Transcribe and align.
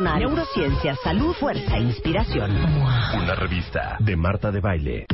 Neurociencia, 0.00 0.94
salud, 1.02 1.34
fuerza 1.34 1.76
e 1.76 1.80
inspiración. 1.80 2.52
Una 2.52 3.34
revista 3.34 3.96
de 3.98 4.14
Marta 4.14 4.52
de 4.52 4.60
Baile. 4.60 5.06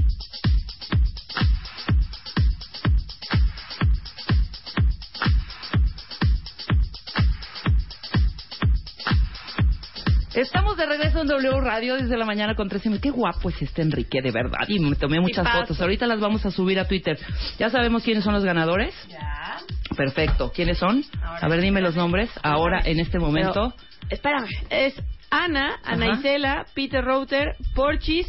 Estamos 10.34 10.76
de 10.76 10.84
regreso 10.84 11.22
en 11.22 11.28
W 11.28 11.60
Radio 11.62 11.94
desde 11.96 12.18
la 12.18 12.26
mañana 12.26 12.54
con 12.54 12.68
13 12.68 13.00
Qué 13.00 13.08
guapo 13.08 13.48
es 13.48 13.62
este 13.62 13.80
Enrique, 13.80 14.20
de 14.20 14.32
verdad. 14.32 14.68
Y 14.68 14.80
me 14.80 14.96
tomé 14.96 15.18
muchas 15.18 15.50
fotos. 15.50 15.80
Ahorita 15.80 16.06
las 16.06 16.20
vamos 16.20 16.44
a 16.44 16.50
subir 16.50 16.78
a 16.78 16.86
Twitter. 16.86 17.18
¿Ya 17.58 17.70
sabemos 17.70 18.02
quiénes 18.02 18.22
son 18.22 18.34
los 18.34 18.44
ganadores? 18.44 18.94
Ya. 19.08 19.56
Perfecto. 19.96 20.52
¿Quiénes 20.54 20.76
son? 20.76 21.04
a 21.22 21.48
ver, 21.48 21.62
dime 21.62 21.80
los 21.80 21.96
nombres. 21.96 22.28
Ahora, 22.42 22.82
en 22.84 23.00
este 23.00 23.18
momento. 23.18 23.72
Espérame. 24.10 24.48
Es 24.70 24.94
Ana, 25.30 25.78
Ana 25.84 26.12
Isela, 26.18 26.66
Peter 26.74 27.04
Router, 27.04 27.56
Porchis, 27.74 28.26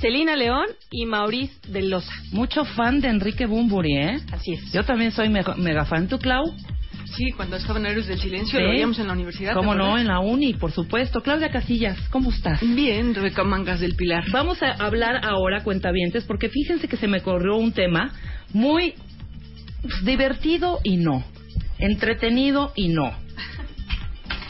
Celina 0.00 0.36
León 0.36 0.66
y 0.90 1.06
Maurice 1.06 1.54
de 1.68 1.82
Loza. 1.82 2.12
Mucho 2.32 2.64
fan 2.64 3.00
de 3.00 3.08
Enrique 3.08 3.46
Bumburi, 3.46 3.96
¿eh? 3.96 4.16
Así 4.32 4.52
es. 4.52 4.72
Yo 4.72 4.84
también 4.84 5.10
soy 5.10 5.28
mega, 5.28 5.54
mega 5.56 5.84
fan. 5.84 6.06
¿Tú, 6.08 6.18
Clau? 6.18 6.44
Sí, 7.16 7.30
cuando 7.34 7.56
estaba 7.56 7.78
en 7.78 7.86
Héroes 7.86 8.06
del 8.08 8.18
Silencio, 8.20 8.58
Sí. 8.58 8.64
lo 8.64 8.70
veíamos 8.70 8.98
en 8.98 9.06
la 9.06 9.14
universidad. 9.14 9.54
¿Cómo 9.54 9.72
¿te 9.72 9.78
no? 9.78 9.96
En 9.96 10.06
la 10.08 10.18
uni, 10.18 10.52
por 10.54 10.72
supuesto. 10.72 11.22
Claudia 11.22 11.50
Casillas, 11.50 11.96
¿cómo 12.10 12.30
estás? 12.30 12.60
Bien, 12.60 13.14
Rebeca 13.14 13.42
Mangas 13.42 13.80
del 13.80 13.94
Pilar. 13.94 14.24
Vamos 14.32 14.62
a 14.62 14.72
hablar 14.72 15.24
ahora, 15.24 15.62
cuentavientes, 15.62 16.24
porque 16.24 16.50
fíjense 16.50 16.88
que 16.88 16.96
se 16.96 17.08
me 17.08 17.22
corrió 17.22 17.56
un 17.56 17.72
tema 17.72 18.12
muy 18.52 18.94
divertido 20.02 20.80
y 20.84 20.96
no, 20.98 21.24
entretenido 21.78 22.72
y 22.74 22.88
no. 22.88 23.14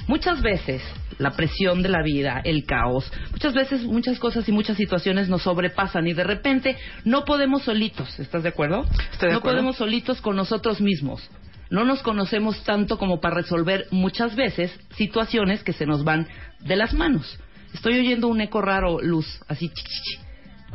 Muchas 0.06 0.40
veces 0.42 0.82
la 1.18 1.30
presión 1.32 1.82
de 1.82 1.88
la 1.88 2.02
vida, 2.02 2.40
el 2.44 2.64
caos, 2.64 3.10
muchas 3.32 3.54
veces 3.54 3.82
muchas 3.84 4.18
cosas 4.18 4.48
y 4.48 4.52
muchas 4.52 4.76
situaciones 4.76 5.28
nos 5.28 5.42
sobrepasan 5.42 6.06
y 6.06 6.12
de 6.12 6.24
repente 6.24 6.76
no 7.04 7.24
podemos 7.24 7.62
solitos, 7.62 8.18
¿estás 8.20 8.42
de 8.42 8.50
acuerdo? 8.50 8.84
Estoy 9.12 9.28
de 9.28 9.32
no 9.32 9.38
acuerdo. 9.38 9.56
podemos 9.58 9.76
solitos 9.76 10.20
con 10.20 10.36
nosotros 10.36 10.80
mismos. 10.80 11.28
No 11.70 11.84
nos 11.84 12.02
conocemos 12.02 12.62
tanto 12.62 12.96
como 12.98 13.20
para 13.20 13.34
resolver 13.34 13.86
muchas 13.90 14.36
veces 14.36 14.78
situaciones 14.96 15.64
que 15.64 15.72
se 15.72 15.86
nos 15.86 16.04
van 16.04 16.28
de 16.60 16.76
las 16.76 16.94
manos. 16.94 17.38
Estoy 17.74 17.98
oyendo 17.98 18.28
un 18.28 18.40
eco 18.40 18.62
raro, 18.62 19.00
Luz, 19.00 19.26
así. 19.48 19.68
chi, 19.68 19.82
chi, 19.82 20.02
chi. 20.02 20.18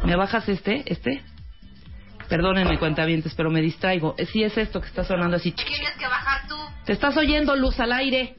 ¿Me 0.06 0.16
bajas 0.18 0.50
este? 0.50 0.84
¿Este? 0.86 1.22
Perdónenme, 2.28 2.78
cuentavientes, 2.78 3.34
pero 3.36 3.50
me 3.50 3.62
distraigo. 3.62 4.16
Eh, 4.18 4.26
Sí 4.26 4.44
es 4.44 4.58
esto 4.58 4.82
que 4.82 4.88
está 4.88 5.04
sonando 5.04 5.38
así. 5.38 5.52
chi, 5.52 5.64
chi, 5.64 5.72
chi. 5.72 5.80
Tienes 5.80 5.98
que 5.98 6.06
bajar 6.08 6.48
tú. 6.48 6.56
Te 6.86 6.94
estás 6.94 7.16
oyendo, 7.18 7.56
Luz, 7.56 7.80
al 7.80 7.92
aire. 7.94 8.36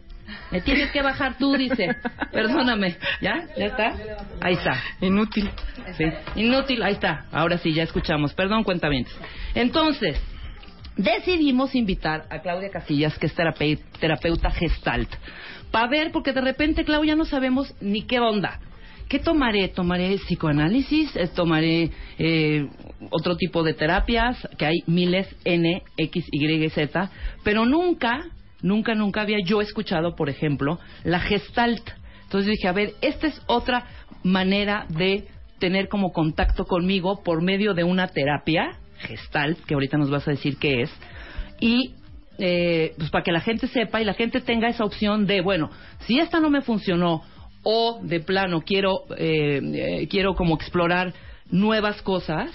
Me 0.52 0.60
tienes 0.60 0.90
que 0.92 1.02
bajar 1.02 1.38
tú, 1.38 1.54
dice. 1.56 1.88
Perdóname. 2.30 2.96
¿Ya? 3.20 3.46
¿Ya 3.56 3.66
está? 3.66 3.94
Ahí 4.40 4.54
está. 4.54 4.80
Inútil. 5.00 5.50
Sí. 5.96 6.04
Inútil, 6.36 6.82
ahí 6.82 6.92
está. 6.92 7.24
Ahora 7.32 7.58
sí, 7.58 7.72
ya 7.72 7.82
escuchamos. 7.82 8.34
Perdón, 8.34 8.62
cuentavientes. 8.62 9.14
Entonces, 9.54 10.20
decidimos 10.96 11.74
invitar 11.74 12.26
a 12.30 12.40
Claudia 12.40 12.70
Casillas, 12.70 13.18
que 13.18 13.26
es 13.26 13.36
terapeu- 13.36 13.80
terapeuta 13.98 14.50
gestalt, 14.50 15.10
para 15.70 15.88
ver, 15.88 16.12
porque 16.12 16.32
de 16.32 16.42
repente, 16.42 16.84
Claudia, 16.84 17.16
no 17.16 17.24
sabemos 17.24 17.74
ni 17.80 18.02
qué 18.02 18.20
onda. 18.20 18.60
¿Qué 19.08 19.19
tomaré? 19.19 19.69
¿Tomaré 19.69 20.16
psicoanálisis? 20.16 21.14
Eh, 21.16 21.28
¿Tomaré 21.34 21.90
eh, 22.19 22.66
otro 23.10 23.36
tipo 23.36 23.62
de 23.62 23.74
terapias? 23.74 24.36
Que 24.58 24.66
hay 24.66 24.78
miles, 24.86 25.28
N, 25.44 25.82
X, 25.96 26.26
Y, 26.30 26.69
Z. 26.70 27.10
Pero 27.42 27.64
nunca, 27.66 28.26
nunca, 28.62 28.95
nunca 28.95 29.23
había 29.23 29.39
yo 29.45 29.61
escuchado, 29.61 30.15
por 30.15 30.28
ejemplo, 30.31 30.78
la 31.05 31.21
gestalt. 31.21 31.83
Entonces 32.25 32.50
dije, 32.50 32.69
a 32.69 32.73
ver, 32.73 32.95
esta 33.03 33.27
es 33.27 33.41
otra 33.47 33.84
manera 34.23 34.87
de 34.89 35.27
tener 35.59 35.89
como 35.89 36.12
contacto 36.12 36.65
conmigo 36.65 37.23
por 37.23 37.43
medio 37.43 37.75
de 37.75 37.84
una 37.84 38.09
terapia 38.09 38.78
gestalt, 38.99 39.59
que 39.65 39.75
ahorita 39.75 39.99
nos 39.99 40.11
vas 40.11 40.27
a 40.27 40.31
decir 40.33 40.56
qué 40.59 40.83
es, 40.83 40.91
y 41.61 41.95
eh, 42.39 42.95
pues 42.97 43.11
para 43.11 43.23
que 43.23 43.33
la 43.33 43.41
gente 43.41 43.67
sepa 43.69 44.00
y 44.00 44.05
la 44.05 44.15
gente 44.15 44.41
tenga 44.41 44.69
esa 44.69 44.84
opción 44.84 45.27
de, 45.27 45.41
bueno, 45.43 45.71
si 46.06 46.19
esta 46.19 46.41
no 46.41 46.50
me 46.50 46.62
funcionó 46.62 47.23
o 47.62 48.00
de 48.03 48.21
plano 48.21 48.62
quiero, 48.62 49.03
eh, 49.17 49.61
eh, 49.62 50.09
quiero 50.09 50.34
como 50.34 50.55
explorar 50.56 51.12
nuevas 51.50 52.00
cosas, 52.03 52.50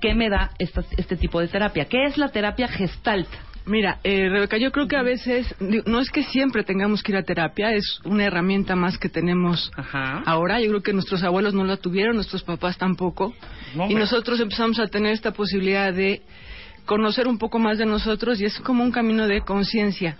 ¿qué 0.00 0.14
me 0.14 0.28
da 0.28 0.50
esta- 0.58 0.84
este 0.96 1.16
tipo 1.16 1.40
de 1.40 1.48
terapia? 1.48 1.86
¿Qué 1.86 2.04
es 2.04 2.18
la 2.18 2.28
terapia 2.30 2.68
gestalt? 2.68 3.28
Mira, 3.64 3.98
eh, 4.02 4.28
Rebeca, 4.28 4.56
yo 4.56 4.72
creo 4.72 4.88
que 4.88 4.96
a 4.96 5.02
veces, 5.02 5.54
no 5.60 6.00
es 6.00 6.10
que 6.10 6.24
siempre 6.24 6.64
tengamos 6.64 7.02
que 7.02 7.12
ir 7.12 7.18
a 7.18 7.22
terapia, 7.22 7.72
es 7.72 8.00
una 8.04 8.24
herramienta 8.24 8.74
más 8.74 8.98
que 8.98 9.08
tenemos 9.08 9.70
Ajá. 9.76 10.22
ahora. 10.26 10.60
Yo 10.60 10.68
creo 10.68 10.82
que 10.82 10.92
nuestros 10.92 11.22
abuelos 11.22 11.54
no 11.54 11.64
la 11.64 11.76
tuvieron, 11.76 12.16
nuestros 12.16 12.42
papás 12.42 12.76
tampoco. 12.76 13.34
No, 13.74 13.88
y 13.88 13.94
nosotros 13.94 14.40
empezamos 14.40 14.78
a 14.80 14.86
tener 14.86 15.12
esta 15.12 15.32
posibilidad 15.32 15.92
de 15.92 16.22
conocer 16.84 17.28
un 17.28 17.38
poco 17.38 17.58
más 17.58 17.78
de 17.78 17.86
nosotros 17.86 18.40
y 18.40 18.44
es 18.44 18.58
como 18.60 18.82
un 18.82 18.90
camino 18.90 19.28
de 19.28 19.42
conciencia. 19.42 20.16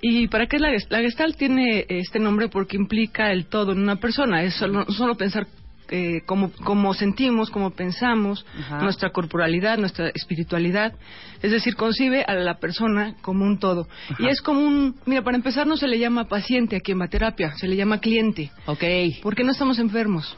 ¿Y 0.00 0.28
para 0.28 0.46
qué 0.46 0.56
es 0.56 0.62
la 0.62 0.70
Gestalt? 0.70 0.92
La 0.92 1.00
Gestalt 1.00 1.36
tiene 1.36 1.84
este 1.88 2.18
nombre 2.18 2.48
porque 2.48 2.76
implica 2.76 3.32
el 3.32 3.46
todo 3.46 3.72
en 3.72 3.80
una 3.80 3.96
persona. 3.96 4.42
Es 4.44 4.54
solo 4.54 5.14
pensar 5.16 5.46
eh, 5.90 6.22
cómo, 6.26 6.50
cómo 6.64 6.94
sentimos, 6.94 7.50
cómo 7.50 7.70
pensamos, 7.70 8.46
Ajá. 8.58 8.82
nuestra 8.82 9.10
corporalidad, 9.10 9.78
nuestra 9.78 10.08
espiritualidad. 10.10 10.94
Es 11.42 11.50
decir, 11.50 11.74
concibe 11.76 12.24
a 12.24 12.34
la 12.34 12.58
persona 12.58 13.14
como 13.22 13.44
un 13.44 13.58
todo. 13.58 13.88
Ajá. 14.10 14.22
Y 14.22 14.28
es 14.28 14.40
como 14.40 14.60
un... 14.60 14.96
Mira, 15.06 15.22
para 15.22 15.36
empezar 15.36 15.66
no 15.66 15.76
se 15.76 15.88
le 15.88 15.98
llama 15.98 16.24
paciente 16.28 16.76
aquí 16.76 16.92
en 16.92 17.08
terapia, 17.08 17.54
se 17.56 17.66
le 17.68 17.76
llama 17.76 17.98
cliente. 17.98 18.50
Ok, 18.66 18.84
Porque 19.22 19.42
no 19.44 19.52
estamos 19.52 19.78
enfermos. 19.78 20.36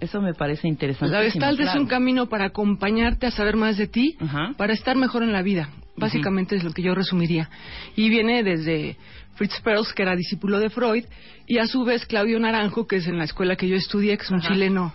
eso 0.00 0.20
me 0.20 0.32
parece 0.34 0.68
interesante. 0.68 1.14
La 1.14 1.22
Gestalt 1.22 1.60
es 1.60 1.74
un 1.74 1.86
camino 1.86 2.28
para 2.28 2.46
acompañarte 2.46 3.26
a 3.26 3.30
saber 3.30 3.56
más 3.56 3.76
de 3.76 3.86
ti, 3.88 4.16
Ajá. 4.20 4.54
para 4.56 4.72
estar 4.72 4.96
mejor 4.96 5.22
en 5.22 5.32
la 5.32 5.42
vida. 5.42 5.70
Básicamente 5.98 6.56
es 6.56 6.64
lo 6.64 6.72
que 6.72 6.82
yo 6.82 6.94
resumiría. 6.94 7.48
Y 7.96 8.08
viene 8.08 8.42
desde 8.42 8.96
Fritz 9.34 9.60
Perls, 9.60 9.92
que 9.92 10.02
era 10.02 10.16
discípulo 10.16 10.58
de 10.58 10.70
Freud, 10.70 11.04
y 11.46 11.58
a 11.58 11.66
su 11.66 11.84
vez 11.84 12.06
Claudio 12.06 12.38
Naranjo, 12.38 12.86
que 12.86 12.96
es 12.96 13.06
en 13.06 13.18
la 13.18 13.24
escuela 13.24 13.56
que 13.56 13.68
yo 13.68 13.76
estudié, 13.76 14.16
que 14.16 14.24
es 14.24 14.30
un 14.30 14.40
Ajá. 14.40 14.48
chileno 14.48 14.94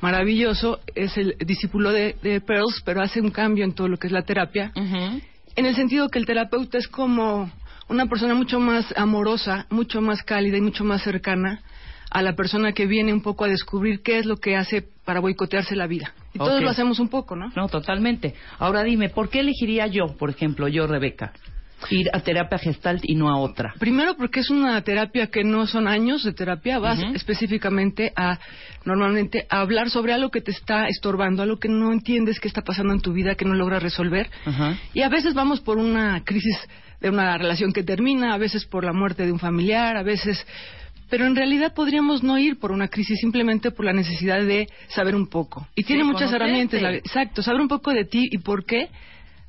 maravilloso, 0.00 0.80
es 0.94 1.16
el 1.16 1.36
discípulo 1.44 1.92
de, 1.92 2.16
de 2.22 2.40
Perls, 2.40 2.82
pero 2.84 3.02
hace 3.02 3.20
un 3.20 3.30
cambio 3.30 3.64
en 3.64 3.72
todo 3.72 3.88
lo 3.88 3.96
que 3.96 4.06
es 4.06 4.12
la 4.12 4.22
terapia, 4.22 4.72
en 4.74 5.66
el 5.66 5.74
sentido 5.74 6.08
que 6.08 6.20
el 6.20 6.26
terapeuta 6.26 6.78
es 6.78 6.86
como 6.86 7.50
una 7.88 8.06
persona 8.06 8.34
mucho 8.34 8.60
más 8.60 8.94
amorosa, 8.96 9.66
mucho 9.70 10.00
más 10.00 10.22
cálida 10.22 10.56
y 10.56 10.60
mucho 10.60 10.84
más 10.84 11.02
cercana 11.02 11.62
a 12.10 12.22
la 12.22 12.34
persona 12.34 12.72
que 12.72 12.86
viene 12.86 13.12
un 13.12 13.22
poco 13.22 13.44
a 13.44 13.48
descubrir 13.48 14.02
qué 14.02 14.18
es 14.18 14.26
lo 14.26 14.36
que 14.36 14.56
hace 14.56 14.82
para 15.04 15.20
boicotearse 15.20 15.74
la 15.74 15.86
vida. 15.86 16.14
Y 16.44 16.48
todos 16.48 16.62
lo 16.62 16.70
hacemos 16.70 16.98
un 16.98 17.08
poco, 17.08 17.36
¿no? 17.36 17.50
No, 17.56 17.68
totalmente. 17.68 18.34
Ahora 18.58 18.82
dime, 18.82 19.08
¿por 19.08 19.28
qué 19.28 19.40
elegiría 19.40 19.86
yo, 19.86 20.16
por 20.16 20.30
ejemplo, 20.30 20.68
yo, 20.68 20.86
Rebeca, 20.86 21.32
ir 21.90 22.10
a 22.12 22.20
terapia 22.20 22.58
gestalt 22.58 23.02
y 23.04 23.14
no 23.14 23.28
a 23.28 23.38
otra? 23.38 23.74
Primero 23.78 24.16
porque 24.16 24.40
es 24.40 24.50
una 24.50 24.80
terapia 24.82 25.28
que 25.28 25.44
no 25.44 25.66
son 25.66 25.88
años 25.88 26.24
de 26.24 26.32
terapia, 26.32 26.78
vas 26.78 27.00
específicamente 27.14 28.12
a 28.16 28.38
normalmente 28.84 29.46
a 29.48 29.60
hablar 29.60 29.90
sobre 29.90 30.12
algo 30.12 30.30
que 30.30 30.40
te 30.40 30.50
está 30.50 30.88
estorbando, 30.88 31.42
algo 31.42 31.58
que 31.58 31.68
no 31.68 31.92
entiendes 31.92 32.40
que 32.40 32.48
está 32.48 32.62
pasando 32.62 32.92
en 32.92 33.00
tu 33.00 33.12
vida, 33.12 33.34
que 33.34 33.44
no 33.44 33.54
logras 33.54 33.82
resolver. 33.82 34.30
Ajá. 34.44 34.76
Y 34.94 35.02
a 35.02 35.08
veces 35.08 35.34
vamos 35.34 35.60
por 35.60 35.78
una 35.78 36.22
crisis 36.24 36.56
de 37.00 37.10
una 37.10 37.38
relación 37.38 37.72
que 37.72 37.84
termina, 37.84 38.34
a 38.34 38.38
veces 38.38 38.64
por 38.64 38.84
la 38.84 38.92
muerte 38.92 39.24
de 39.24 39.32
un 39.32 39.38
familiar, 39.38 39.96
a 39.96 40.02
veces 40.02 40.44
pero 41.10 41.26
en 41.26 41.34
realidad 41.36 41.72
podríamos 41.74 42.22
no 42.22 42.38
ir 42.38 42.58
por 42.58 42.72
una 42.72 42.88
crisis 42.88 43.18
simplemente 43.20 43.70
por 43.70 43.84
la 43.84 43.92
necesidad 43.92 44.44
de 44.44 44.66
saber 44.88 45.14
un 45.14 45.28
poco. 45.28 45.66
Y 45.74 45.82
tiene 45.84 46.04
muchas 46.04 46.30
herramientas, 46.32 46.80
la- 46.82 46.94
exacto, 46.98 47.42
saber 47.42 47.60
un 47.60 47.68
poco 47.68 47.92
de 47.92 48.04
ti 48.04 48.28
y 48.30 48.38
por 48.38 48.64
qué 48.64 48.88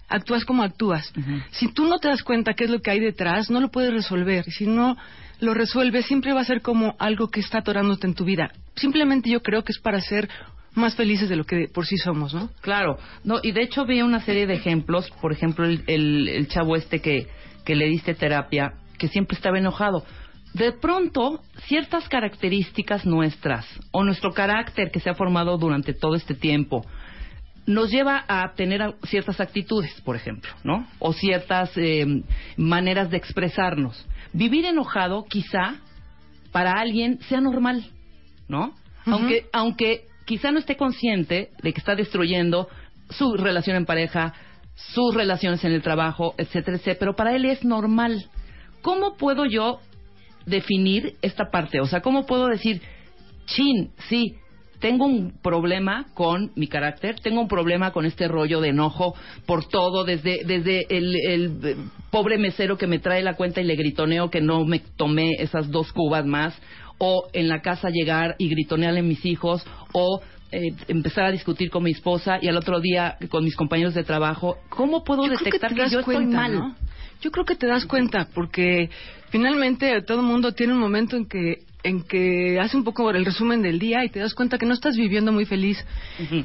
actúas 0.07 0.43
como 0.45 0.63
actúas. 0.63 1.13
Si 1.51 1.71
tú 1.71 1.85
no 1.85 1.99
te 1.99 2.07
das 2.07 2.23
cuenta 2.23 2.53
qué 2.53 2.63
es 2.63 2.69
lo 2.69 2.79
que 2.81 2.91
hay 2.91 2.99
detrás, 2.99 3.49
no 3.51 3.59
lo 3.59 3.69
puedes 3.69 3.91
resolver. 3.93 4.43
Y 4.47 4.51
si 4.51 4.65
no 4.65 4.97
lo 5.39 5.53
resuelves, 5.53 6.05
siempre 6.05 6.33
va 6.33 6.41
a 6.41 6.45
ser 6.45 6.61
como 6.61 6.95
algo 6.99 7.29
que 7.29 7.39
está 7.41 7.59
atorándote 7.59 8.07
en 8.07 8.15
tu 8.15 8.25
vida. 8.25 8.51
Simplemente 8.75 9.29
yo 9.29 9.41
creo 9.41 9.63
que 9.63 9.71
es 9.71 9.79
para 9.79 10.01
ser 10.01 10.27
más 10.73 10.95
felices 10.95 11.29
de 11.29 11.35
lo 11.35 11.43
que 11.45 11.67
por 11.73 11.85
sí 11.85 11.97
somos, 11.97 12.33
¿no? 12.33 12.49
Claro, 12.61 12.97
no, 13.23 13.39
y 13.43 13.51
de 13.51 13.63
hecho 13.63 13.85
vi 13.85 14.01
una 14.01 14.21
serie 14.21 14.47
de 14.47 14.53
ejemplos, 14.55 15.09
por 15.21 15.31
ejemplo, 15.31 15.65
el, 15.65 15.83
el- 15.87 16.27
el 16.27 16.47
chavo 16.47 16.75
este 16.75 16.99
que, 17.01 17.27
que 17.65 17.75
le 17.75 17.85
diste 17.87 18.13
terapia, 18.15 18.73
que 18.97 19.07
siempre 19.07 19.35
estaba 19.35 19.57
enojado. 19.59 20.05
De 20.53 20.71
pronto, 20.71 21.41
ciertas 21.67 22.09
características 22.09 23.05
nuestras, 23.05 23.65
o 23.91 24.03
nuestro 24.03 24.31
carácter 24.31 24.91
que 24.91 24.99
se 24.99 25.09
ha 25.09 25.15
formado 25.15 25.57
durante 25.57 25.93
todo 25.93 26.15
este 26.15 26.33
tiempo, 26.33 26.83
nos 27.65 27.91
lleva 27.91 28.25
a 28.27 28.53
tener 28.55 28.95
ciertas 29.03 29.39
actitudes, 29.39 30.01
por 30.01 30.15
ejemplo, 30.15 30.49
¿no? 30.63 30.87
O 30.97 31.13
ciertas 31.13 31.71
eh, 31.77 32.23
maneras 32.57 33.11
de 33.11 33.17
expresarnos. 33.17 34.07
Vivir 34.33 34.65
enojado, 34.65 35.25
quizá, 35.25 35.75
para 36.51 36.73
alguien 36.73 37.19
sea 37.29 37.41
normal, 37.41 37.85
¿no? 38.47 38.73
Aunque, 39.05 39.45
aunque 39.53 40.05
quizá 40.25 40.51
no 40.51 40.59
esté 40.59 40.77
consciente 40.77 41.51
de 41.61 41.73
que 41.73 41.79
está 41.79 41.95
destruyendo 41.95 42.67
su 43.11 43.33
relación 43.35 43.75
en 43.75 43.85
pareja, 43.85 44.33
sus 44.75 45.13
relaciones 45.13 45.63
en 45.63 45.71
el 45.71 45.81
trabajo, 45.81 46.33
etcétera, 46.37 46.77
etcétera, 46.77 46.99
pero 46.99 47.15
para 47.15 47.35
él 47.35 47.45
es 47.45 47.63
normal. 47.63 48.25
¿Cómo 48.81 49.15
puedo 49.15 49.45
yo 49.45 49.79
definir 50.49 51.15
esta 51.21 51.49
parte? 51.51 51.79
O 51.79 51.85
sea, 51.85 52.01
¿cómo 52.01 52.25
puedo 52.25 52.47
decir, 52.47 52.81
chin, 53.45 53.91
sí, 54.09 54.35
tengo 54.79 55.05
un 55.05 55.33
problema 55.41 56.07
con 56.13 56.51
mi 56.55 56.67
carácter, 56.67 57.19
tengo 57.19 57.41
un 57.41 57.47
problema 57.47 57.91
con 57.91 58.05
este 58.05 58.27
rollo 58.27 58.61
de 58.61 58.69
enojo 58.69 59.13
por 59.45 59.67
todo, 59.67 60.05
desde, 60.05 60.43
desde 60.45 60.85
el, 60.89 61.15
el, 61.27 61.59
eh, 61.63 61.75
pobre 62.11 62.37
mesero 62.37 62.77
que 62.77 62.87
me 62.87 62.99
trae 62.99 63.21
la 63.21 63.35
cuenta 63.35 63.61
y 63.61 63.65
le 63.65 63.75
gritoneo 63.75 64.29
que 64.29 64.41
no 64.41 64.65
me 64.65 64.79
tomé 64.79 65.33
esas 65.39 65.69
dos 65.69 65.91
cubas 65.91 66.25
más, 66.25 66.57
o 66.97 67.27
en 67.33 67.47
la 67.47 67.61
casa 67.61 67.89
llegar 67.89 68.35
y 68.37 68.49
gritonearle 68.49 69.01
a 69.01 69.03
mis 69.03 69.25
hijos, 69.25 69.65
o 69.93 70.21
eh, 70.51 70.73
empezar 70.87 71.25
a 71.25 71.31
discutir 71.31 71.69
con 71.69 71.83
mi 71.83 71.91
esposa 71.91 72.39
y 72.41 72.47
al 72.47 72.57
otro 72.57 72.79
día 72.79 73.17
con 73.29 73.43
mis 73.43 73.55
compañeros 73.55 73.93
de 73.93 74.03
trabajo. 74.03 74.57
¿Cómo 74.69 75.03
puedo 75.03 75.25
Yo 75.25 75.31
detectar 75.31 75.69
te 75.69 75.75
que, 75.75 75.89
yo 75.89 75.99
estoy 75.99 76.25
mal? 76.25 76.55
¿no? 76.55 76.75
Yo 77.21 77.31
creo 77.31 77.45
que 77.45 77.55
te 77.55 77.67
das 77.67 77.85
cuenta 77.85 78.27
porque 78.33 78.89
finalmente 79.29 80.01
todo 80.01 80.21
el 80.21 80.25
mundo 80.25 80.53
tiene 80.53 80.73
un 80.73 80.79
momento 80.79 81.17
en 81.17 81.25
que 81.27 81.63
en 81.83 82.03
que 82.03 82.59
hace 82.59 82.75
un 82.75 82.83
poco 82.83 83.09
el 83.11 83.23
resumen 83.23 83.61
del 83.61 83.79
día 83.79 84.03
y 84.03 84.09
te 84.09 84.19
das 84.19 84.33
cuenta 84.33 84.57
que 84.57 84.65
no 84.65 84.73
estás 84.73 84.97
viviendo 84.97 85.31
muy 85.31 85.45
feliz 85.45 85.83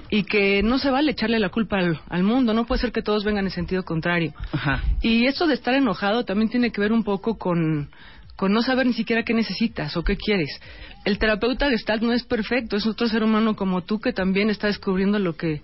y 0.08 0.22
que 0.22 0.62
no 0.62 0.78
se 0.78 0.90
vale 0.90 1.10
echarle 1.10 1.38
la 1.40 1.48
culpa 1.48 1.78
al, 1.78 2.00
al 2.08 2.22
mundo, 2.22 2.54
no 2.54 2.66
puede 2.66 2.80
ser 2.80 2.92
que 2.92 3.02
todos 3.02 3.24
vengan 3.24 3.44
en 3.44 3.50
sentido 3.50 3.84
contrario. 3.84 4.32
Ajá. 4.52 4.82
Y 5.02 5.26
esto 5.26 5.46
de 5.46 5.54
estar 5.54 5.74
enojado 5.74 6.24
también 6.24 6.50
tiene 6.50 6.70
que 6.70 6.80
ver 6.80 6.92
un 6.92 7.02
poco 7.02 7.36
con, 7.36 7.90
con 8.36 8.52
no 8.52 8.62
saber 8.62 8.86
ni 8.86 8.92
siquiera 8.92 9.24
qué 9.24 9.34
necesitas 9.34 9.96
o 9.96 10.04
qué 10.04 10.16
quieres. 10.16 10.60
El 11.04 11.18
terapeuta 11.18 11.68
Gestalt 11.68 12.02
no 12.02 12.12
es 12.12 12.24
perfecto, 12.24 12.76
es 12.76 12.86
otro 12.86 13.08
ser 13.08 13.24
humano 13.24 13.56
como 13.56 13.82
tú 13.82 14.00
que 14.00 14.12
también 14.12 14.50
está 14.50 14.68
descubriendo 14.68 15.18
lo 15.18 15.36
que 15.36 15.62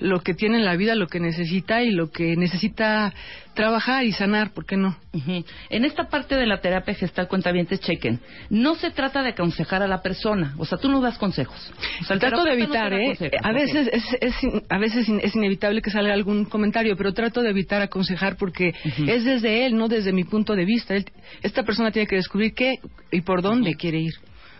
lo 0.00 0.20
que 0.20 0.34
tiene 0.34 0.56
en 0.58 0.64
la 0.64 0.74
vida, 0.76 0.94
lo 0.94 1.06
que 1.06 1.20
necesita 1.20 1.82
y 1.82 1.90
lo 1.90 2.10
que 2.10 2.36
necesita 2.36 3.14
trabajar 3.54 4.04
y 4.04 4.10
sanar, 4.12 4.50
¿por 4.52 4.66
qué 4.66 4.76
no? 4.76 4.96
En 5.70 5.84
esta 5.84 6.08
parte 6.08 6.34
de 6.34 6.46
la 6.46 6.60
terapia 6.60 6.94
gestal 6.94 7.28
cuentavientes 7.28 7.78
chequen, 7.80 8.18
no 8.50 8.74
se 8.74 8.90
trata 8.90 9.22
de 9.22 9.28
aconsejar 9.30 9.82
a 9.82 9.86
la 9.86 10.02
persona, 10.02 10.54
o 10.58 10.64
sea, 10.64 10.78
tú 10.78 10.88
no 10.88 11.00
das 11.00 11.16
consejos. 11.18 11.72
O 12.00 12.04
sea, 12.04 12.14
el 12.14 12.20
trato 12.20 12.42
de 12.42 12.50
no 12.56 12.64
evitar, 12.64 12.92
¿eh? 12.92 13.16
A 13.42 13.52
veces, 13.52 13.88
es, 13.92 14.04
es 14.20 14.34
a 14.68 14.78
veces 14.78 15.08
es 15.08 15.36
inevitable 15.36 15.80
que 15.80 15.90
salga 15.90 16.12
algún 16.12 16.44
comentario, 16.46 16.96
pero 16.96 17.12
trato 17.14 17.40
de 17.42 17.50
evitar 17.50 17.80
aconsejar 17.80 18.36
porque 18.36 18.74
es 19.06 19.24
desde 19.24 19.66
él, 19.66 19.76
no 19.76 19.86
desde 19.88 20.12
mi 20.12 20.24
punto 20.24 20.56
de 20.56 20.64
vista. 20.64 20.94
Él- 20.96 21.06
esta 21.42 21.62
persona 21.62 21.92
tiene 21.92 22.08
que 22.08 22.16
descubrir 22.16 22.52
qué 22.54 22.80
y 23.12 23.20
por 23.20 23.42
dónde 23.42 23.74
quiere 23.76 24.00
ir. 24.00 24.14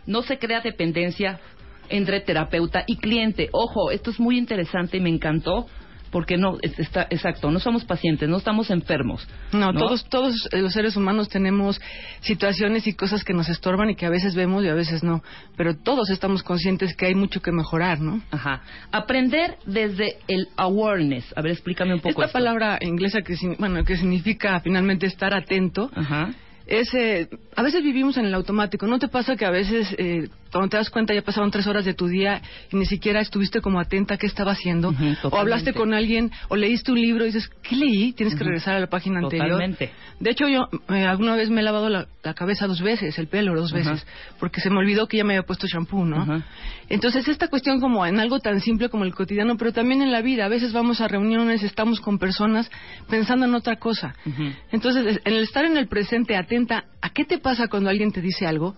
no 0.06 0.22
se 0.22 0.38
crea 0.38 0.60
dependencia 0.60 1.40
entre 1.88 2.20
terapeuta 2.20 2.84
y 2.86 2.96
cliente. 2.96 3.48
Ojo, 3.52 3.90
esto 3.90 4.10
es 4.10 4.20
muy 4.20 4.38
interesante 4.38 4.96
y 4.96 5.00
me 5.00 5.10
encantó 5.10 5.66
porque 6.10 6.36
no, 6.36 6.58
es- 6.62 6.78
está, 6.78 7.08
exacto, 7.10 7.50
no 7.50 7.58
somos 7.58 7.84
pacientes, 7.84 8.28
no 8.28 8.36
estamos 8.36 8.70
enfermos. 8.70 9.26
No, 9.52 9.72
todos 9.74 10.04
todos 10.08 10.48
los 10.52 10.72
seres 10.72 10.96
humanos 10.96 11.28
tenemos 11.28 11.80
situaciones 12.20 12.86
y 12.86 12.92
cosas 12.94 13.24
que 13.24 13.32
nos 13.34 13.48
estorban 13.48 13.90
y 13.90 13.96
que 13.96 14.06
a 14.06 14.10
veces 14.10 14.36
vemos 14.36 14.64
y 14.64 14.68
a 14.68 14.74
veces 14.74 15.02
no, 15.02 15.24
pero 15.56 15.76
todos 15.76 16.10
estamos 16.10 16.44
conscientes 16.44 16.94
que 16.96 17.06
hay 17.06 17.16
mucho 17.16 17.42
que 17.42 17.50
mejorar, 17.50 17.98
¿no? 18.00 18.22
Ajá. 18.30 18.62
Aprender 18.92 19.56
desde 19.66 20.18
el 20.28 20.46
awareness. 20.56 21.24
A 21.36 21.42
ver, 21.42 21.50
explícame 21.50 21.94
un 21.94 22.00
poco 22.00 22.10
Esta 22.22 22.26
esto. 22.26 22.32
palabra 22.38 22.78
inglesa 22.80 23.22
que 23.22 23.34
bueno 23.58 23.82
que 23.84 23.96
significa 23.96 24.60
finalmente 24.60 25.06
estar 25.06 25.34
atento 25.34 25.90
Ajá. 25.96 26.30
es 26.66 26.94
eh, 26.94 27.28
a 27.56 27.62
veces 27.64 27.82
vivimos 27.82 28.16
en 28.18 28.26
el 28.26 28.34
automático. 28.34 28.86
¿No 28.86 29.00
te 29.00 29.08
pasa 29.08 29.34
que 29.34 29.46
a 29.46 29.50
veces 29.50 29.92
eh, 29.98 30.28
cuando 30.58 30.70
te 30.70 30.76
das 30.76 30.90
cuenta 30.90 31.14
ya 31.14 31.22
pasaron 31.22 31.50
tres 31.50 31.66
horas 31.66 31.84
de 31.84 31.94
tu 31.94 32.06
día 32.06 32.40
y 32.70 32.76
ni 32.76 32.86
siquiera 32.86 33.20
estuviste 33.20 33.60
como 33.60 33.80
atenta 33.80 34.14
a 34.14 34.16
qué 34.18 34.26
estaba 34.26 34.52
haciendo? 34.52 34.94
O 35.22 35.36
hablaste 35.36 35.72
con 35.72 35.92
alguien 35.94 36.30
o 36.48 36.56
leíste 36.56 36.92
un 36.92 37.00
libro 37.00 37.24
y 37.24 37.28
dices, 37.28 37.50
¿qué 37.62 37.76
leí? 37.76 38.12
Tienes 38.12 38.36
que 38.36 38.44
regresar 38.44 38.76
a 38.76 38.80
la 38.80 38.86
página 38.86 39.18
anterior. 39.18 39.50
Totalmente. 39.50 39.90
De 40.20 40.30
hecho, 40.30 40.48
yo 40.48 40.68
eh, 40.90 41.04
alguna 41.04 41.34
vez 41.34 41.50
me 41.50 41.60
he 41.60 41.64
lavado 41.64 41.88
la, 41.88 42.06
la 42.22 42.34
cabeza 42.34 42.66
dos 42.66 42.82
veces, 42.82 43.18
el 43.18 43.26
pelo 43.26 43.54
dos 43.54 43.72
veces, 43.72 44.06
porque 44.38 44.60
se 44.60 44.70
me 44.70 44.78
olvidó 44.78 45.06
que 45.06 45.16
ya 45.16 45.24
me 45.24 45.34
había 45.34 45.46
puesto 45.46 45.66
shampoo, 45.66 46.04
¿no? 46.04 46.42
Entonces, 46.88 47.26
esta 47.28 47.48
cuestión 47.48 47.80
como 47.80 48.04
en 48.06 48.20
algo 48.20 48.40
tan 48.40 48.60
simple 48.60 48.88
como 48.88 49.04
el 49.04 49.14
cotidiano, 49.14 49.56
pero 49.56 49.72
también 49.72 50.02
en 50.02 50.12
la 50.12 50.22
vida. 50.22 50.44
A 50.44 50.48
veces 50.48 50.72
vamos 50.72 51.00
a 51.00 51.08
reuniones, 51.08 51.62
estamos 51.62 52.00
con 52.00 52.18
personas 52.18 52.70
pensando 53.08 53.46
en 53.46 53.54
otra 53.54 53.76
cosa. 53.76 54.14
Entonces, 54.70 55.20
en 55.24 55.32
el 55.32 55.42
estar 55.42 55.64
en 55.64 55.76
el 55.76 55.88
presente, 55.88 56.36
atenta 56.36 56.84
a 57.00 57.10
qué 57.10 57.24
te 57.24 57.38
pasa 57.38 57.68
cuando 57.68 57.90
alguien 57.90 58.12
te 58.12 58.20
dice 58.20 58.46
algo, 58.46 58.76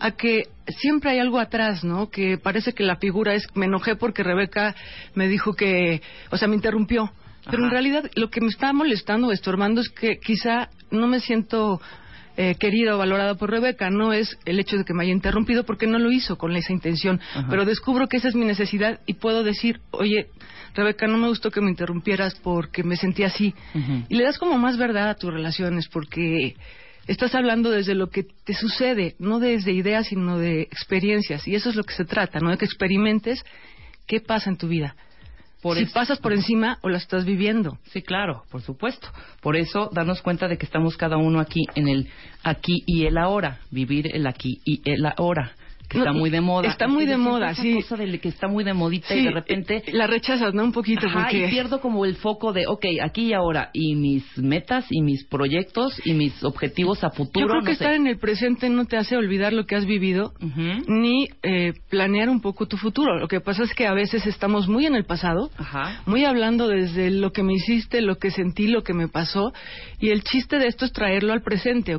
a 0.00 0.10
que 0.12 0.48
siempre 0.66 1.09
hay 1.10 1.18
algo 1.18 1.38
atrás, 1.38 1.84
¿no? 1.84 2.10
Que 2.10 2.38
parece 2.38 2.72
que 2.72 2.84
la 2.84 2.96
figura 2.96 3.34
es, 3.34 3.46
me 3.54 3.66
enojé 3.66 3.96
porque 3.96 4.22
Rebeca 4.22 4.74
me 5.14 5.28
dijo 5.28 5.54
que, 5.54 6.02
o 6.30 6.36
sea, 6.36 6.48
me 6.48 6.56
interrumpió. 6.56 7.12
Pero 7.44 7.58
Ajá. 7.58 7.64
en 7.64 7.70
realidad 7.70 8.10
lo 8.14 8.30
que 8.30 8.40
me 8.40 8.48
está 8.48 8.72
molestando 8.72 9.28
o 9.28 9.32
estorbando 9.32 9.80
es 9.80 9.88
que 9.88 10.18
quizá 10.18 10.68
no 10.90 11.06
me 11.06 11.20
siento 11.20 11.80
eh, 12.36 12.54
querida 12.58 12.94
o 12.94 12.98
valorada 12.98 13.34
por 13.34 13.50
Rebeca. 13.50 13.90
No 13.90 14.12
es 14.12 14.38
el 14.44 14.58
hecho 14.60 14.76
de 14.76 14.84
que 14.84 14.94
me 14.94 15.04
haya 15.04 15.12
interrumpido 15.12 15.64
porque 15.64 15.86
no 15.86 15.98
lo 15.98 16.12
hizo 16.12 16.38
con 16.38 16.54
esa 16.56 16.72
intención. 16.72 17.20
Ajá. 17.34 17.46
Pero 17.48 17.64
descubro 17.64 18.08
que 18.08 18.18
esa 18.18 18.28
es 18.28 18.34
mi 18.34 18.44
necesidad 18.44 19.00
y 19.06 19.14
puedo 19.14 19.42
decir, 19.42 19.80
oye, 19.90 20.28
Rebeca, 20.74 21.06
no 21.06 21.18
me 21.18 21.28
gustó 21.28 21.50
que 21.50 21.60
me 21.60 21.70
interrumpieras 21.70 22.34
porque 22.36 22.82
me 22.82 22.96
sentí 22.96 23.24
así. 23.24 23.54
Y 24.08 24.14
le 24.14 24.24
das 24.24 24.38
como 24.38 24.56
más 24.58 24.76
verdad 24.76 25.10
a 25.10 25.14
tus 25.14 25.32
relaciones 25.32 25.88
porque 25.88 26.56
estás 27.06 27.34
hablando 27.34 27.70
desde 27.70 27.94
lo 27.94 28.08
que 28.10 28.24
te 28.44 28.54
sucede, 28.54 29.16
no 29.18 29.38
desde 29.40 29.72
ideas, 29.72 30.06
sino 30.08 30.38
de 30.38 30.62
experiencias. 30.62 31.46
Y 31.48 31.54
eso 31.54 31.70
es 31.70 31.76
lo 31.76 31.84
que 31.84 31.94
se 31.94 32.04
trata, 32.04 32.40
¿no? 32.40 32.50
De 32.50 32.58
que 32.58 32.64
experimentes 32.64 33.44
qué 34.06 34.20
pasa 34.20 34.50
en 34.50 34.56
tu 34.56 34.68
vida. 34.68 34.94
Por 35.62 35.76
si 35.76 35.82
eso- 35.82 35.92
pasas 35.92 36.18
por 36.18 36.32
encima 36.32 36.78
o 36.82 36.88
la 36.88 36.96
estás 36.98 37.24
viviendo. 37.26 37.78
Sí, 37.92 38.00
claro, 38.00 38.44
por 38.50 38.62
supuesto. 38.62 39.08
Por 39.42 39.56
eso, 39.56 39.90
darnos 39.92 40.22
cuenta 40.22 40.48
de 40.48 40.56
que 40.56 40.64
estamos 40.64 40.96
cada 40.96 41.18
uno 41.18 41.38
aquí 41.38 41.60
en 41.74 41.88
el 41.88 42.08
aquí 42.42 42.82
y 42.86 43.04
el 43.04 43.18
ahora. 43.18 43.58
Vivir 43.70 44.14
el 44.16 44.26
aquí 44.26 44.60
y 44.64 44.80
el 44.90 45.04
ahora. 45.04 45.52
Que 45.90 45.98
No, 45.98 46.04
está 46.04 46.12
muy 46.16 46.30
de 46.30 46.40
moda. 46.40 46.68
está 46.68 46.84
Es 46.84 46.90
muy 46.92 47.04
de 47.04 47.16
moda, 47.16 47.50
esa 47.50 47.62
sí. 47.62 47.74
cosa 47.74 47.96
de 47.96 48.20
que 48.20 48.28
está 48.28 48.46
muy 48.46 48.62
de 48.62 48.72
modita 48.74 49.12
y 49.12 49.24
de 49.24 49.30
repente... 49.32 49.82
La 49.92 50.06
rechazas, 50.06 50.54
¿no? 50.54 50.62
Un 50.62 50.70
poquito 50.70 51.08
Ajá, 51.08 51.22
porque... 51.24 51.48
y 51.48 51.50
pierdo 51.50 51.80
como 51.80 52.04
el 52.04 52.14
foco 52.14 52.52
de, 52.52 52.68
ok, 52.68 52.84
aquí 53.02 53.26
y 53.26 53.32
ahora, 53.32 53.70
y 53.72 53.96
mis 53.96 54.24
metas, 54.38 54.86
y 54.88 55.02
mis 55.02 55.24
proyectos, 55.24 56.00
y 56.04 56.12
mis 56.14 56.44
objetivos 56.44 57.02
a 57.02 57.10
futuro. 57.10 57.44
Yo 57.44 57.48
creo 57.48 57.60
no 57.62 57.66
que 57.66 57.74
sé. 57.74 57.82
estar 57.84 57.94
en 57.94 58.06
el 58.06 58.18
presente 58.20 58.70
no 58.70 58.84
te 58.84 58.96
hace 58.96 59.16
olvidar 59.16 59.52
lo 59.52 59.66
que 59.66 59.74
has 59.74 59.84
vivido 59.84 60.32
ni 60.86 61.26
eh, 61.42 61.72
planear 61.88 62.28
un 62.28 62.40
poco 62.40 62.66
tu 62.66 62.76
futuro. 62.76 63.18
Lo 63.18 63.26
que 63.26 63.40
pasa 63.40 63.64
es 63.64 63.74
que 63.74 63.88
a 63.88 63.92
veces 63.92 64.24
estamos 64.26 64.68
muy 64.68 64.86
en 64.86 64.94
el 64.94 65.04
pasado, 65.06 65.50
Ajá. 65.56 66.02
muy 66.06 66.24
hablando 66.24 66.68
desde 66.68 67.10
lo 67.10 67.32
que 67.32 67.42
me 67.42 67.54
hiciste, 67.54 68.00
lo 68.00 68.14
que 68.16 68.30
sentí, 68.30 68.68
lo 68.68 68.84
que 68.84 68.94
me 68.94 69.08
pasó, 69.08 69.52
y 69.98 70.10
el 70.10 70.22
chiste 70.22 70.58
de 70.60 70.68
esto 70.68 70.84
es 70.84 70.92
traerlo 70.92 71.32
al 71.32 71.42
presente. 71.42 71.98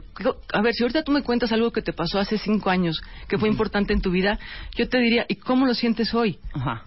A 0.53 0.61
ver, 0.61 0.73
si 0.73 0.83
ahorita 0.83 1.03
tú 1.03 1.11
me 1.11 1.23
cuentas 1.23 1.51
algo 1.51 1.71
que 1.71 1.81
te 1.81 1.91
pasó 1.91 2.19
hace 2.19 2.37
cinco 2.37 2.69
años, 2.69 3.01
que 3.27 3.37
fue 3.37 3.49
importante 3.49 3.80
en 3.89 4.01
tu 4.01 4.11
vida, 4.11 4.39
yo 4.75 4.87
te 4.87 4.99
diría, 4.99 5.25
¿y 5.27 5.35
cómo 5.35 5.65
lo 5.65 5.73
sientes 5.73 6.13
hoy? 6.13 6.39
Ajá. 6.53 6.83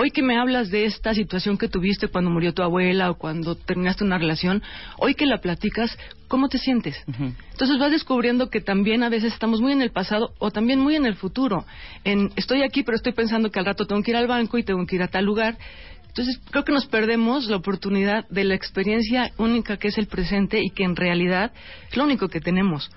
Hoy 0.00 0.12
que 0.12 0.22
me 0.22 0.38
hablas 0.38 0.70
de 0.70 0.84
esta 0.84 1.12
situación 1.12 1.58
que 1.58 1.66
tuviste 1.66 2.06
cuando 2.06 2.30
murió 2.30 2.54
tu 2.54 2.62
abuela 2.62 3.10
o 3.10 3.14
cuando 3.18 3.56
terminaste 3.56 4.04
una 4.04 4.16
relación, 4.16 4.62
hoy 4.98 5.14
que 5.14 5.26
la 5.26 5.38
platicas, 5.38 5.98
¿cómo 6.28 6.48
te 6.48 6.58
sientes? 6.58 7.02
Entonces 7.08 7.78
vas 7.80 7.90
descubriendo 7.90 8.48
que 8.48 8.60
también 8.60 9.02
a 9.02 9.08
veces 9.08 9.32
estamos 9.32 9.60
muy 9.60 9.72
en 9.72 9.82
el 9.82 9.90
pasado 9.90 10.34
o 10.38 10.52
también 10.52 10.78
muy 10.78 10.94
en 10.94 11.04
el 11.04 11.16
futuro. 11.16 11.64
En, 12.04 12.30
estoy 12.36 12.62
aquí, 12.62 12.84
pero 12.84 12.96
estoy 12.96 13.12
pensando 13.12 13.50
que 13.50 13.58
al 13.58 13.66
rato 13.66 13.86
tengo 13.86 14.00
que 14.02 14.12
ir 14.12 14.16
al 14.16 14.28
banco 14.28 14.56
y 14.56 14.62
tengo 14.62 14.86
que 14.86 14.94
ir 14.94 15.02
a 15.02 15.08
tal 15.08 15.24
lugar. 15.24 15.58
Entonces 16.06 16.40
creo 16.50 16.64
que 16.64 16.72
nos 16.72 16.86
perdemos 16.86 17.48
la 17.48 17.56
oportunidad 17.56 18.28
de 18.28 18.44
la 18.44 18.54
experiencia 18.54 19.32
única 19.36 19.78
que 19.78 19.88
es 19.88 19.98
el 19.98 20.06
presente 20.06 20.60
y 20.62 20.70
que 20.70 20.84
en 20.84 20.94
realidad 20.94 21.50
es 21.90 21.96
lo 21.96 22.04
único 22.04 22.28
que 22.28 22.40
tenemos. 22.40 22.88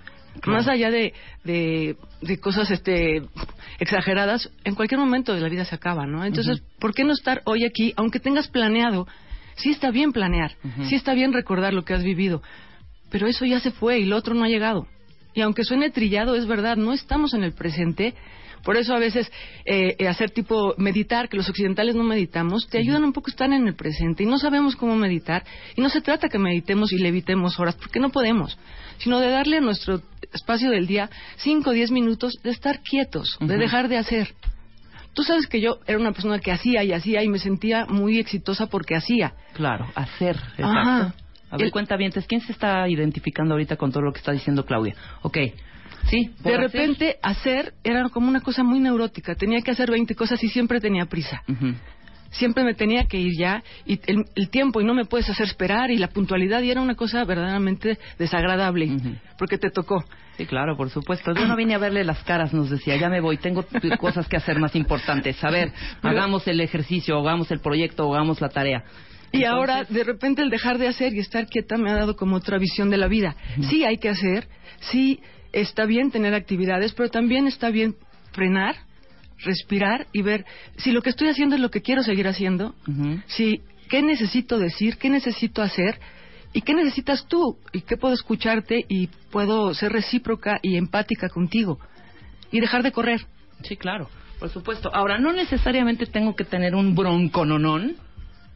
Más 0.45 0.67
allá 0.67 0.89
de, 0.89 1.13
de, 1.43 2.39
cosas 2.39 2.71
este, 2.71 3.21
exageradas, 3.79 4.49
en 4.63 4.75
cualquier 4.75 4.99
momento 4.99 5.33
de 5.33 5.41
la 5.41 5.49
vida 5.49 5.65
se 5.65 5.75
acaba, 5.75 6.05
¿no? 6.05 6.23
Entonces, 6.25 6.61
¿por 6.79 6.93
qué 6.93 7.03
no 7.03 7.13
estar 7.13 7.41
hoy 7.45 7.65
aquí, 7.65 7.93
aunque 7.97 8.19
tengas 8.19 8.47
planeado? 8.47 9.07
Sí 9.55 9.71
está 9.71 9.91
bien 9.91 10.13
planear, 10.13 10.55
sí 10.87 10.95
está 10.95 11.13
bien 11.13 11.33
recordar 11.33 11.73
lo 11.73 11.83
que 11.83 11.93
has 11.93 12.03
vivido, 12.03 12.41
pero 13.09 13.27
eso 13.27 13.45
ya 13.45 13.59
se 13.59 13.71
fue 13.71 13.99
y 13.99 14.05
lo 14.05 14.15
otro 14.15 14.33
no 14.33 14.43
ha 14.43 14.49
llegado. 14.49 14.87
Y 15.33 15.41
aunque 15.41 15.63
suene 15.63 15.89
trillado, 15.89 16.35
es 16.35 16.45
verdad, 16.45 16.77
no 16.77 16.93
estamos 16.93 17.33
en 17.33 17.43
el 17.43 17.53
presente. 17.53 18.15
Por 18.63 18.77
eso 18.77 18.93
a 18.93 18.99
veces 18.99 19.31
eh, 19.65 19.95
eh, 19.97 20.07
hacer 20.07 20.31
tipo 20.31 20.75
meditar, 20.77 21.29
que 21.29 21.37
los 21.37 21.49
occidentales 21.49 21.95
no 21.95 22.03
meditamos, 22.03 22.67
te 22.67 22.77
ayudan 22.77 23.03
un 23.03 23.13
poco 23.13 23.29
a 23.29 23.31
estar 23.31 23.51
en 23.51 23.67
el 23.67 23.75
presente 23.75 24.23
y 24.23 24.25
no 24.25 24.37
sabemos 24.37 24.75
cómo 24.75 24.95
meditar. 24.95 25.43
Y 25.75 25.81
no 25.81 25.89
se 25.89 26.01
trata 26.01 26.29
que 26.29 26.37
meditemos 26.37 26.91
y 26.91 26.97
levitemos 26.97 27.59
horas, 27.59 27.75
porque 27.75 27.99
no 27.99 28.09
podemos, 28.09 28.57
sino 28.97 29.19
de 29.19 29.29
darle 29.29 29.57
a 29.57 29.61
nuestro 29.61 30.01
espacio 30.33 30.69
del 30.69 30.87
día 30.87 31.09
5 31.37 31.69
o 31.69 31.73
10 31.73 31.91
minutos 31.91 32.33
de 32.43 32.51
estar 32.51 32.81
quietos, 32.81 33.37
de 33.39 33.57
dejar 33.57 33.87
de 33.87 33.97
hacer. 33.97 34.33
Tú 35.13 35.23
sabes 35.23 35.47
que 35.47 35.59
yo 35.59 35.79
era 35.87 35.99
una 35.99 36.13
persona 36.13 36.39
que 36.39 36.51
hacía 36.51 36.83
y 36.83 36.93
hacía 36.93 37.21
y 37.21 37.27
me 37.27 37.39
sentía 37.39 37.85
muy 37.85 38.17
exitosa 38.17 38.67
porque 38.67 38.95
hacía. 38.95 39.33
Claro, 39.53 39.87
hacer. 39.95 40.37
Exacto. 40.57 41.13
A 41.49 41.57
ver, 41.57 41.69
cuenta 41.69 41.97
bien, 41.97 42.13
¿quién 42.27 42.39
se 42.39 42.53
está 42.53 42.87
identificando 42.87 43.53
ahorita 43.53 43.75
con 43.75 43.91
todo 43.91 44.03
lo 44.03 44.13
que 44.13 44.19
está 44.19 44.31
diciendo 44.31 44.65
Claudia? 44.65 44.95
Ok. 45.21 45.37
Sí, 46.09 46.31
de 46.43 46.57
repente 46.57 47.17
hacer? 47.21 47.73
era 47.83 48.09
como 48.09 48.27
una 48.27 48.41
cosa 48.41 48.63
muy 48.63 48.79
neurótica. 48.79 49.35
Tenía 49.35 49.61
que 49.61 49.71
hacer 49.71 49.91
20 49.91 50.15
cosas 50.15 50.43
y 50.43 50.49
siempre 50.49 50.79
tenía 50.79 51.05
prisa 51.05 51.43
siempre 52.31 52.63
me 52.63 52.73
tenía 52.73 53.05
que 53.05 53.17
ir 53.17 53.33
ya 53.37 53.63
y 53.85 53.99
el, 54.07 54.49
tiempo 54.49 54.81
y 54.81 54.85
no 54.85 54.93
me 54.93 55.05
puedes 55.05 55.29
hacer 55.29 55.45
esperar 55.45 55.91
y 55.91 55.97
la 55.97 56.07
puntualidad 56.07 56.61
y 56.61 56.71
era 56.71 56.81
una 56.81 56.95
cosa 56.95 57.23
verdaderamente 57.25 57.99
desagradable 58.17 58.89
porque 59.37 59.57
te 59.57 59.69
tocó. 59.69 60.03
Sí, 60.37 60.45
claro, 60.45 60.77
por 60.77 60.89
supuesto. 60.89 61.33
Yo 61.33 61.45
no 61.45 61.55
vine 61.55 61.75
a 61.75 61.77
verle 61.77 62.03
las 62.03 62.23
caras, 62.23 62.53
nos 62.53 62.69
decía, 62.69 62.95
ya 62.95 63.09
me 63.09 63.19
voy, 63.19 63.37
tengo 63.37 63.65
cosas 63.99 64.27
que 64.27 64.37
hacer 64.37 64.59
más 64.59 64.75
importantes. 64.75 65.43
A 65.43 65.51
ver, 65.51 65.71
hagamos 66.01 66.47
el 66.47 66.61
ejercicio, 66.61 67.19
hagamos 67.19 67.51
el 67.51 67.59
proyecto, 67.59 68.11
hagamos 68.11 68.39
la 68.41 68.49
tarea. 68.49 68.83
Y 69.33 69.43
ahora, 69.45 69.83
de 69.83 70.03
repente, 70.03 70.41
el 70.41 70.49
dejar 70.49 70.77
de 70.77 70.87
hacer 70.87 71.13
y 71.13 71.19
estar 71.19 71.45
quieta 71.47 71.77
me 71.77 71.89
ha 71.91 71.95
dado 71.95 72.15
como 72.15 72.37
otra 72.37 72.57
visión 72.57 72.89
de 72.89 72.97
la 72.97 73.07
vida. 73.07 73.35
Sí 73.69 73.85
hay 73.85 73.97
que 73.97 74.09
hacer, 74.09 74.47
sí 74.79 75.21
está 75.53 75.85
bien 75.85 76.11
tener 76.11 76.33
actividades, 76.33 76.93
pero 76.93 77.09
también 77.09 77.47
está 77.47 77.69
bien 77.69 77.95
frenar, 78.31 78.75
respirar 79.39 80.07
y 80.13 80.21
ver 80.21 80.45
si 80.77 80.91
lo 80.91 81.01
que 81.01 81.09
estoy 81.09 81.29
haciendo 81.29 81.55
es 81.55 81.61
lo 81.61 81.71
que 81.71 81.81
quiero 81.81 82.03
seguir 82.03 82.27
haciendo, 82.27 82.75
si 83.27 83.61
qué 83.89 84.01
necesito 84.01 84.57
decir, 84.57 84.97
qué 84.97 85.09
necesito 85.09 85.61
hacer 85.61 85.99
y 86.53 86.61
qué 86.61 86.73
necesitas 86.73 87.27
tú 87.27 87.57
y 87.71 87.81
qué 87.81 87.97
puedo 87.97 88.13
escucharte 88.13 88.85
y 88.87 89.07
puedo 89.31 89.73
ser 89.73 89.91
recíproca 89.91 90.59
y 90.61 90.77
empática 90.77 91.29
contigo 91.29 91.79
y 92.51 92.59
dejar 92.59 92.83
de 92.83 92.91
correr. 92.91 93.21
Sí, 93.63 93.77
claro, 93.77 94.09
por 94.39 94.49
supuesto. 94.49 94.93
Ahora, 94.93 95.17
no 95.17 95.33
necesariamente 95.33 96.05
tengo 96.05 96.35
que 96.35 96.45
tener 96.45 96.75
un 96.75 96.95
broncononón 96.95 97.95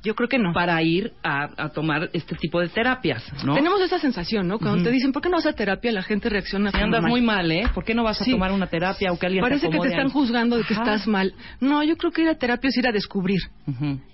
yo 0.05 0.15
creo 0.15 0.29
que 0.29 0.37
no. 0.37 0.53
Para 0.53 0.81
ir 0.83 1.13
a, 1.23 1.69
tomar 1.69 2.09
este 2.13 2.35
tipo 2.35 2.61
de 2.61 2.69
terapias, 2.69 3.23
¿no? 3.43 3.55
Tenemos 3.55 3.81
esa 3.81 3.99
sensación, 3.99 4.47
¿no? 4.47 4.59
Cuando 4.59 4.83
te 4.83 4.91
dicen, 4.91 5.11
¿por 5.11 5.21
qué 5.21 5.29
no 5.29 5.37
vas 5.37 5.47
a 5.47 5.53
terapia? 5.53 5.91
La 5.91 6.03
gente 6.03 6.29
reacciona 6.29 6.71
si 6.71 6.77
andas 6.77 7.03
muy 7.03 7.21
mal, 7.21 7.51
¿eh? 7.51 7.63
¿Por 7.73 7.83
qué 7.83 7.95
no 7.95 8.03
vas 8.03 8.21
a 8.21 8.25
tomar 8.25 8.51
una 8.51 8.67
terapia 8.67 9.11
o 9.11 9.19
que 9.19 9.25
alguien 9.25 9.41
Parece 9.41 9.69
que 9.69 9.79
te 9.79 9.87
están 9.87 10.09
juzgando 10.09 10.57
de 10.57 10.63
que 10.63 10.73
estás 10.73 11.07
mal. 11.07 11.33
No, 11.59 11.83
yo 11.83 11.97
creo 11.97 12.11
que 12.11 12.21
ir 12.21 12.29
a 12.29 12.35
terapia 12.35 12.69
es 12.69 12.77
ir 12.77 12.87
a 12.87 12.91
descubrir. 12.91 13.41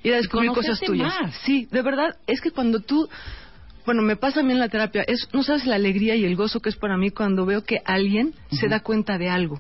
Ir 0.03 0.13
a 0.13 0.17
descubrir 0.17 0.51
cosas 0.51 0.79
tuyas. 0.79 1.13
Sí, 1.43 1.67
de 1.69 1.81
verdad, 1.81 2.15
es 2.25 2.41
que 2.41 2.51
cuando 2.51 2.79
tú... 2.79 3.07
Bueno, 3.83 4.03
me 4.03 4.15
pasa 4.15 4.41
a 4.41 4.43
mí 4.43 4.53
en 4.53 4.59
la 4.59 4.69
terapia. 4.69 5.03
Es, 5.07 5.27
no 5.33 5.41
sabes 5.41 5.65
la 5.65 5.75
alegría 5.75 6.15
y 6.15 6.23
el 6.23 6.35
gozo 6.35 6.59
que 6.59 6.69
es 6.69 6.75
para 6.75 6.97
mí 6.97 7.09
cuando 7.09 7.45
veo 7.47 7.63
que 7.63 7.81
alguien 7.83 8.33
se 8.51 8.67
da 8.67 8.79
cuenta 8.79 9.17
de 9.17 9.27
algo 9.27 9.59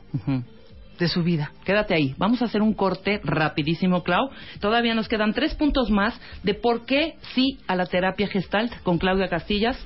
de 1.01 1.09
su 1.09 1.23
vida. 1.23 1.51
Quédate 1.65 1.93
ahí. 1.93 2.15
Vamos 2.17 2.41
a 2.41 2.45
hacer 2.45 2.61
un 2.61 2.73
corte 2.73 3.19
rapidísimo, 3.23 4.03
Clau. 4.03 4.29
Todavía 4.61 4.95
nos 4.95 5.09
quedan 5.09 5.33
tres 5.33 5.55
puntos 5.55 5.89
más 5.89 6.17
de 6.43 6.53
por 6.53 6.85
qué 6.85 7.15
sí 7.33 7.59
a 7.67 7.75
la 7.75 7.85
terapia 7.87 8.27
gestalt 8.27 8.71
con 8.83 8.97
Claudia 8.97 9.27
Castillas, 9.27 9.77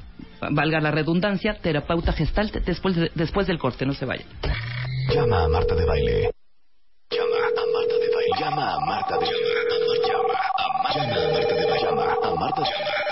valga 0.51 0.79
la 0.79 0.91
redundancia, 0.91 1.55
terapeuta 1.55 2.13
gestalt, 2.13 2.53
después, 2.65 2.95
después 3.15 3.47
del 3.47 3.57
corte. 3.57 3.85
No 3.85 3.93
se 3.93 4.05
vaya. 4.05 4.25
Llama 5.13 5.45
a 5.45 5.47
Marta 5.47 5.73
de 5.75 5.85
Baile. 5.85 6.31
Llama 7.09 7.37
a 7.37 7.65
Marta 7.73 7.95
de 7.95 8.09
Baile. 8.13 8.39
Llama 8.39 8.73
a 8.73 8.79
Marta 8.85 9.13
de 9.17 9.25
Baile. 9.25 9.45
Llama 10.05 10.33
a 10.57 10.83
Marta 10.83 11.15
de 11.15 11.25
Baile. 11.25 11.81
Llama 11.81 12.03
a 12.03 12.35
Marta 12.35 12.61
de 12.61 12.65
Baile. 12.65 12.75
Llama 12.75 13.04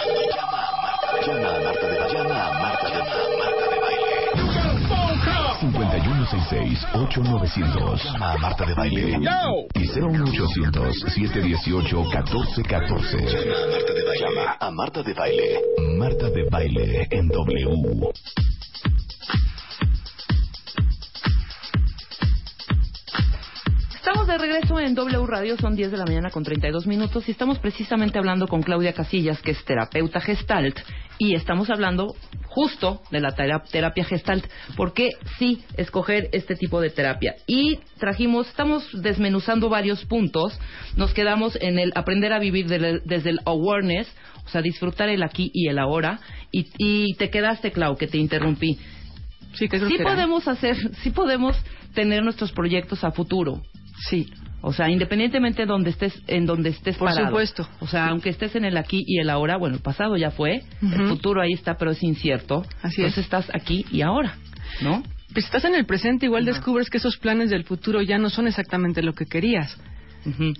5166-8900. 6.76 8.04
Llama 8.04 8.34
a 8.34 8.38
Marta 8.38 8.66
de 8.66 8.74
Baile. 8.74 9.20
Y 9.74 9.88
01800-718-1414. 9.88 11.40
Llama 11.40 11.78
a 11.80 11.92
Marta 13.72 13.84
de 13.94 14.04
Baile. 14.04 14.20
Llama 14.20 14.58
a 14.60 14.72
Marta 14.72 15.04
de 15.04 15.14
Baile. 15.14 15.62
Marta 15.98 16.30
de 16.30 16.44
Baile 16.50 17.08
en 17.12 17.28
W. 17.28 18.12
Estamos 23.96 24.28
de 24.28 24.38
regreso 24.38 24.80
en 24.80 24.96
W 24.96 25.28
Radio, 25.28 25.58
son 25.58 25.76
10 25.76 25.92
de 25.92 25.98
la 25.98 26.06
mañana 26.06 26.30
con 26.30 26.44
32 26.44 26.88
minutos 26.88 27.28
y 27.28 27.32
estamos 27.32 27.60
precisamente 27.60 28.20
hablando 28.20 28.48
con 28.48 28.62
Claudia 28.62 28.94
Casillas, 28.94 29.42
que 29.42 29.52
es 29.52 29.64
terapeuta 29.64 30.20
gestalt, 30.20 30.78
y 31.18 31.36
estamos 31.36 31.70
hablando 31.70 32.16
justo 32.54 33.02
de 33.10 33.20
la 33.20 33.32
terapia 33.32 34.06
gestalt. 34.06 34.46
¿Por 34.76 34.94
qué 34.94 35.10
sí 35.40 35.64
escoger 35.76 36.30
este 36.34 36.56
tipo 36.56 36.82
de 36.82 36.92
terapia? 36.92 37.36
Y 37.48 37.80
trajimos, 37.98 38.48
estamos 38.48 38.88
desmenuzando 38.94 39.70
varios 39.70 40.06
puntos, 40.06 40.60
nos 40.96 41.14
quedamos 41.14 41.58
en 41.62 41.80
el 41.80 41.92
aprender 41.96 42.32
a 42.32 42.40
vivir 42.40 42.68
desde 42.68 43.30
el 43.30 43.40
awareness, 43.46 44.08
o 44.46 44.50
sea, 44.50 44.62
disfrutar 44.62 45.10
el 45.10 45.24
aquí 45.24 45.50
y 45.54 45.68
el 45.68 45.80
ahora, 45.80 46.20
y, 46.52 47.16
te 47.16 47.30
quedaste, 47.32 47.72
Clau, 47.72 47.98
que 47.98 48.08
te 48.08 48.20
interrumpí. 48.20 48.78
Sí, 49.54 49.68
que 49.68 49.80
sí 49.80 49.98
podemos 50.04 50.48
hacer, 50.48 50.76
sí 51.02 51.10
podemos 51.10 51.56
tener 51.94 52.24
nuestros 52.24 52.52
proyectos 52.52 53.04
a 53.04 53.12
futuro 53.12 53.62
Sí. 54.10 54.28
O 54.66 54.72
sea, 54.72 54.90
independientemente 54.90 55.64
de 55.64 55.66
donde 55.66 55.90
estés, 55.90 56.14
en 56.26 56.46
donde 56.46 56.70
estés 56.70 56.96
Por 56.96 57.12
supuesto. 57.12 57.68
O 57.82 57.88
sea, 57.88 58.08
aunque 58.08 58.30
estés 58.30 58.56
en 58.56 58.64
el 58.64 58.78
aquí 58.78 59.04
y 59.06 59.20
el 59.20 59.30
ahora, 59.30 59.58
bueno, 59.58 59.76
el 59.76 59.82
pasado 59.82 60.16
ya 60.16 60.32
fue, 60.32 60.64
el 60.82 61.08
futuro 61.10 61.42
ahí 61.42 61.52
está, 61.52 61.76
pero 61.76 61.92
es 61.92 62.02
incierto. 62.02 62.66
Así 62.82 63.02
Entonces 63.02 63.18
es. 63.18 63.26
estás 63.26 63.52
aquí 63.54 63.86
y 63.92 64.02
ahora, 64.02 64.38
¿no? 64.82 65.04
Pues 65.34 65.46
estás 65.46 65.66
en 65.66 65.76
el 65.76 65.86
presente, 65.86 66.28
igual 66.28 66.46
descubres 66.46 66.90
que 66.90 66.98
esos 66.98 67.18
planes 67.18 67.50
del 67.50 67.66
futuro 67.66 68.02
ya 68.02 68.18
no 68.18 68.30
son 68.30 68.48
exactamente 68.48 69.04
lo 69.04 69.14
que 69.14 69.26
querías. 69.26 69.78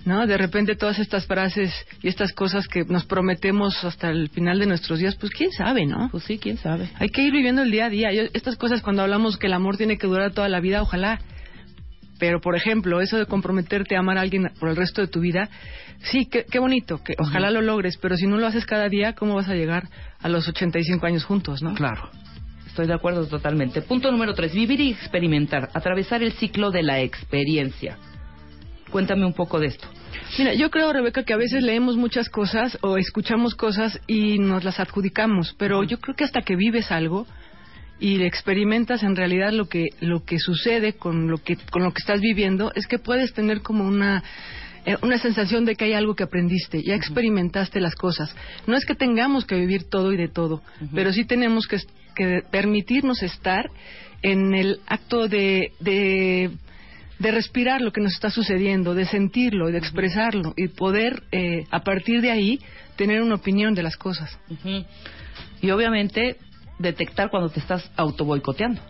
¿No? 0.04 0.26
De 0.26 0.36
repente 0.36 0.76
todas 0.76 0.98
estas 0.98 1.26
frases 1.26 1.72
y 2.02 2.08
estas 2.08 2.34
cosas 2.34 2.68
que 2.68 2.84
nos 2.84 3.06
prometemos 3.06 3.82
hasta 3.84 4.10
el 4.10 4.28
final 4.28 4.58
de 4.58 4.66
nuestros 4.66 4.98
días, 4.98 5.16
pues 5.16 5.32
quién 5.32 5.50
sabe, 5.52 5.86
¿no? 5.86 6.10
Pues 6.10 6.24
sí, 6.24 6.36
quién 6.36 6.58
sabe. 6.58 6.90
Hay 6.98 7.08
que 7.08 7.22
ir 7.22 7.32
viviendo 7.32 7.62
el 7.62 7.70
día 7.70 7.86
a 7.86 7.88
día. 7.88 8.10
estas 8.34 8.56
cosas 8.56 8.82
cuando 8.82 9.00
hablamos 9.00 9.38
que 9.38 9.46
el 9.46 9.54
amor 9.54 9.78
tiene 9.78 9.96
que 9.96 10.06
durar 10.06 10.34
toda 10.34 10.50
la 10.50 10.60
vida, 10.60 10.82
ojalá 10.82 11.18
pero, 12.18 12.40
por 12.40 12.56
ejemplo, 12.56 13.00
eso 13.00 13.16
de 13.18 13.26
comprometerte 13.26 13.96
a 13.96 14.00
amar 14.00 14.18
a 14.18 14.22
alguien 14.22 14.50
por 14.58 14.68
el 14.68 14.76
resto 14.76 15.00
de 15.00 15.08
tu 15.08 15.20
vida, 15.20 15.48
sí, 16.02 16.26
qué, 16.26 16.58
bonito, 16.58 17.02
que 17.02 17.14
ojalá 17.18 17.50
lo 17.50 17.60
logres, 17.60 17.96
pero 17.96 18.16
si 18.16 18.26
no 18.26 18.36
lo 18.38 18.46
haces 18.46 18.66
cada 18.66 18.88
día, 18.88 19.14
¿cómo 19.14 19.34
vas 19.34 19.48
a 19.48 19.54
llegar 19.54 19.88
a 20.20 20.28
los 20.28 20.48
85 20.48 21.06
años 21.06 21.24
juntos, 21.24 21.62
no? 21.62 21.74
Claro. 21.74 22.10
Estoy 22.66 22.86
de 22.88 22.94
acuerdo 22.94 23.26
totalmente. 23.26 23.82
Punto 23.82 24.10
número 24.10 24.34
tres, 24.34 24.52
vivir 24.52 24.80
y 24.80 24.90
experimentar, 24.90 25.70
atravesar 25.74 26.22
el 26.24 26.32
ciclo 26.32 26.72
de 26.72 26.82
la 26.82 27.00
experiencia. 27.00 27.98
Cuéntame 28.90 29.24
un 29.24 29.32
poco 29.32 29.60
de 29.60 29.68
esto. 29.68 29.88
Mira, 30.38 30.54
yo 30.54 30.70
creo, 30.70 30.92
Rebeca, 30.92 31.22
que 31.24 31.32
a 31.32 31.36
veces 31.36 31.62
leemos 31.62 31.96
muchas 31.96 32.28
cosas 32.28 32.78
o 32.80 32.96
escuchamos 32.96 33.54
cosas 33.54 34.00
y 34.06 34.38
nos 34.38 34.64
las 34.64 34.80
adjudicamos, 34.80 35.54
pero 35.58 35.84
yo 35.84 35.98
creo 35.98 36.16
que 36.16 36.24
hasta 36.24 36.42
que 36.42 36.56
vives 36.56 36.90
algo, 36.90 37.26
y 38.04 38.22
experimentas 38.22 39.02
en 39.02 39.16
realidad 39.16 39.50
lo 39.52 39.66
que 39.66 39.86
lo 40.00 40.26
que 40.26 40.38
sucede 40.38 40.92
con 40.92 41.30
lo 41.30 41.38
que 41.38 41.56
con 41.56 41.82
lo 41.82 41.90
que 41.90 42.00
estás 42.00 42.20
viviendo 42.20 42.70
es 42.74 42.86
que 42.86 42.98
puedes 42.98 43.32
tener 43.32 43.62
como 43.62 43.86
una 43.86 44.22
eh, 44.84 44.96
una 45.00 45.16
sensación 45.16 45.64
de 45.64 45.74
que 45.74 45.86
hay 45.86 45.94
algo 45.94 46.14
que 46.14 46.24
aprendiste, 46.24 46.82
ya 46.82 46.94
experimentaste 46.94 47.80
las 47.80 47.94
cosas. 47.94 48.36
No 48.66 48.76
es 48.76 48.84
que 48.84 48.94
tengamos 48.94 49.46
que 49.46 49.54
vivir 49.54 49.84
todo 49.84 50.12
y 50.12 50.18
de 50.18 50.28
todo, 50.28 50.60
pero 50.94 51.14
sí 51.14 51.24
tenemos 51.24 51.66
que, 51.66 51.78
que, 52.14 52.42
permitirnos 52.50 53.22
estar 53.22 53.70
en 54.20 54.52
el 54.54 54.80
acto 54.86 55.26
de, 55.26 55.72
de 55.80 56.50
de 57.18 57.30
respirar 57.30 57.80
lo 57.80 57.90
que 57.90 58.02
nos 58.02 58.12
está 58.12 58.28
sucediendo, 58.28 58.94
de 58.94 59.06
sentirlo, 59.06 59.68
de 59.68 59.78
expresarlo 59.78 60.52
y 60.56 60.68
poder 60.68 61.22
eh, 61.32 61.64
a 61.70 61.80
partir 61.82 62.20
de 62.20 62.30
ahí 62.30 62.58
tener 62.96 63.22
una 63.22 63.36
opinión 63.36 63.72
de 63.72 63.82
las 63.82 63.96
cosas. 63.96 64.36
Y 65.62 65.70
obviamente 65.70 66.36
detectar 66.78 67.30
cuando 67.30 67.48
te 67.48 67.60
estás 67.60 67.90
auto 67.96 68.24
boicoteando. 68.24 68.80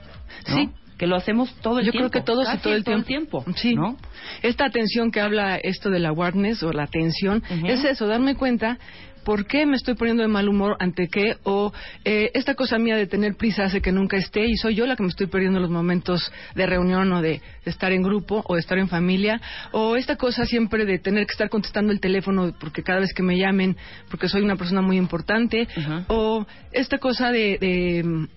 Sí. 0.46 0.70
Que 0.98 1.06
lo 1.06 1.16
hacemos 1.16 1.52
todo 1.56 1.80
el 1.80 1.86
Yo 1.86 1.92
tiempo. 1.92 2.10
creo 2.10 2.22
que 2.22 2.26
todos 2.26 2.48
y 2.54 2.58
todo 2.58 2.74
el 2.74 2.84
tiempo. 3.04 3.44
Sí. 3.56 3.74
¿no? 3.74 3.96
Esta 4.42 4.64
atención 4.66 5.10
que 5.10 5.20
habla 5.20 5.56
esto 5.56 5.90
de 5.90 5.98
la 5.98 6.10
awareness 6.10 6.62
o 6.62 6.72
la 6.72 6.84
atención 6.84 7.42
es 7.66 7.84
eso, 7.84 8.06
darme 8.06 8.36
cuenta 8.36 8.78
por 9.24 9.46
qué 9.46 9.66
me 9.66 9.76
estoy 9.76 9.94
poniendo 9.94 10.22
de 10.22 10.28
mal 10.28 10.48
humor 10.48 10.76
ante 10.78 11.08
qué 11.08 11.36
o 11.42 11.72
eh, 12.04 12.30
esta 12.34 12.54
cosa 12.54 12.78
mía 12.78 12.96
de 12.96 13.06
tener 13.06 13.36
prisa 13.36 13.64
hace 13.64 13.80
que 13.80 13.92
nunca 13.92 14.16
esté 14.16 14.46
y 14.46 14.56
soy 14.56 14.74
yo 14.74 14.86
la 14.86 14.96
que 14.96 15.02
me 15.02 15.08
estoy 15.08 15.26
perdiendo 15.26 15.58
los 15.58 15.70
momentos 15.70 16.32
de 16.54 16.66
reunión 16.66 17.12
o 17.12 17.22
de, 17.22 17.40
de 17.64 17.70
estar 17.70 17.92
en 17.92 18.02
grupo 18.02 18.44
o 18.46 18.54
de 18.54 18.60
estar 18.60 18.78
en 18.78 18.88
familia 18.88 19.40
o 19.72 19.96
esta 19.96 20.16
cosa 20.16 20.44
siempre 20.46 20.84
de 20.84 20.98
tener 20.98 21.26
que 21.26 21.32
estar 21.32 21.48
contestando 21.48 21.92
el 21.92 22.00
teléfono 22.00 22.54
porque 22.58 22.82
cada 22.82 23.00
vez 23.00 23.12
que 23.14 23.22
me 23.22 23.38
llamen 23.38 23.76
porque 24.10 24.28
soy 24.28 24.42
una 24.42 24.56
persona 24.56 24.82
muy 24.82 24.96
importante 24.96 25.66
o 26.08 26.46
esta 26.72 26.98
cosa 26.98 27.32
de, 27.32 27.58
de 27.58 28.28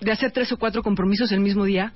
de 0.00 0.12
hacer 0.12 0.30
tres 0.30 0.52
o 0.52 0.58
cuatro 0.58 0.82
compromisos 0.82 1.32
el 1.32 1.40
mismo 1.40 1.64
día 1.64 1.92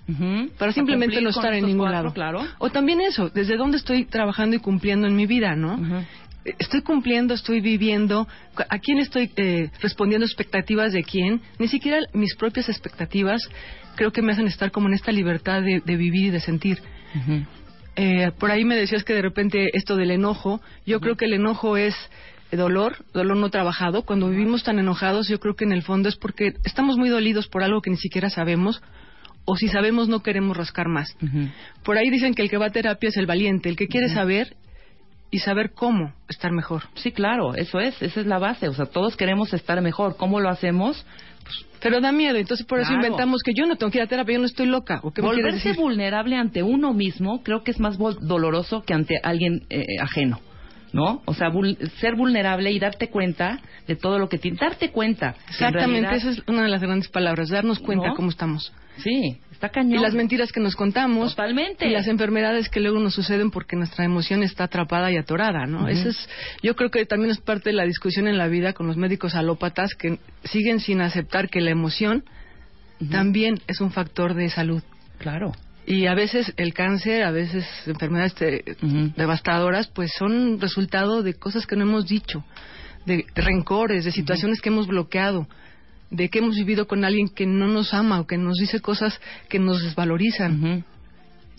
para 0.59 0.73
simplemente 0.73 1.21
no 1.21 1.31
estar 1.31 1.53
en 1.53 1.67
ningún 1.67 1.87
cuatro, 1.87 2.03
lado. 2.03 2.15
Claro. 2.15 2.47
O 2.59 2.71
también 2.71 3.01
eso, 3.01 3.29
desde 3.29 3.57
dónde 3.57 3.77
estoy 3.77 4.05
trabajando 4.05 4.57
y 4.57 4.59
cumpliendo 4.59 5.07
en 5.07 5.15
mi 5.15 5.27
vida, 5.27 5.55
¿no? 5.55 5.79
Estoy 6.45 6.83
cumpliendo, 6.83 7.35
estoy 7.35 7.61
viviendo, 7.61 8.27
a 8.57 8.79
quién 8.79 8.99
estoy 8.99 9.31
eh, 9.37 9.71
respondiendo 9.81 10.25
expectativas 10.25 10.93
de 10.93 11.05
quién, 11.05 11.43
ni 11.59 11.69
siquiera 11.69 11.99
mis 12.15 12.35
propias 12.35 12.69
expectativas 12.69 13.43
creo 13.97 14.13
que 14.13 14.23
me 14.23 14.33
hacen 14.33 14.47
estar 14.47 14.71
como 14.71 14.89
en 14.89 14.95
esta 14.95 15.13
libertad 15.13 15.63
de, 15.63 15.83
de 15.85 15.97
vivir 15.97 16.27
y 16.27 16.31
de 16.31 16.41
sentir. 16.41 16.79
Eh, 17.97 18.31
por 18.39 18.51
ahí 18.51 18.65
me 18.65 18.77
decías 18.77 19.05
que 19.05 19.13
de 19.13 19.21
repente 19.21 19.77
esto 19.77 19.97
del 19.97 20.11
enojo, 20.11 20.61
yo 20.87 21.01
creo 21.01 21.17
que 21.17 21.27
el 21.27 21.35
enojo 21.35 21.77
es 21.77 21.95
dolor, 22.51 23.05
dolor 23.13 23.37
no 23.37 23.51
trabajado. 23.51 24.03
Cuando 24.03 24.31
vivimos 24.31 24.63
tan 24.65 24.79
enojados, 24.79 25.29
yo 25.29 25.39
creo 25.39 25.55
que 25.55 25.65
en 25.65 25.73
el 25.73 25.83
fondo 25.83 26.09
es 26.09 26.17
porque 26.17 26.55
estamos 26.65 26.97
muy 26.97 27.09
dolidos 27.09 27.49
por 27.49 27.63
algo 27.63 27.83
que 27.83 27.91
ni 27.91 27.97
siquiera 27.97 28.31
sabemos, 28.31 28.81
o 29.45 29.57
si 29.57 29.69
sabemos 29.69 30.09
no 30.09 30.23
queremos 30.23 30.57
rascar 30.57 30.89
más. 30.89 31.15
Por 31.85 31.99
ahí 31.99 32.09
dicen 32.11 32.35
que 32.35 32.43
el 32.43 32.51
que 32.51 32.57
va 32.57 32.67
a 32.67 32.71
terapia 32.71 33.09
es 33.09 33.17
el 33.17 33.27
valiente, 33.27 33.69
el 33.69 33.77
que 33.77 33.89
quiere 33.89 34.09
saber 34.09 34.57
y 35.31 35.39
saber 35.39 35.73
cómo 35.73 36.13
estar 36.29 36.51
mejor. 36.53 36.83
Sí, 36.95 37.13
claro, 37.13 37.55
eso 37.55 37.79
es, 37.81 38.01
esa 38.03 38.21
es 38.21 38.27
la 38.27 38.39
base. 38.39 38.69
O 38.69 38.73
sea, 38.75 38.87
todos 38.87 39.17
queremos 39.17 39.53
estar 39.55 39.81
mejor. 39.81 40.17
¿Cómo 40.17 40.41
lo 40.41 40.49
hacemos? 40.49 41.05
Pero 41.81 42.01
da 42.01 42.13
miedo, 42.13 42.37
entonces 42.37 42.67
por 42.67 42.79
eso 42.81 42.93
inventamos 42.93 43.41
que 43.43 43.53
yo 43.55 43.67
no 43.67 43.77
tengo 43.77 43.91
que 43.91 43.99
ir 43.99 44.03
a 44.05 44.07
terapia, 44.07 44.35
yo 44.35 44.41
no 44.41 44.47
estoy 44.47 44.67
loca. 44.67 45.01
¿O 45.03 45.13
qué 45.13 45.23
Volverse 45.23 45.69
decir? 45.71 45.77
vulnerable 45.81 46.37
ante 46.37 46.63
uno 46.63 46.93
mismo 46.93 47.43
creo 47.43 47.63
que 47.65 47.71
es 47.71 47.81
más 47.81 47.97
doloroso 47.99 48.83
que 48.83 48.93
ante 48.93 49.15
alguien 49.23 49.65
eh, 49.71 49.85
ajeno. 50.01 50.41
¿No? 50.93 51.23
O 51.25 51.35
sea, 51.35 51.51
vul- 51.51 51.79
ser 52.01 52.17
vulnerable 52.17 52.73
y 52.73 52.81
darte 52.81 53.09
cuenta 53.11 53.61
de 53.87 53.95
todo 53.95 54.19
lo 54.19 54.29
que 54.29 54.39
tienes. 54.39 54.59
Darte 54.61 54.91
cuenta. 54.91 55.37
Exactamente, 55.49 56.09
realidad- 56.09 56.15
esa 56.15 56.31
es 56.31 56.43
una 56.49 56.63
de 56.65 56.69
las 56.69 56.83
grandes 56.83 57.09
palabras, 57.09 57.49
darnos 57.49 57.79
cuenta 57.79 58.09
¿No? 58.09 58.15
cómo 58.15 58.29
estamos. 58.29 58.73
Sí, 58.99 59.39
está 59.61 59.69
cañón. 59.69 59.99
Y 59.99 60.02
las 60.02 60.14
mentiras 60.14 60.52
que 60.52 60.61
nos 60.61 60.75
contamos. 60.75 61.37
Totalmente. 61.37 61.87
Y 61.87 61.90
las 61.90 62.07
enfermedades 62.07 62.71
que 62.71 62.81
luego 62.81 62.99
nos 62.99 63.14
suceden 63.14 63.50
porque 63.50 63.76
nuestra 63.76 64.07
emoción 64.07 64.43
está 64.43 64.64
atrapada 64.64 65.12
y 65.12 65.19
atorada, 65.19 65.67
¿no? 65.67 65.87
Eso 65.87 66.09
es, 66.09 66.29
yo 66.62 66.75
creo 66.75 66.90
que 66.90 67.05
también 67.05 67.31
es 67.31 67.40
parte 67.40 67.69
de 67.69 67.76
la 67.76 67.85
discusión 67.85 68.26
en 68.26 68.38
la 68.38 68.49
vida 68.49 68.73
con 68.73 68.87
los 68.87 68.97
médicos 68.97 69.35
alópatas 69.35 69.95
que 69.95 70.19
siguen 70.45 70.81
sin 70.81 71.02
aceptar 71.02 71.50
que 71.50 71.61
la 71.61 71.71
emoción 71.71 72.25
también 73.11 73.61
es 73.67 73.81
un 73.81 73.93
factor 73.93 74.35
de 74.35 74.49
salud. 74.49 74.83
Claro. 75.19 75.52
Y 75.87 76.07
a 76.07 76.14
veces 76.14 76.52
el 76.57 76.73
cáncer, 76.73 77.23
a 77.23 77.31
veces 77.31 77.67
enfermedades 77.87 78.35
Ujú. 78.83 79.12
devastadoras, 79.17 79.88
pues 79.88 80.12
son 80.17 80.61
resultado 80.61 81.23
de 81.23 81.35
cosas 81.35 81.67
que 81.67 81.76
no 81.76 81.83
hemos 81.83 82.07
dicho, 82.07 82.45
de 83.05 83.26
rencores, 83.35 84.05
de 84.05 84.12
situaciones 84.12 84.61
que 84.61 84.69
hemos 84.69 84.87
bloqueado, 84.87 85.47
de 86.11 86.29
que 86.29 86.40
hemos 86.40 86.57
vivido 86.57 86.87
con 86.87 87.05
alguien 87.05 87.29
que 87.29 87.47
no 87.47 87.69
nos 87.69 87.95
ama 87.95 88.21
o 88.21 88.26
que 88.26 88.37
nos 88.37 88.57
dice 88.59 88.81
cosas 88.81 89.21
que 89.49 89.59
nos 89.59 89.83
desvalorizan. 89.83 90.85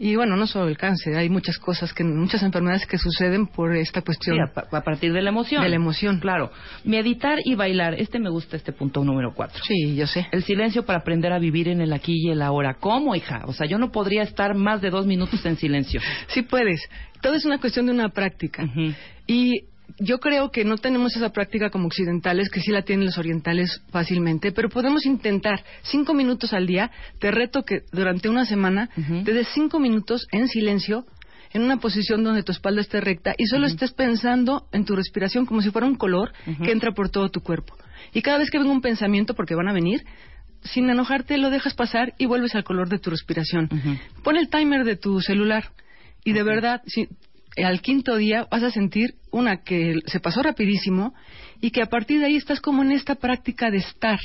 Y 0.03 0.15
bueno, 0.15 0.35
no 0.35 0.47
solo 0.47 0.67
el 0.67 0.77
cáncer, 0.79 1.15
hay 1.15 1.29
muchas 1.29 1.59
cosas, 1.59 1.93
que 1.93 2.03
muchas 2.03 2.41
enfermedades 2.41 2.87
que 2.87 2.97
suceden 2.97 3.45
por 3.45 3.75
esta 3.75 4.01
cuestión. 4.01 4.35
Sí, 4.35 4.41
a, 4.41 4.51
pa- 4.51 4.75
a 4.75 4.81
partir 4.81 5.13
de 5.13 5.21
la 5.21 5.29
emoción. 5.29 5.61
De 5.61 5.69
la 5.69 5.75
emoción. 5.75 6.19
Claro. 6.19 6.51
Meditar 6.83 7.37
y 7.45 7.53
bailar. 7.53 7.93
Este 7.93 8.17
me 8.17 8.31
gusta, 8.31 8.57
este 8.57 8.71
punto 8.73 9.03
número 9.03 9.31
cuatro. 9.35 9.61
Sí, 9.63 9.95
yo 9.95 10.07
sé. 10.07 10.25
El 10.31 10.43
silencio 10.43 10.85
para 10.87 10.99
aprender 10.99 11.31
a 11.33 11.37
vivir 11.37 11.67
en 11.67 11.81
el 11.81 11.93
aquí 11.93 12.13
y 12.15 12.31
el 12.31 12.41
ahora. 12.41 12.77
¿Cómo, 12.79 13.15
hija? 13.15 13.43
O 13.45 13.53
sea, 13.53 13.67
yo 13.67 13.77
no 13.77 13.91
podría 13.91 14.23
estar 14.23 14.55
más 14.55 14.81
de 14.81 14.89
dos 14.89 15.05
minutos 15.05 15.45
en 15.45 15.57
silencio. 15.57 16.01
Sí 16.29 16.41
puedes. 16.41 16.81
Todo 17.21 17.35
es 17.35 17.45
una 17.45 17.59
cuestión 17.59 17.85
de 17.85 17.91
una 17.91 18.09
práctica. 18.09 18.67
Y 19.27 19.65
yo 19.99 20.19
creo 20.19 20.51
que 20.51 20.63
no 20.63 20.77
tenemos 20.77 21.15
esa 21.15 21.29
práctica 21.29 21.69
como 21.69 21.87
occidentales, 21.87 22.49
que 22.49 22.61
sí 22.61 22.71
la 22.71 22.83
tienen 22.83 23.05
los 23.05 23.17
orientales 23.17 23.81
fácilmente, 23.91 24.51
pero 24.51 24.69
podemos 24.69 25.05
intentar 25.05 25.63
cinco 25.83 26.13
minutos 26.13 26.53
al 26.53 26.67
día. 26.67 26.91
Te 27.19 27.31
reto 27.31 27.63
que 27.63 27.83
durante 27.91 28.29
una 28.29 28.45
semana 28.45 28.89
te 28.95 29.33
des 29.33 29.47
cinco 29.53 29.79
minutos 29.79 30.27
en 30.31 30.47
silencio, 30.47 31.05
en 31.53 31.63
una 31.63 31.77
posición 31.77 32.23
donde 32.23 32.43
tu 32.43 32.51
espalda 32.51 32.81
esté 32.81 33.01
recta 33.01 33.33
y 33.37 33.45
solo 33.45 33.67
estés 33.67 33.91
pensando 33.91 34.67
en 34.71 34.85
tu 34.85 34.95
respiración 34.95 35.45
como 35.45 35.61
si 35.61 35.69
fuera 35.69 35.87
un 35.87 35.95
color 35.95 36.31
que 36.63 36.71
entra 36.71 36.91
por 36.93 37.09
todo 37.09 37.29
tu 37.29 37.41
cuerpo. 37.41 37.75
Y 38.13 38.21
cada 38.21 38.39
vez 38.39 38.49
que 38.49 38.57
venga 38.57 38.71
un 38.71 38.81
pensamiento, 38.81 39.35
porque 39.35 39.55
van 39.55 39.67
a 39.67 39.73
venir, 39.73 40.03
sin 40.63 40.89
enojarte 40.89 41.37
lo 41.37 41.49
dejas 41.49 41.73
pasar 41.73 42.13
y 42.17 42.25
vuelves 42.25 42.55
al 42.55 42.63
color 42.63 42.89
de 42.89 42.99
tu 42.99 43.09
respiración. 43.09 43.69
Pon 44.23 44.37
el 44.37 44.49
timer 44.49 44.83
de 44.85 44.95
tu 44.95 45.21
celular 45.21 45.71
y 46.23 46.33
de 46.33 46.43
verdad, 46.43 46.81
si, 46.85 47.07
al 47.57 47.81
quinto 47.81 48.15
día 48.15 48.47
vas 48.49 48.63
a 48.63 48.71
sentir 48.71 49.15
una 49.31 49.63
que 49.63 49.95
se 50.05 50.19
pasó 50.19 50.41
rapidísimo 50.41 51.13
y 51.59 51.71
que 51.71 51.81
a 51.81 51.87
partir 51.87 52.19
de 52.19 52.25
ahí 52.25 52.35
estás 52.35 52.61
como 52.61 52.81
en 52.81 52.91
esta 52.91 53.15
práctica 53.15 53.69
de 53.69 53.77
estar. 53.77 54.19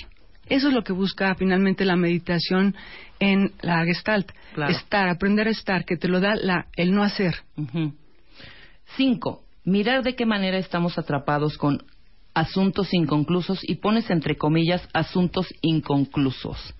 Eso 0.49 0.69
es 0.69 0.75
lo 0.75 0.85
que 0.85 0.93
busca 0.93 1.35
finalmente 1.35 1.85
la 1.85 1.97
meditación 1.97 2.77
en 3.19 3.53
la 3.62 3.85
Gestalt. 3.85 4.31
Claro. 4.55 4.73
Estar, 4.73 5.09
aprender 5.09 5.49
a 5.49 5.51
estar, 5.51 5.85
que 5.85 5.97
te 5.97 6.09
lo 6.09 6.21
da 6.21 6.37
la, 6.37 6.67
el 6.77 6.95
no 6.95 7.03
hacer. 7.03 7.35
Cinco, 8.97 9.43
mirar 9.65 10.05
de 10.05 10.15
qué 10.15 10.25
manera 10.25 10.59
estamos 10.59 10.97
atrapados 10.99 11.59
con 11.59 11.85
asuntos 12.33 12.93
inconclusos 12.95 13.59
y 13.62 13.77
pones 13.77 14.09
entre 14.11 14.37
comillas 14.37 14.89
asuntos 14.93 15.53
inconclusos. 15.62 16.75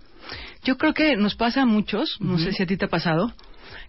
Yo 0.65 0.77
creo 0.77 0.95
que 0.95 1.17
nos 1.17 1.35
pasa 1.35 1.63
a 1.63 1.67
muchos, 1.67 2.21
no 2.21 2.39
sé 2.39 2.53
si 2.53 2.63
a 2.63 2.67
ti 2.67 2.77
te 2.77 2.85
ha 2.85 2.89
pasado, 2.89 3.33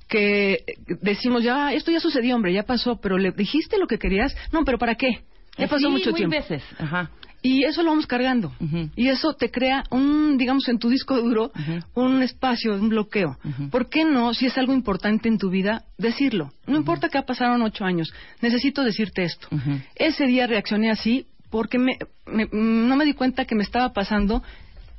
que 0.08 0.64
decimos, 1.02 1.44
ya, 1.44 1.74
esto 1.74 1.92
ya 1.92 2.00
sucedió, 2.00 2.36
hombre, 2.36 2.54
ya 2.54 2.64
pasó, 2.64 3.00
pero 3.02 3.18
le 3.18 3.32
dijiste 3.32 3.78
lo 3.78 3.88
que 3.88 3.98
querías. 4.00 4.36
No, 4.52 4.64
pero 4.66 4.78
¿para 4.78 4.96
qué? 4.96 5.22
Ya 5.58 5.68
pasó 5.68 5.88
Sí, 5.88 5.92
mucho 5.92 6.14
tiempo. 6.14 6.36
veces. 6.36 6.64
Ajá. 6.78 7.10
Y 7.44 7.64
eso 7.66 7.84
lo 7.84 7.92
vamos 7.92 8.08
cargando. 8.08 8.52
Y 8.96 9.08
eso 9.10 9.34
te 9.34 9.52
crea 9.52 9.84
un, 9.92 10.38
digamos, 10.38 10.68
en 10.70 10.80
tu 10.80 10.90
disco 10.90 11.16
duro, 11.22 11.52
un 11.94 12.22
espacio, 12.24 12.74
un 12.74 12.90
bloqueo. 12.90 13.38
Ujú. 13.44 13.70
¿Por 13.70 13.90
qué 13.90 14.04
no, 14.06 14.34
si 14.34 14.48
es 14.48 14.58
algo 14.58 14.74
importante 14.74 15.30
en 15.30 15.38
tu 15.38 15.50
vida, 15.50 15.84
decirlo? 15.98 16.52
No 16.66 16.78
importa 16.78 17.10
que 17.10 17.22
pasaron 17.22 17.62
ocho 17.62 17.86
años, 17.86 18.12
necesito 18.42 18.84
decirte 18.84 19.24
esto. 19.24 19.48
Ese 19.96 20.26
día 20.26 20.48
reaccioné 20.48 20.90
así 20.90 21.28
porque 21.50 21.78
me, 21.78 21.98
me- 22.26 22.50
no 22.52 22.96
me 22.96 23.06
di 23.06 23.14
cuenta 23.14 23.46
que 23.46 23.56
me 23.56 23.64
estaba 23.64 23.94
pasando 23.94 24.44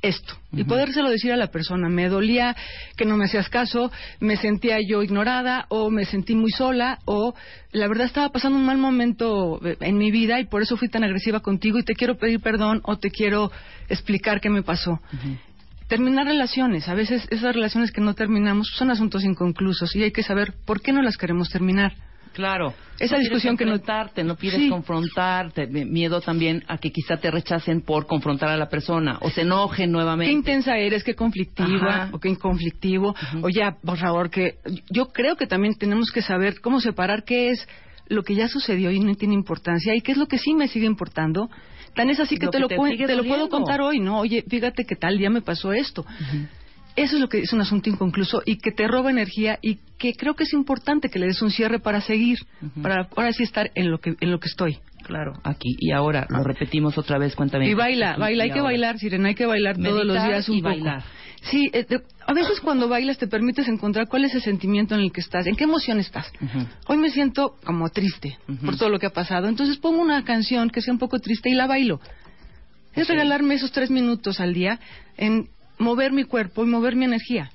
esto 0.01 0.35
y 0.51 0.63
podérselo 0.63 1.09
decir 1.09 1.31
a 1.31 1.37
la 1.37 1.47
persona. 1.47 1.89
Me 1.89 2.09
dolía 2.09 2.55
que 2.95 3.05
no 3.05 3.17
me 3.17 3.25
hacías 3.25 3.49
caso, 3.49 3.91
me 4.19 4.37
sentía 4.37 4.77
yo 4.85 5.03
ignorada 5.03 5.65
o 5.69 5.89
me 5.89 6.05
sentí 6.05 6.35
muy 6.35 6.51
sola 6.51 6.99
o 7.05 7.35
la 7.71 7.87
verdad 7.87 8.05
estaba 8.05 8.29
pasando 8.29 8.57
un 8.57 8.65
mal 8.65 8.77
momento 8.77 9.59
eh, 9.65 9.77
en 9.81 9.97
mi 9.97 10.11
vida 10.11 10.39
y 10.39 10.45
por 10.45 10.61
eso 10.61 10.77
fui 10.77 10.89
tan 10.89 11.03
agresiva 11.03 11.41
contigo 11.41 11.77
y 11.77 11.83
te 11.83 11.95
quiero 11.95 12.17
pedir 12.17 12.39
perdón 12.39 12.81
o 12.83 12.97
te 12.97 13.11
quiero 13.11 13.51
explicar 13.89 14.41
qué 14.41 14.49
me 14.49 14.63
pasó. 14.63 14.99
Terminar 15.87 16.25
relaciones, 16.27 16.87
a 16.87 16.93
veces 16.93 17.27
esas 17.29 17.53
relaciones 17.53 17.91
que 17.91 18.01
no 18.01 18.13
terminamos 18.13 18.69
son 18.75 18.91
asuntos 18.91 19.23
inconclusos 19.23 19.95
y 19.95 20.03
hay 20.03 20.11
que 20.11 20.23
saber 20.23 20.53
por 20.65 20.81
qué 20.81 20.93
no 20.93 21.01
las 21.01 21.17
queremos 21.17 21.49
terminar. 21.49 21.93
Claro. 22.33 22.73
Esa 22.99 23.15
No 23.15 23.21
discusión 23.21 23.55
que 23.57 23.65
no- 23.65 23.71
no 24.25 24.35
quieres 24.35 24.59
Sí. 24.61 24.69
confrontarte, 24.69 25.67
miedo 25.67 26.19
también 26.21 26.63
a 26.67 26.77
que 26.77 26.91
quizá 26.91 27.17
te 27.17 27.31
rechacen 27.31 27.81
por 27.81 28.05
confrontar 28.07 28.49
a 28.49 28.57
la 28.57 28.67
persona 28.69 29.17
o 29.21 29.29
se 29.29 29.41
enojen 29.41 29.91
nuevamente. 29.91 30.29
Qué 30.31 30.37
intensa 30.37 30.77
eres, 30.77 31.03
qué 31.03 31.15
conflictiva 31.15 32.03
Ajá. 32.03 32.09
o 32.11 32.19
qué 32.19 32.29
inconflictivo. 32.29 33.15
O 33.41 33.49
ya, 33.49 33.77
por 33.83 33.97
favor, 33.97 34.29
que 34.29 34.55
yo 34.91 35.07
creo 35.07 35.35
que 35.37 35.47
también 35.47 35.75
tenemos 35.75 36.11
que 36.11 36.21
saber 36.21 36.59
cómo 36.61 36.81
separar 36.81 37.23
qué 37.23 37.51
es 37.51 37.67
lo 38.07 38.23
que 38.23 38.35
ya 38.35 38.47
sucedió 38.47 38.91
y 38.91 38.99
no 38.99 39.15
tiene 39.15 39.33
importancia 39.35 39.95
y 39.95 40.01
qué 40.01 40.11
es 40.11 40.17
lo 40.17 40.27
que 40.27 40.37
sí 40.37 40.53
me 40.53 40.67
sigue 40.67 40.85
importando. 40.85 41.49
Tan 41.95 42.09
es 42.09 42.19
así 42.19 42.37
que 42.37 42.45
Lo 42.45 42.51
te 42.51 42.57
que 42.57 42.61
lo, 42.61 42.67
te 43.07 43.15
lo 43.15 43.23
puedo 43.23 43.49
contar 43.49 43.81
hoy, 43.81 43.99
¿no? 43.99 44.19
Oye, 44.19 44.43
fíjate 44.47 44.85
que 44.85 44.95
tal 44.95 45.17
día 45.17 45.29
me 45.29 45.41
pasó 45.41 45.73
esto. 45.73 46.05
Eso 47.03 47.15
es 47.15 47.21
lo 47.21 47.29
que 47.29 47.39
es 47.39 47.53
un 47.53 47.61
asunto 47.61 47.89
inconcluso 47.89 48.41
y 48.45 48.57
que 48.57 48.71
te 48.71 48.87
roba 48.87 49.09
energía 49.09 49.57
y 49.61 49.79
que 49.97 50.13
creo 50.13 50.35
que 50.35 50.43
es 50.43 50.53
importante 50.53 51.09
que 51.09 51.19
le 51.19 51.27
des 51.27 51.41
un 51.41 51.51
cierre 51.51 51.79
para 51.79 52.01
seguir, 52.01 52.37
para 52.81 53.07
ahora 53.15 53.31
sí 53.33 53.43
estar 53.43 53.71
en 53.75 53.89
lo 53.91 53.99
que 53.99 54.15
en 54.19 54.31
lo 54.31 54.39
que 54.39 54.47
estoy. 54.47 54.79
Claro, 55.03 55.33
aquí 55.43 55.75
y 55.79 55.91
ahora 55.91 56.27
lo 56.29 56.43
repetimos 56.43 56.97
otra 56.97 57.17
vez, 57.17 57.35
cuéntame. 57.35 57.69
Y 57.69 57.73
baila, 57.73 58.17
baila, 58.17 58.43
hay 58.43 58.51
que 58.51 58.61
bailar, 58.61 58.97
Sirena, 58.99 59.29
hay 59.29 59.35
que 59.35 59.45
bailar 59.45 59.77
todos 59.77 60.05
los 60.05 60.21
días 60.23 60.49
un 60.49 60.57
y 60.57 60.61
poco. 60.61 60.75
bailar. 60.75 61.03
Sí, 61.41 61.69
eh, 61.73 61.85
de- 61.87 62.01
a 62.27 62.33
veces 62.33 62.59
cuando 62.59 62.89
bailas 62.89 63.17
te 63.17 63.27
permites 63.27 63.67
encontrar 63.69 64.07
cuál 64.09 64.25
es 64.25 64.35
el 64.35 64.41
sentimiento 64.41 64.93
en 64.95 65.01
el 65.01 65.11
que 65.13 65.21
estás, 65.21 65.47
en 65.47 65.55
qué 65.55 65.63
emoción 65.63 65.99
estás. 65.99 66.29
Hoy 66.87 66.97
me 66.97 67.09
siento 67.11 67.55
como 67.63 67.89
triste 67.89 68.37
por 68.65 68.77
todo 68.77 68.89
lo 68.89 68.99
que 68.99 69.05
ha 69.05 69.11
pasado, 69.13 69.47
entonces 69.47 69.77
pongo 69.77 70.01
una 70.01 70.23
canción 70.25 70.69
que 70.69 70.81
sea 70.81 70.93
un 70.93 70.99
poco 70.99 71.19
triste 71.19 71.49
y 71.49 71.53
la 71.53 71.65
bailo. 71.65 72.01
Es 72.93 73.07
regalarme 73.07 73.53
esos 73.55 73.71
tres 73.71 73.89
minutos 73.89 74.41
al 74.41 74.53
día 74.53 74.79
en 75.15 75.47
mover 75.79 76.11
mi 76.11 76.25
cuerpo 76.25 76.63
y 76.63 76.67
mover 76.67 76.95
mi 76.95 77.05
energía. 77.05 77.49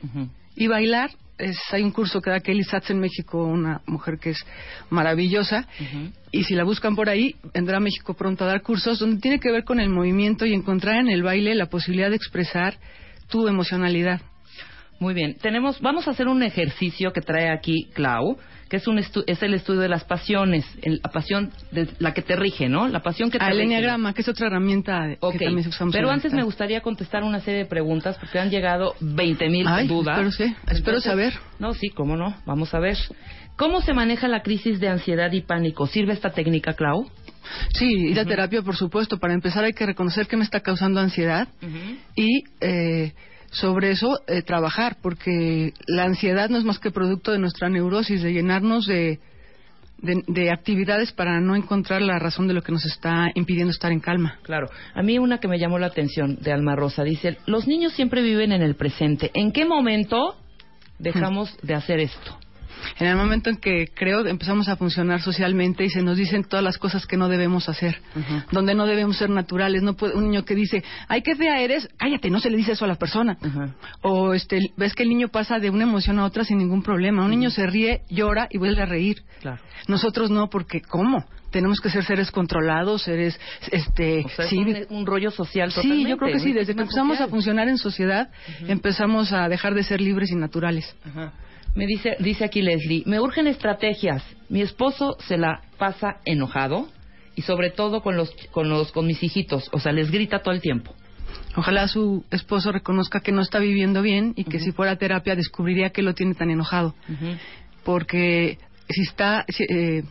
Y 0.57 0.67
bailar, 0.67 1.11
es, 1.39 1.59
hay 1.73 1.83
un 1.83 1.93
curso 1.93 2.21
que 2.21 2.31
da 2.31 2.41
Kelly 2.41 2.65
Satz 2.65 2.91
en 2.91 2.99
México, 2.99 3.45
una 3.45 3.83
mujer 3.87 4.19
que 4.19 4.31
es 4.31 4.45
maravillosa, 4.91 5.69
y 6.33 6.45
si 6.45 6.55
la 6.55 6.65
buscan 6.65 6.97
por 6.97 7.09
ahí, 7.09 7.37
vendrá 7.53 7.77
a 7.77 7.81
México 7.81 8.15
pronto 8.15 8.45
a 8.45 8.49
dar 8.49 8.63
cursos 8.63 8.99
donde 8.99 9.21
tiene 9.21 9.39
que 9.39 9.53
ver 9.53 9.65
con 9.65 9.79
el 9.79 9.91
movimiento 9.91 10.47
y 10.47 10.55
encontrar 10.55 10.97
en 10.97 11.09
el 11.09 11.23
baile 11.23 11.55
la 11.55 11.67
posibilidad 11.67 12.11
de 12.11 12.17
expresar 12.17 12.79
tu 13.29 13.47
emocionalidad. 13.47 14.21
Muy 15.01 15.13
bien, 15.13 15.37
tenemos, 15.41 15.81
vamos 15.81 16.07
a 16.07 16.13
hacer 16.13 16.29
un 16.29 16.43
ejercicio 16.43 17.13
que 17.13 17.21
trae 17.21 17.51
aquí 17.51 17.91
Clau, 17.95 18.39
que 18.75 18.79
es 18.79 18.89
un 18.89 18.99
estu- 18.99 19.23
es 19.29 19.41
el 19.41 19.55
estudio 19.55 19.79
de 19.83 19.89
las 19.89 20.03
pasiones, 20.03 20.65
el- 20.83 21.01
la 21.01 21.09
pasión 21.13 21.53
de 21.71 21.87
la 22.01 22.13
que 22.13 22.23
te 22.23 22.35
rige, 22.35 22.69
¿no? 22.69 22.89
La 22.89 23.05
pasión 23.05 23.31
que 23.31 23.39
te 23.39 23.45
Al 23.45 23.61
enneagrama, 23.61 24.13
que 24.15 24.23
es 24.23 24.29
otra 24.29 24.49
herramienta 24.49 25.05
de- 25.07 25.17
Ok, 25.21 25.35
que 25.39 25.45
también 25.45 25.69
usamos. 25.69 25.95
pero 25.95 26.11
antes 26.11 26.33
me 26.33 26.43
gustaría 26.43 26.81
contestar 26.81 27.23
una 27.23 27.39
serie 27.39 27.61
de 27.61 27.67
preguntas 27.67 28.17
porque 28.19 28.41
han 28.41 28.51
llegado 28.51 28.97
20 29.01 29.49
mil 29.49 29.65
Ay, 29.69 29.87
dudas. 29.87 30.19
espero 30.19 30.33
sí, 30.33 30.57
espero 30.73 31.01
saber. 31.01 31.35
No, 31.61 31.73
sí, 31.73 31.91
cómo 31.91 32.17
no, 32.17 32.35
vamos 32.47 32.75
a 32.75 32.81
ver. 32.81 32.99
¿Cómo 33.55 33.81
se 33.81 33.93
maneja 33.95 34.27
la 34.27 34.43
crisis 34.43 34.81
de 34.81 34.89
ansiedad 34.89 35.31
y 35.31 35.43
pánico? 35.43 35.87
¿Sirve 35.87 36.13
esta 36.13 36.31
técnica, 36.31 36.73
Clau? 36.75 37.09
Sí, 37.75 37.87
ir 37.87 38.19
a 38.19 38.25
terapia, 38.25 38.63
por 38.63 38.75
supuesto. 38.75 39.19
Para 39.21 39.35
empezar 39.35 39.63
hay 39.63 39.73
que 39.73 39.87
reconocer 39.87 40.27
que 40.27 40.37
me 40.37 40.43
está 40.43 40.59
causando 40.59 40.99
ansiedad 40.99 41.47
y 42.17 42.43
eh, 42.61 43.13
sobre 43.55 43.91
eso 43.91 44.21
eh, 44.27 44.43
trabajar, 44.43 44.99
porque 45.01 45.73
la 45.87 46.05
ansiedad 46.05 46.49
no 46.49 46.59
es 46.59 46.65
más 46.65 46.79
que 46.79 46.91
producto 46.91 47.33
de 47.33 47.39
nuestra 47.39 47.69
neurosis, 47.69 48.23
de 48.23 48.33
llenarnos 48.33 48.87
de, 48.87 49.21
de, 49.99 50.23
de 50.27 50.51
actividades 50.53 51.13
para 51.13 51.41
no 51.41 51.57
encontrar 51.57 52.03
la 52.03 52.19
razón 52.19 52.47
de 52.47 52.55
lo 52.55 52.63
que 52.63 52.73
nos 52.73 52.85
está 52.85 53.31
impidiendo 53.35 53.71
estar 53.71 53.93
en 53.93 54.01
calma. 54.01 54.39
Claro. 54.43 54.69
A 54.95 55.03
mí 55.03 55.19
una 55.19 55.39
que 55.39 55.49
me 55.49 55.59
llamó 55.59 55.79
la 55.79 55.87
atención 55.87 56.37
de 56.41 56.53
Alma 56.53 56.77
Rosa 56.77 57.03
dice, 57.03 57.39
los 57.47 57.67
niños 57.67 57.93
siempre 57.95 58.23
viven 58.23 58.53
en 58.53 58.63
el 58.63 58.75
presente. 58.75 59.31
¿En 59.35 59.53
qué 59.53 59.65
momento 59.65 60.37
dejamos 60.99 61.57
de 61.63 61.75
hacer 61.75 62.01
esto? 62.01 62.39
En 62.99 63.07
el 63.07 63.17
momento 63.17 63.51
en 63.51 63.57
que 63.57 63.89
creo 63.95 64.27
empezamos 64.27 64.69
a 64.69 64.77
funcionar 64.77 65.21
socialmente 65.21 65.85
y 65.85 65.91
se 65.91 66.03
nos 66.03 66.17
dicen 66.17 66.45
todas 66.45 66.65
las 66.65 66.79
cosas 66.79 67.07
que 67.07 67.17
no 67.17 67.29
debemos 67.29 67.69
hacer, 67.69 68.01
donde 68.51 68.75
no 68.75 68.87
debemos 68.87 69.17
ser 69.17 69.31
naturales, 69.31 69.83
no 69.83 69.95
puede, 69.95 70.15
un 70.15 70.25
niño 70.25 70.45
que 70.45 70.55
dice, 70.55 70.83
ay, 71.09 71.23
qué 71.23 71.37
fea 71.37 71.61
eres, 71.61 71.89
cállate, 71.97 72.31
no 72.31 72.41
se 72.41 72.51
le 72.51 72.57
dice 72.57 72.73
eso 72.73 72.85
a 72.85 72.89
la 72.89 72.97
persona. 72.97 73.37
O 74.03 74.35
este, 74.35 74.59
ves 74.77 74.95
que 74.95 75.03
el 75.03 75.09
niño 75.09 75.29
pasa 75.29 75.59
de 75.59 75.71
una 75.71 75.85
emoción 75.85 76.19
a 76.19 76.25
otra 76.25 76.45
sin 76.45 76.59
ningún 76.59 76.83
problema. 76.83 77.25
Un 77.25 77.31
niño 77.31 77.51
se 77.51 77.67
ríe, 77.67 78.03
llora 78.09 78.49
y 78.51 78.59
vuelve 78.59 78.83
a 78.83 78.87
reír. 78.87 79.23
Claro. 79.41 79.61
Nosotros 79.89 80.31
no, 80.31 80.49
porque 80.49 80.81
¿cómo? 80.81 81.25
Tenemos 81.51 81.81
que 81.81 81.89
ser 81.89 82.05
seres 82.05 82.33
controlados, 82.33 83.03
seres, 83.03 83.39
este, 83.71 84.25
O 84.25 84.29
sea, 84.29 84.45
es 84.45 84.51
sí, 84.51 84.59
un, 84.59 84.87
un 84.99 85.07
rollo 85.07 85.31
social 85.31 85.71
sí, 85.71 85.77
totalmente. 85.77 86.11
yo 86.11 86.17
creo 86.17 86.33
que 86.33 86.41
sí. 86.41 86.53
Desde 86.53 86.75
que 86.75 86.83
empezamos 86.83 87.21
a 87.21 87.29
funcionar 87.29 87.69
en 87.69 87.79
sociedad, 87.79 88.29
empezamos 88.67 89.33
a 89.33 89.49
dejar 89.49 89.75
de 89.75 89.85
ser 89.85 90.01
libres 90.01 90.33
y 90.33 90.35
naturales. 90.35 90.97
Ajá. 91.05 91.33
Me 91.75 91.87
dice, 91.87 92.17
dice 92.21 92.45
aquí 92.45 92.63
Leslie, 92.63 93.03
me 93.07 93.21
urgen 93.21 93.47
estrategias. 93.47 94.23
Mi 94.49 94.63
esposo 94.63 95.17
se 95.27 95.37
la 95.37 95.63
pasa 95.77 96.21
enojado 96.25 96.89
y 97.35 97.43
sobre 97.43 97.71
todo 97.71 98.01
con 98.01 98.17
los, 98.17 98.31
con 98.53 98.69
los, 98.69 98.93
con 98.93 99.07
mis 99.07 99.23
hijitos. 99.23 99.69
O 99.73 99.81
sea, 99.81 99.93
les 99.93 100.11
grita 100.11 100.41
todo 100.41 100.55
el 100.55 100.61
tiempo. 100.61 100.95
Ojalá 101.57 101.89
su 101.89 102.25
esposo 102.31 102.73
reconozca 102.73 103.21
que 103.21 103.33
no 103.33 103.41
está 103.41 103.59
viviendo 103.59 104.03
bien 104.03 104.35
y 104.37 104.45
que 104.45 104.61
si 104.61 104.73
fuera 104.73 104.93
a 104.93 104.97
terapia 104.97 105.35
descubriría 105.35 105.91
que 105.91 106.03
lo 106.03 106.15
tiene 106.15 106.35
tan 106.35 106.51
enojado. 106.51 106.95
Porque 107.83 108.59
si 108.89 109.03
está 109.03 109.45
si, 109.49 109.65
eh, 109.65 110.05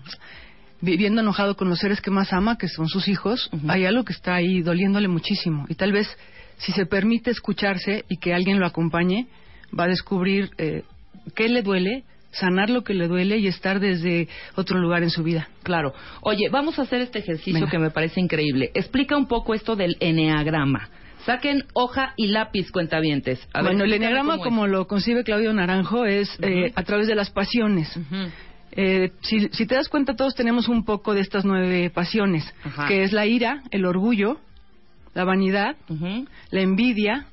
viviendo 0.81 1.21
enojado 1.21 1.55
con 1.55 1.69
los 1.69 1.79
seres 1.79 2.01
que 2.01 2.11
más 2.11 2.33
ama, 2.33 2.57
que 2.57 2.67
son 2.67 2.87
sus 2.87 3.07
hijos, 3.07 3.49
hay 3.67 3.85
algo 3.85 4.03
que 4.03 4.13
está 4.13 4.35
ahí 4.35 4.61
doliéndole 4.61 5.07
muchísimo. 5.07 5.65
Y 5.69 5.75
tal 5.75 5.93
vez 5.93 6.07
si 6.57 6.71
se 6.73 6.85
permite 6.85 7.31
escucharse 7.31 8.03
y 8.09 8.17
que 8.17 8.33
alguien 8.33 8.59
lo 8.59 8.65
acompañe, 8.65 9.27
va 9.77 9.85
a 9.85 9.87
descubrir 9.87 10.51
eh, 10.57 10.83
qué 11.35 11.49
le 11.49 11.61
duele, 11.61 12.03
sanar 12.31 12.69
lo 12.69 12.83
que 12.83 12.93
le 12.93 13.07
duele 13.07 13.37
y 13.37 13.47
estar 13.47 13.79
desde 13.79 14.27
otro 14.55 14.79
lugar 14.79 15.03
en 15.03 15.09
su 15.09 15.23
vida. 15.23 15.49
Claro. 15.63 15.93
Oye, 16.21 16.49
vamos 16.51 16.79
a 16.79 16.83
hacer 16.83 17.01
este 17.01 17.19
ejercicio 17.19 17.53
Venga. 17.53 17.69
que 17.71 17.79
me 17.79 17.91
parece 17.91 18.19
increíble. 18.19 18.71
Explica 18.73 19.15
un 19.15 19.27
poco 19.27 19.53
esto 19.53 19.75
del 19.75 19.97
eneagrama. 19.99 20.89
Saquen 21.25 21.63
hoja 21.73 22.13
y 22.17 22.27
lápiz, 22.27 22.69
cuentavientes. 22.71 23.39
A 23.53 23.61
ver, 23.61 23.75
bueno, 23.75 23.85
el 23.85 23.93
es. 23.93 24.43
como 24.43 24.67
lo 24.67 24.87
concibe 24.87 25.23
Claudio 25.23 25.53
Naranjo, 25.53 26.05
es 26.05 26.29
eh, 26.41 26.73
a 26.75 26.83
través 26.83 27.07
de 27.07 27.15
las 27.15 27.29
pasiones. 27.29 27.97
Eh, 28.73 29.11
si, 29.21 29.47
si 29.49 29.65
te 29.65 29.75
das 29.75 29.87
cuenta, 29.87 30.15
todos 30.15 30.35
tenemos 30.35 30.67
un 30.67 30.83
poco 30.83 31.13
de 31.13 31.21
estas 31.21 31.45
nueve 31.45 31.89
pasiones, 31.91 32.43
que 32.87 33.03
es 33.03 33.13
la 33.13 33.25
ira, 33.25 33.63
el 33.71 33.85
orgullo, 33.85 34.39
la 35.13 35.23
vanidad, 35.23 35.77
la 36.49 36.61
envidia, 36.61 37.27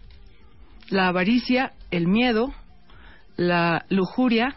la 0.90 1.08
avaricia, 1.08 1.72
el 1.90 2.06
miedo, 2.06 2.52
la 3.40 3.86
lujuria, 3.88 4.54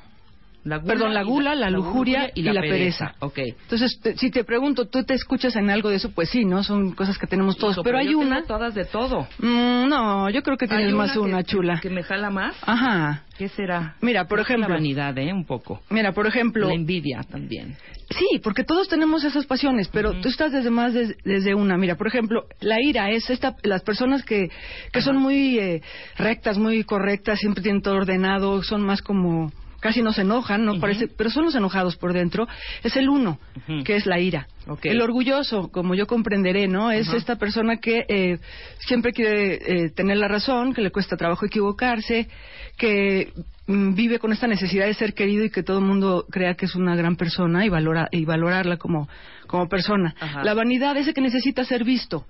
La 0.66 0.78
gula 0.78 0.94
perdón, 0.94 1.14
la 1.14 1.24
gula, 1.24 1.56
la, 1.56 1.70
lujuria 1.70 2.32
y, 2.34 2.42
la, 2.44 2.62
pereza. 2.62 3.16
Ok. 3.20 3.38
Entonces, 3.40 4.00
te- 4.02 4.16
si 4.18 4.32
te 4.32 4.46
pregunto, 4.46 4.86
¿tú 4.88 5.04
te 5.04 5.14
escuchas 5.14 5.56
en 5.58 5.70
algo 5.70 5.90
de 5.90 5.98
eso? 5.98 6.12
Pues 6.12 6.30
sí, 6.30 6.46
¿no? 6.46 6.64
Son 6.64 6.94
cosas 6.94 7.18
que 7.18 7.28
tenemos 7.28 7.58
todos. 7.58 7.74
Hijo, 7.76 7.84
pero 7.84 7.98
hay 7.98 8.12
yo 8.12 8.20
una... 8.20 8.36
tengo 8.38 8.48
todas 8.48 8.74
de 8.74 8.86
todo. 8.86 9.28
Mm, 9.40 9.90
no, 9.90 10.30
yo 10.30 10.42
creo 10.42 10.56
que 10.58 10.68
tienes 10.68 10.88
Hay 10.88 10.94
más 10.94 11.12
que- 11.12 11.20
una, 11.20 11.44
chula. 11.44 11.80
Que 11.82 11.90
me 11.90 12.02
jala 12.04 12.30
más. 12.30 12.56
Ajá. 12.62 13.24
¿Qué 13.38 13.50
será? 13.50 13.96
Mira, 14.00 14.26
por 14.28 14.40
ejemplo- 14.40 14.70
La 14.70 14.76
vanidad, 14.76 15.18
¿eh? 15.18 15.34
Un 15.34 15.44
poco. 15.44 15.82
Mira, 15.90 16.14
por 16.14 16.28
ejemplo... 16.28 16.68
La 16.68 16.74
envidia 16.76 17.24
también. 17.30 17.76
Sí, 18.12 18.40
porque 18.42 18.64
todos 18.64 18.88
tenemos 18.88 19.24
esas 19.26 19.46
pasiones, 19.46 19.90
pero 19.90 20.12
Ujú. 20.12 20.22
tú 20.22 20.30
estás 20.30 20.52
desde 20.54 20.70
más 20.70 20.94
des- 20.94 21.18
desde 21.26 21.56
una. 21.56 21.78
Mira, 21.78 21.96
por 21.96 22.08
ejemplo, 22.08 22.46
la 22.62 22.80
ira 22.82 23.10
es 23.10 23.30
esta, 23.30 23.56
las 23.64 23.82
personas 23.82 24.24
que, 24.24 24.50
que 24.94 25.02
son 25.02 25.18
muy 25.18 25.58
eh, 25.60 25.82
rectas, 26.18 26.58
muy 26.58 26.84
correctas, 26.84 27.40
siempre 27.40 27.64
tienen 27.64 27.82
todo 27.82 27.96
ordenado, 27.96 28.62
son 28.64 28.82
más 28.82 29.02
como 29.02 29.52
casi 29.84 30.02
no 30.02 30.14
se 30.14 30.22
enojan, 30.22 30.64
no 30.64 30.80
parece, 30.80 31.10
pero 31.10 31.30
son 31.30 31.44
los 31.44 31.56
enojados 31.56 31.98
por 31.98 32.14
dentro. 32.14 32.48
Es 32.84 32.96
el 32.96 33.10
uno, 33.10 33.38
que 33.84 33.98
es 33.98 34.06
la 34.06 34.18
ira. 34.18 34.48
El 34.82 35.02
orgulloso, 35.02 35.70
como 35.74 35.94
yo 35.94 36.08
comprenderé, 36.08 36.70
¿no? 36.70 36.90
Es 36.90 37.10
Ajá. 37.10 37.18
esta 37.18 37.36
persona 37.36 37.76
que 37.78 38.06
eh, 38.08 38.40
siempre 38.80 39.12
quiere 39.12 39.56
eh, 39.56 39.90
tener 39.90 40.16
la 40.16 40.30
razón, 40.30 40.74
que 40.74 40.82
le 40.82 40.90
cuesta 40.90 41.18
trabajo 41.18 41.46
equivocarse, 41.46 42.30
que 42.78 43.34
mm, 43.68 43.94
vive 43.94 44.20
con 44.20 44.32
esta 44.32 44.48
necesidad 44.48 44.86
de 44.86 44.94
ser 44.94 45.14
querido 45.14 45.44
y 45.44 45.50
que 45.50 45.64
todo 45.64 45.80
el 45.80 45.86
mundo 45.86 46.26
crea 46.32 46.56
que 46.56 46.66
es 46.66 46.76
una 46.76 46.96
gran 46.96 47.18
persona 47.18 47.66
y 47.66 47.70
valora 47.70 48.08
y 48.10 48.24
valorarla 48.24 48.78
como 48.78 49.10
como 49.54 49.70
persona. 49.70 50.16
Ajá. 50.20 50.44
La 50.44 50.56
vanidad 50.56 50.98
ese 50.98 51.14
que 51.14 51.22
necesita 51.22 51.64
ser 51.64 51.84
visto. 51.84 52.26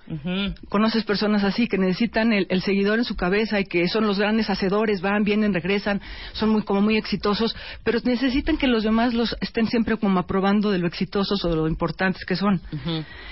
Conoces 0.68 1.06
personas 1.06 1.46
así 1.46 1.68
que 1.70 1.78
necesitan 1.78 2.34
el, 2.34 2.48
el 2.50 2.62
seguidor 2.62 3.00
en 3.00 3.06
su 3.06 3.16
cabeza 3.16 3.62
y 3.62 3.64
que 3.64 3.88
son 3.88 4.06
los 4.06 4.20
grandes 4.20 4.50
hacedores, 4.50 5.00
van, 5.00 5.24
vienen, 5.24 5.54
regresan, 5.54 6.02
son 6.34 6.50
muy 6.50 6.64
como 6.64 6.82
muy 6.82 6.98
exitosos, 6.98 7.56
pero 7.86 8.00
necesitan 8.04 8.58
que 8.58 8.68
los 8.68 8.84
demás 8.84 9.14
los 9.14 9.38
estén 9.40 9.68
siempre 9.68 9.96
como 9.96 10.20
aprobando 10.20 10.70
de 10.70 10.80
lo 10.80 10.88
exitosos 10.88 11.46
o 11.46 11.50
de 11.50 11.56
lo 11.56 11.68
importantes 11.70 12.26
que 12.26 12.36
son. 12.36 12.60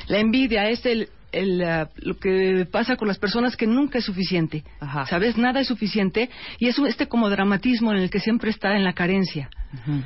La 0.07 0.19
envidia 0.19 0.69
es 0.69 0.85
el, 0.85 1.09
el, 1.33 1.61
ah, 1.61 1.89
lo 1.97 2.15
que 2.17 2.65
pasa 2.71 2.95
con 2.95 3.09
las 3.09 3.19
personas 3.19 3.57
que 3.57 3.67
nunca 3.67 3.97
es 3.99 4.05
suficiente. 4.05 4.63
Ajá. 4.79 5.05
¿Sabes? 5.05 5.37
Nada 5.37 5.59
es 5.59 5.67
suficiente 5.67 6.29
y 6.59 6.69
es 6.69 6.79
un- 6.79 6.87
este 6.87 7.07
como 7.09 7.29
dramatismo 7.29 7.91
en 7.91 7.97
el 7.99 8.09
que 8.09 8.21
siempre 8.21 8.51
está 8.51 8.77
en 8.77 8.85
la 8.85 8.93
carencia. 8.93 9.49
Ujú. 9.73 10.01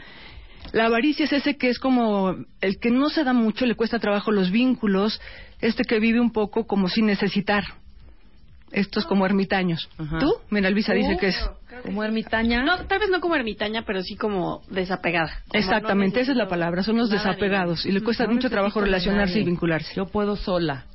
La 0.71 0.85
avaricia 0.85 1.25
es 1.25 1.33
ese 1.33 1.57
que 1.57 1.69
es 1.69 1.79
como 1.79 2.35
el 2.61 2.79
que 2.79 2.91
no 2.91 3.09
se 3.09 3.23
da 3.23 3.33
mucho, 3.33 3.65
le 3.65 3.75
cuesta 3.75 3.99
trabajo 3.99 4.31
los 4.31 4.51
vínculos, 4.51 5.21
este 5.61 5.83
que 5.83 5.99
vive 5.99 6.19
un 6.19 6.31
poco 6.31 6.65
como 6.67 6.87
sin 6.89 7.05
necesitar. 7.05 7.63
Estos 8.71 9.05
como 9.05 9.25
ermitaños. 9.25 9.89
Ajá. 9.97 10.19
¿Tú? 10.19 10.33
Mira, 10.49 10.69
Luisa 10.69 10.93
dice 10.93 11.17
que 11.17 11.27
es... 11.27 11.49
Como 11.83 12.03
ermitaña. 12.03 12.63
No, 12.63 12.85
tal 12.85 12.99
vez 12.99 13.09
no 13.09 13.21
como 13.21 13.35
ermitaña, 13.35 13.83
pero 13.85 14.01
sí 14.01 14.15
como 14.15 14.63
desapegada. 14.69 15.43
Como 15.47 15.59
Exactamente, 15.59 16.17
no 16.17 16.23
esa 16.23 16.31
es 16.31 16.37
la 16.37 16.47
palabra, 16.47 16.83
son 16.83 16.97
los 16.97 17.09
desapegados 17.09 17.85
y 17.85 17.91
le 17.91 18.01
cuesta 18.01 18.25
No 18.25 18.33
mucho 18.33 18.49
trabajo 18.49 18.81
relacionarse 18.81 19.39
y 19.39 19.43
vincularse. 19.43 19.93
Yo 19.95 20.07
puedo 20.07 20.35
sola. 20.35 20.85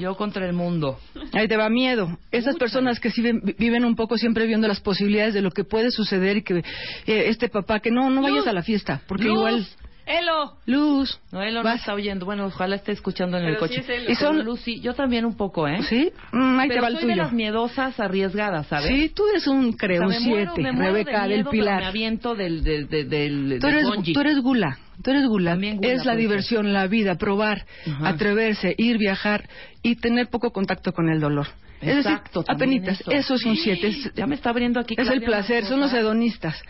Yo 0.00 0.16
contra 0.16 0.46
el 0.46 0.52
mundo. 0.52 0.98
Ahí 1.32 1.46
te 1.48 1.56
va 1.56 1.68
miedo. 1.70 2.18
Esas 2.32 2.54
Pucha. 2.54 2.64
personas 2.64 2.98
que 3.00 3.10
sí 3.10 3.22
ven- 3.22 3.42
viven 3.58 3.84
un 3.84 3.94
poco 3.94 4.16
siempre 4.18 4.46
viendo 4.46 4.66
las 4.68 4.80
posibilidades 4.80 5.34
de 5.34 5.42
lo 5.42 5.50
que 5.50 5.64
puede 5.64 5.90
suceder 5.90 6.38
y 6.38 6.42
que 6.42 6.58
eh, 6.58 6.64
este 7.06 7.48
papá 7.48 7.80
que 7.80 7.90
no, 7.90 8.10
no 8.10 8.22
vayas 8.22 8.38
Luz. 8.38 8.46
a 8.48 8.52
la 8.52 8.62
fiesta, 8.62 9.00
porque 9.06 9.24
Luz. 9.24 9.36
igual 9.36 9.66
¡Elo! 10.06 10.56
luz. 10.66 11.20
No, 11.30 11.40
él 11.40 11.54
no 11.54 11.62
Vas. 11.62 11.78
está 11.80 11.94
oyendo. 11.94 12.26
Bueno, 12.26 12.46
ojalá 12.46 12.74
esté 12.74 12.90
escuchando 12.90 13.38
en 13.38 13.44
el 13.44 13.54
Pero 13.54 13.68
sí 13.68 13.76
coche. 13.76 13.80
es 13.82 13.88
él. 14.06 14.10
Y 14.10 14.16
son- 14.16 14.44
Lucy, 14.44 14.80
yo 14.80 14.92
también 14.94 15.24
un 15.24 15.36
poco, 15.36 15.68
¿eh? 15.68 15.82
¿Sí? 15.84 16.10
Mm, 16.32 16.58
ahí 16.58 16.68
te 16.68 16.74
Pero 16.74 16.82
va 16.82 16.88
el 16.88 16.94
soy 16.94 17.04
de 17.06 17.12
tuyo. 17.12 17.22
las 17.22 17.32
miedosas 17.32 18.00
arriesgadas, 18.00 18.66
¿sabes? 18.66 18.86
Sí, 18.88 19.12
tú 19.14 19.22
eres 19.28 19.46
un 19.46 19.66
O 19.66 19.68
sea, 19.68 19.78
creo, 19.78 20.08
me 20.08 20.18
muero- 20.18 20.52
siete, 20.54 20.62
me 20.62 20.72
muero 20.72 20.94
de 20.94 21.04
Rebeca 21.04 21.22
del 21.28 21.30
miedo, 21.30 21.44
Me 21.44 21.50
Pilar. 21.58 21.84
aviento 21.84 22.34
del, 22.34 22.64
del, 22.64 22.88
del, 22.88 23.08
del, 23.08 23.58
Tú 23.60 23.66
del 23.68 23.76
eres, 23.76 24.12
tú 24.12 24.20
eres 24.20 24.40
gula, 24.40 24.78
eres 25.04 25.26
gula. 25.26 25.52
También 25.52 25.76
gula, 25.76 25.92
es 25.92 26.04
la 26.04 26.16
diversión, 26.16 26.72
la 26.72 26.86
vida, 26.86 27.14
probar, 27.16 27.66
Ajá. 27.86 28.08
atreverse, 28.08 28.74
ir, 28.76 28.98
viajar 28.98 29.48
y 29.82 29.96
tener 29.96 30.28
poco 30.28 30.52
contacto 30.52 30.92
con 30.92 31.08
el 31.08 31.20
dolor. 31.20 31.46
Es 31.80 31.96
decir, 32.04 32.18
apenitas. 32.46 33.00
eso. 33.00 33.10
Eso. 33.10 33.34
es 33.36 33.44
un 33.46 33.56
7. 33.56 34.12
Ya 34.14 34.26
me 34.26 34.34
está 34.34 34.50
abriendo 34.50 34.80
aquí. 34.80 34.94
Es 34.98 35.08
el 35.08 35.22
placer, 35.22 35.64
son 35.64 35.80
los 35.80 35.92
hedonistas. 35.94 36.60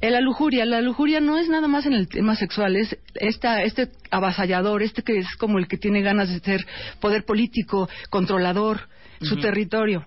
Eh, 0.00 0.10
La 0.10 0.20
lujuria, 0.20 0.64
la 0.66 0.80
lujuria 0.80 1.20
no 1.20 1.38
es 1.38 1.48
nada 1.48 1.66
más 1.66 1.86
en 1.86 1.92
el 1.94 2.08
tema 2.08 2.36
sexual, 2.36 2.76
es 2.76 2.96
esta, 3.14 3.62
este 3.62 3.88
avasallador, 4.10 4.82
este 4.82 5.02
que 5.02 5.18
es 5.18 5.26
como 5.38 5.58
el 5.58 5.66
que 5.66 5.76
tiene 5.76 6.02
ganas 6.02 6.28
de 6.28 6.38
ser 6.40 6.64
poder 7.00 7.24
político, 7.24 7.88
controlador, 8.10 8.88
su 9.20 9.36
territorio. 9.38 10.04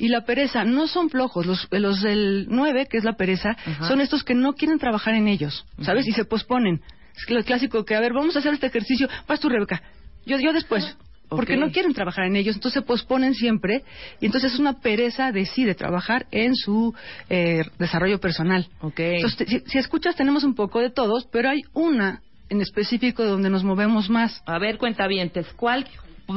Y 0.00 0.08
la 0.08 0.22
pereza, 0.24 0.64
no 0.64 0.88
son 0.88 1.10
flojos, 1.10 1.44
los, 1.44 1.68
los 1.70 2.00
del 2.00 2.46
9, 2.48 2.86
que 2.90 2.96
es 2.96 3.04
la 3.04 3.12
pereza, 3.12 3.50
Ajá. 3.50 3.86
son 3.86 4.00
estos 4.00 4.24
que 4.24 4.34
no 4.34 4.54
quieren 4.54 4.78
trabajar 4.78 5.14
en 5.14 5.28
ellos, 5.28 5.66
¿sabes? 5.82 6.08
Y 6.08 6.12
se 6.12 6.24
posponen. 6.24 6.80
Es 7.14 7.26
que 7.26 7.34
lo 7.34 7.44
clásico 7.44 7.84
que, 7.84 7.94
a 7.94 8.00
ver, 8.00 8.14
vamos 8.14 8.34
a 8.34 8.38
hacer 8.38 8.54
este 8.54 8.68
ejercicio, 8.68 9.08
vas 9.28 9.38
tú, 9.40 9.50
Rebeca, 9.50 9.82
yo, 10.24 10.38
yo 10.38 10.54
después. 10.54 10.96
Porque 11.28 11.56
no 11.56 11.70
quieren 11.70 11.92
trabajar 11.92 12.24
en 12.24 12.34
ellos, 12.34 12.56
entonces 12.56 12.80
se 12.80 12.86
posponen 12.86 13.34
siempre 13.34 13.84
y 14.20 14.26
entonces 14.26 14.54
es 14.54 14.58
una 14.58 14.80
pereza 14.80 15.30
decide 15.30 15.76
trabajar 15.76 16.26
en 16.32 16.56
su 16.56 16.92
eh, 17.28 17.62
desarrollo 17.78 18.18
personal. 18.18 18.66
Ok. 18.80 18.98
Entonces, 18.98 19.46
si, 19.48 19.60
si 19.60 19.78
escuchas, 19.78 20.16
tenemos 20.16 20.42
un 20.42 20.56
poco 20.56 20.80
de 20.80 20.90
todos, 20.90 21.28
pero 21.30 21.50
hay 21.50 21.60
una 21.72 22.22
en 22.48 22.60
específico 22.60 23.24
donde 23.24 23.48
nos 23.48 23.62
movemos 23.62 24.10
más. 24.10 24.42
A 24.44 24.58
ver, 24.58 24.76
cuentavientes, 24.76 25.46
¿cuál, 25.54 25.86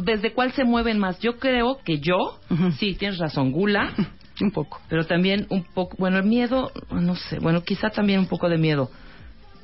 ¿desde 0.01 0.33
cuál 0.33 0.51
se 0.53 0.63
mueven 0.63 0.99
más? 0.99 1.19
Yo 1.19 1.37
creo 1.37 1.79
que 1.83 1.99
yo, 1.99 2.39
sí, 2.79 2.95
tienes 2.95 3.19
razón, 3.19 3.51
gula, 3.51 3.93
Un 4.41 4.51
poco. 4.51 4.79
pero 4.89 5.05
también 5.05 5.45
un 5.49 5.63
poco, 5.63 5.95
bueno, 5.99 6.17
el 6.17 6.23
miedo, 6.25 6.71
no 6.91 7.15
sé, 7.15 7.39
bueno, 7.39 7.61
quizá 7.63 7.89
también 7.89 8.19
un 8.19 8.27
poco 8.27 8.49
de 8.49 8.57
miedo. 8.57 8.89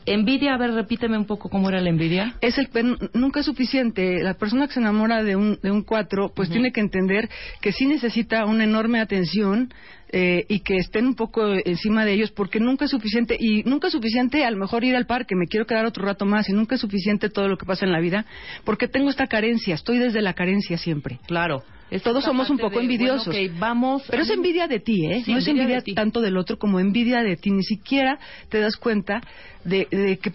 Envidia, 0.06 0.54
a 0.54 0.58
ver, 0.58 0.72
repíteme 0.72 1.18
un 1.18 1.26
poco 1.26 1.50
cómo 1.50 1.70
era 1.70 1.82
la 1.82 1.90
envidia. 1.90 2.36
Es 2.42 2.58
el, 2.58 2.70
nunca 3.14 3.42
es 3.42 3.46
suficiente. 3.46 4.24
La 4.24 4.34
persona 4.34 4.68
que 4.68 4.74
se 4.74 4.80
enamora 4.80 5.24
de 5.24 5.36
un, 5.36 5.60
de 5.62 5.72
un 5.72 5.84
cuatro, 5.84 6.32
pues 6.36 6.50
tiene 6.50 6.72
que 6.72 6.82
entender 6.82 7.30
que 7.62 7.72
sí 7.72 7.86
necesita 7.86 8.46
una 8.46 8.64
enorme 8.64 9.00
atención 9.00 9.72
eh, 10.12 10.46
y 10.48 10.62
que 10.62 10.78
estén 10.78 11.06
un 11.06 11.16
poco 11.16 11.54
encima 11.66 12.06
de 12.06 12.14
ellos, 12.14 12.32
porque 12.32 12.60
nunca 12.60 12.86
es 12.86 12.92
suficiente. 12.92 13.38
Y 13.40 13.64
nunca 13.64 13.88
es 13.88 13.94
suficiente 13.94 14.44
a 14.44 14.52
lo 14.52 14.58
mejor 14.58 14.84
ir 14.84 14.96
al 14.96 15.06
parque, 15.06 15.36
me 15.36 15.48
quiero 15.48 15.68
quedar 15.68 15.86
otro 15.86 16.06
rato 16.06 16.26
más, 16.26 16.50
y 16.50 16.54
nunca 16.54 16.76
es 16.76 16.82
suficiente 16.82 17.30
todo 17.30 17.48
lo 17.48 17.58
que 17.58 17.66
pasa 17.66 17.86
en 17.86 17.92
la 17.92 18.00
vida, 18.00 18.26
porque 18.66 18.88
tengo 18.88 19.10
esta 19.10 19.28
carencia, 19.28 19.76
estoy 19.76 20.00
desde 20.00 20.22
la 20.22 20.34
carencia 20.34 20.78
siempre. 20.78 21.20
Claro. 21.28 21.64
Es 21.92 22.04
Todos 22.04 22.24
somos 22.24 22.50
un 22.50 22.58
poco 22.58 22.76
de, 22.78 22.82
envidiosos. 22.84 23.34
bueno, 23.34 23.54
ok, 23.54 23.60
vamos. 23.60 24.04
Pero 24.10 24.22
es 24.24 24.30
envidia 24.30 24.68
de 24.68 24.80
ti, 24.80 25.06
¿eh? 25.08 25.24
Sí, 25.26 25.32
no 25.32 25.40
es 25.40 25.48
envidia 25.48 25.64
envidia 25.64 25.76
de 25.78 25.84
ti. 25.84 25.94
tanto 25.96 26.22
del 26.22 26.38
otro 26.38 26.58
como 26.60 26.80
envidia 26.80 27.24
de 27.24 27.36
ti. 27.36 27.50
Ni 27.52 27.64
siquiera 27.64 28.20
te 28.50 28.60
das 28.60 28.76
cuenta 28.78 29.22
de, 29.64 29.88
de 29.92 30.18
que 30.18 30.32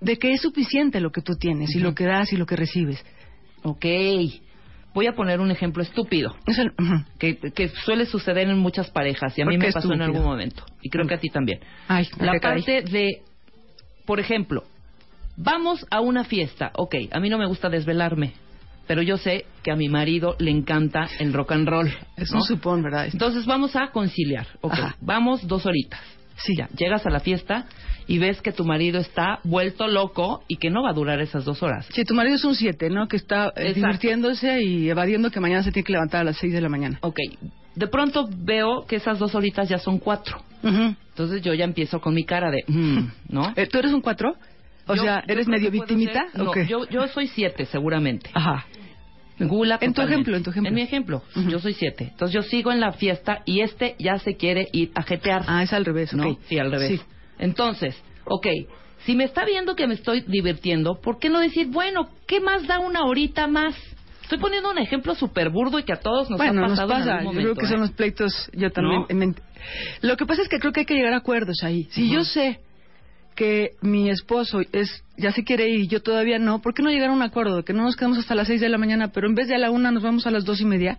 de 0.00 0.18
que 0.18 0.32
es 0.32 0.40
suficiente 0.42 1.00
lo 1.00 1.12
que 1.12 1.22
tú 1.22 1.34
tienes 1.36 1.74
y 1.76 1.78
lo 1.78 1.94
que 1.94 2.04
das 2.04 2.32
y 2.32 2.36
lo 2.36 2.44
que 2.44 2.56
recibes. 2.56 3.02
Ok. 3.62 3.86
Voy 4.94 5.06
a 5.06 5.12
poner 5.14 5.40
un 5.40 5.50
ejemplo 5.50 5.82
estúpido. 5.82 6.36
Es 6.46 6.58
el- 6.58 6.72
ujú. 6.78 7.04
Que, 7.18 7.36
que 7.36 7.68
suele 7.68 8.04
suceder 8.04 8.48
en 8.48 8.58
muchas 8.58 8.90
parejas 8.90 9.38
y 9.38 9.42
a 9.42 9.44
¿Por 9.44 9.52
mí 9.54 9.58
me 9.58 9.72
pasó 9.72 9.92
en 9.92 10.02
algún 10.02 10.22
momento 10.24 10.64
y 10.82 10.90
creo 10.90 11.06
que 11.06 11.14
a 11.14 11.18
ti 11.20 11.28
también. 11.30 11.60
Ay, 11.88 12.06
La 12.18 12.38
caray. 12.38 12.62
parte 12.62 12.82
de, 12.82 13.22
por 14.04 14.20
ejemplo, 14.20 14.64
vamos 15.36 15.86
a 15.90 16.00
una 16.00 16.24
fiesta. 16.24 16.72
Ok, 16.74 16.96
a 17.10 17.20
mí 17.20 17.30
no 17.30 17.38
me 17.38 17.46
gusta 17.46 17.70
desvelarme, 17.70 18.32
pero 18.86 19.02
yo 19.02 19.16
sé 19.16 19.46
que 19.62 19.70
a 19.70 19.76
mi 19.76 19.88
marido 19.88 20.36
le 20.38 20.50
encanta 20.50 21.08
el 21.18 21.32
rock 21.32 21.52
and 21.52 21.68
roll. 21.68 21.88
Es 22.16 22.30
¿no? 22.32 22.38
un 22.38 22.44
supón, 22.44 22.82
¿verdad? 22.82 23.08
Entonces 23.12 23.46
vamos 23.46 23.76
a 23.76 23.88
conciliar. 23.90 24.46
Ok, 24.60 24.72
Ajá. 24.72 24.96
vamos 25.00 25.46
dos 25.46 25.66
horitas. 25.66 26.00
Sí. 26.36 26.54
Ya, 26.56 26.68
llegas 26.76 27.06
a 27.06 27.10
la 27.10 27.20
fiesta 27.20 27.66
y 28.08 28.18
ves 28.18 28.40
que 28.40 28.50
tu 28.52 28.64
marido 28.64 28.98
está 28.98 29.38
vuelto 29.44 29.86
loco 29.86 30.42
y 30.48 30.56
que 30.56 30.70
no 30.70 30.82
va 30.82 30.90
a 30.90 30.94
durar 30.94 31.20
esas 31.20 31.44
dos 31.44 31.62
horas. 31.62 31.86
Si 31.92 32.04
tu 32.04 32.14
marido 32.14 32.36
es 32.36 32.44
un 32.44 32.54
7, 32.56 32.90
¿no? 32.90 33.06
Que 33.06 33.16
está 33.16 33.52
eh, 33.54 33.74
divirtiéndose 33.74 34.62
y 34.62 34.88
evadiendo 34.90 35.30
que 35.30 35.38
mañana 35.40 35.62
se 35.62 35.70
tiene 35.70 35.84
que 35.84 35.92
levantar 35.92 36.22
a 36.22 36.24
las 36.24 36.38
6 36.38 36.52
de 36.52 36.60
la 36.60 36.68
mañana. 36.68 36.98
Ok, 37.02 37.16
de 37.76 37.86
pronto 37.86 38.28
veo 38.34 38.84
que 38.88 38.96
esas 38.96 39.18
dos 39.18 39.34
horitas 39.34 39.68
ya 39.68 39.78
son 39.78 39.98
cuatro. 39.98 40.42
Entonces 40.62 41.42
yo 41.42 41.54
ya 41.54 41.64
empiezo 41.64 42.00
con 42.00 42.14
mi 42.14 42.24
cara 42.24 42.50
de, 42.50 42.64
mm, 42.66 43.10
¿no? 43.28 43.52
Eh, 43.56 43.66
¿Tú 43.66 43.78
eres 43.78 43.92
un 43.92 44.00
4? 44.00 44.34
O 44.88 44.94
Yo- 44.96 45.02
sea, 45.02 45.22
¿eres 45.28 45.46
medio 45.46 45.70
victimita? 45.70 46.28
ser- 46.32 46.40
¿o 46.40 46.44
no, 46.44 46.50
qué? 46.50 46.66
yo, 46.66 46.88
yo 46.88 47.06
soy 47.08 47.28
siete, 47.28 47.66
seguramente. 47.66 48.30
Ajá. 48.34 48.66
Gula 49.48 49.78
En 49.80 49.92
tu 49.94 50.02
ejemplo, 50.02 50.36
en 50.36 50.42
tu 50.42 50.50
ejemplo. 50.50 50.68
En 50.68 50.74
mi 50.74 50.82
ejemplo, 50.82 51.22
yo 51.48 51.58
soy 51.58 51.74
siete. 51.74 52.08
Entonces 52.10 52.34
yo 52.34 52.42
sigo 52.42 52.72
en 52.72 52.80
la 52.80 52.92
fiesta 52.92 53.42
y 53.44 53.60
este 53.60 53.96
ya 53.98 54.18
se 54.18 54.36
quiere 54.36 54.68
ir 54.72 54.90
a 54.94 55.02
jetear. 55.02 55.42
Ah, 55.46 55.62
es 55.62 55.72
al 55.72 55.84
revés, 55.84 56.12
¿no? 56.14 56.28
ok. 56.30 56.38
Sí, 56.48 56.58
al 56.58 56.70
revés. 56.70 57.00
Sí. 57.00 57.06
Entonces, 57.38 57.96
ok, 58.24 58.46
si 59.04 59.16
me 59.16 59.24
está 59.24 59.44
viendo 59.44 59.74
que 59.74 59.86
me 59.86 59.94
estoy 59.94 60.20
divirtiendo, 60.22 61.00
¿por 61.00 61.18
qué 61.18 61.28
no 61.28 61.40
decir, 61.40 61.68
bueno, 61.68 62.08
¿qué 62.26 62.40
más 62.40 62.66
da 62.66 62.78
una 62.78 63.04
horita 63.04 63.46
más? 63.46 63.74
Estoy 64.22 64.38
poniendo 64.38 64.70
un 64.70 64.78
ejemplo 64.78 65.14
súper 65.14 65.50
burdo 65.50 65.78
y 65.78 65.82
que 65.82 65.92
a 65.92 66.00
todos 66.00 66.30
nos 66.30 66.38
bueno, 66.38 66.64
ha 66.64 66.68
nos 66.68 66.78
pasado 66.78 66.92
en 66.92 66.98
pasa. 67.00 67.12
algún 67.18 67.24
Yo 67.24 67.40
momento. 67.40 67.54
creo 67.54 67.62
que 67.62 67.66
son 67.66 67.76
¿eh? 67.78 67.80
los 67.80 67.90
pleitos. 67.92 68.50
Yo 68.54 68.70
también. 68.70 69.34
Lo 70.00 70.16
que 70.16 70.24
pasa 70.24 70.42
es 70.42 70.48
que 70.48 70.58
creo 70.58 70.72
que 70.72 70.80
hay 70.80 70.86
que 70.86 70.94
llegar 70.94 71.12
a 71.12 71.18
acuerdos 71.18 71.56
ahí. 71.62 71.84
Si 71.90 72.08
yo 72.10 72.22
sé 72.24 72.60
que 73.34 73.70
mi 73.80 74.10
esposo 74.10 74.60
es 74.72 75.02
ya 75.16 75.32
se 75.32 75.44
quiere 75.44 75.68
ir 75.68 75.80
y 75.80 75.86
yo 75.88 76.00
todavía 76.02 76.38
no, 76.38 76.60
¿por 76.60 76.74
qué 76.74 76.82
no 76.82 76.90
llegar 76.90 77.10
a 77.10 77.12
un 77.12 77.22
acuerdo 77.22 77.56
de 77.58 77.62
que 77.64 77.72
no 77.72 77.82
nos 77.82 77.96
quedamos 77.96 78.18
hasta 78.18 78.34
las 78.34 78.46
seis 78.48 78.60
de 78.60 78.68
la 78.68 78.78
mañana, 78.78 79.08
pero 79.08 79.28
en 79.28 79.34
vez 79.34 79.48
de 79.48 79.54
a 79.54 79.58
la 79.58 79.70
una 79.70 79.90
nos 79.90 80.02
vamos 80.02 80.26
a 80.26 80.30
las 80.30 80.44
dos 80.44 80.60
y 80.60 80.64
media 80.64 80.98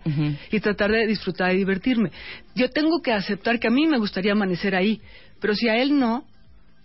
y 0.50 0.60
tratar 0.60 0.90
de 0.92 1.06
disfrutar 1.06 1.52
y 1.54 1.58
divertirme? 1.58 2.10
Yo 2.54 2.70
tengo 2.70 3.00
que 3.02 3.12
aceptar 3.12 3.58
que 3.60 3.68
a 3.68 3.70
mí 3.70 3.86
me 3.86 3.98
gustaría 3.98 4.32
amanecer 4.32 4.74
ahí, 4.74 5.00
pero 5.40 5.54
si 5.54 5.68
a 5.68 5.76
él 5.76 5.98
no, 5.98 6.24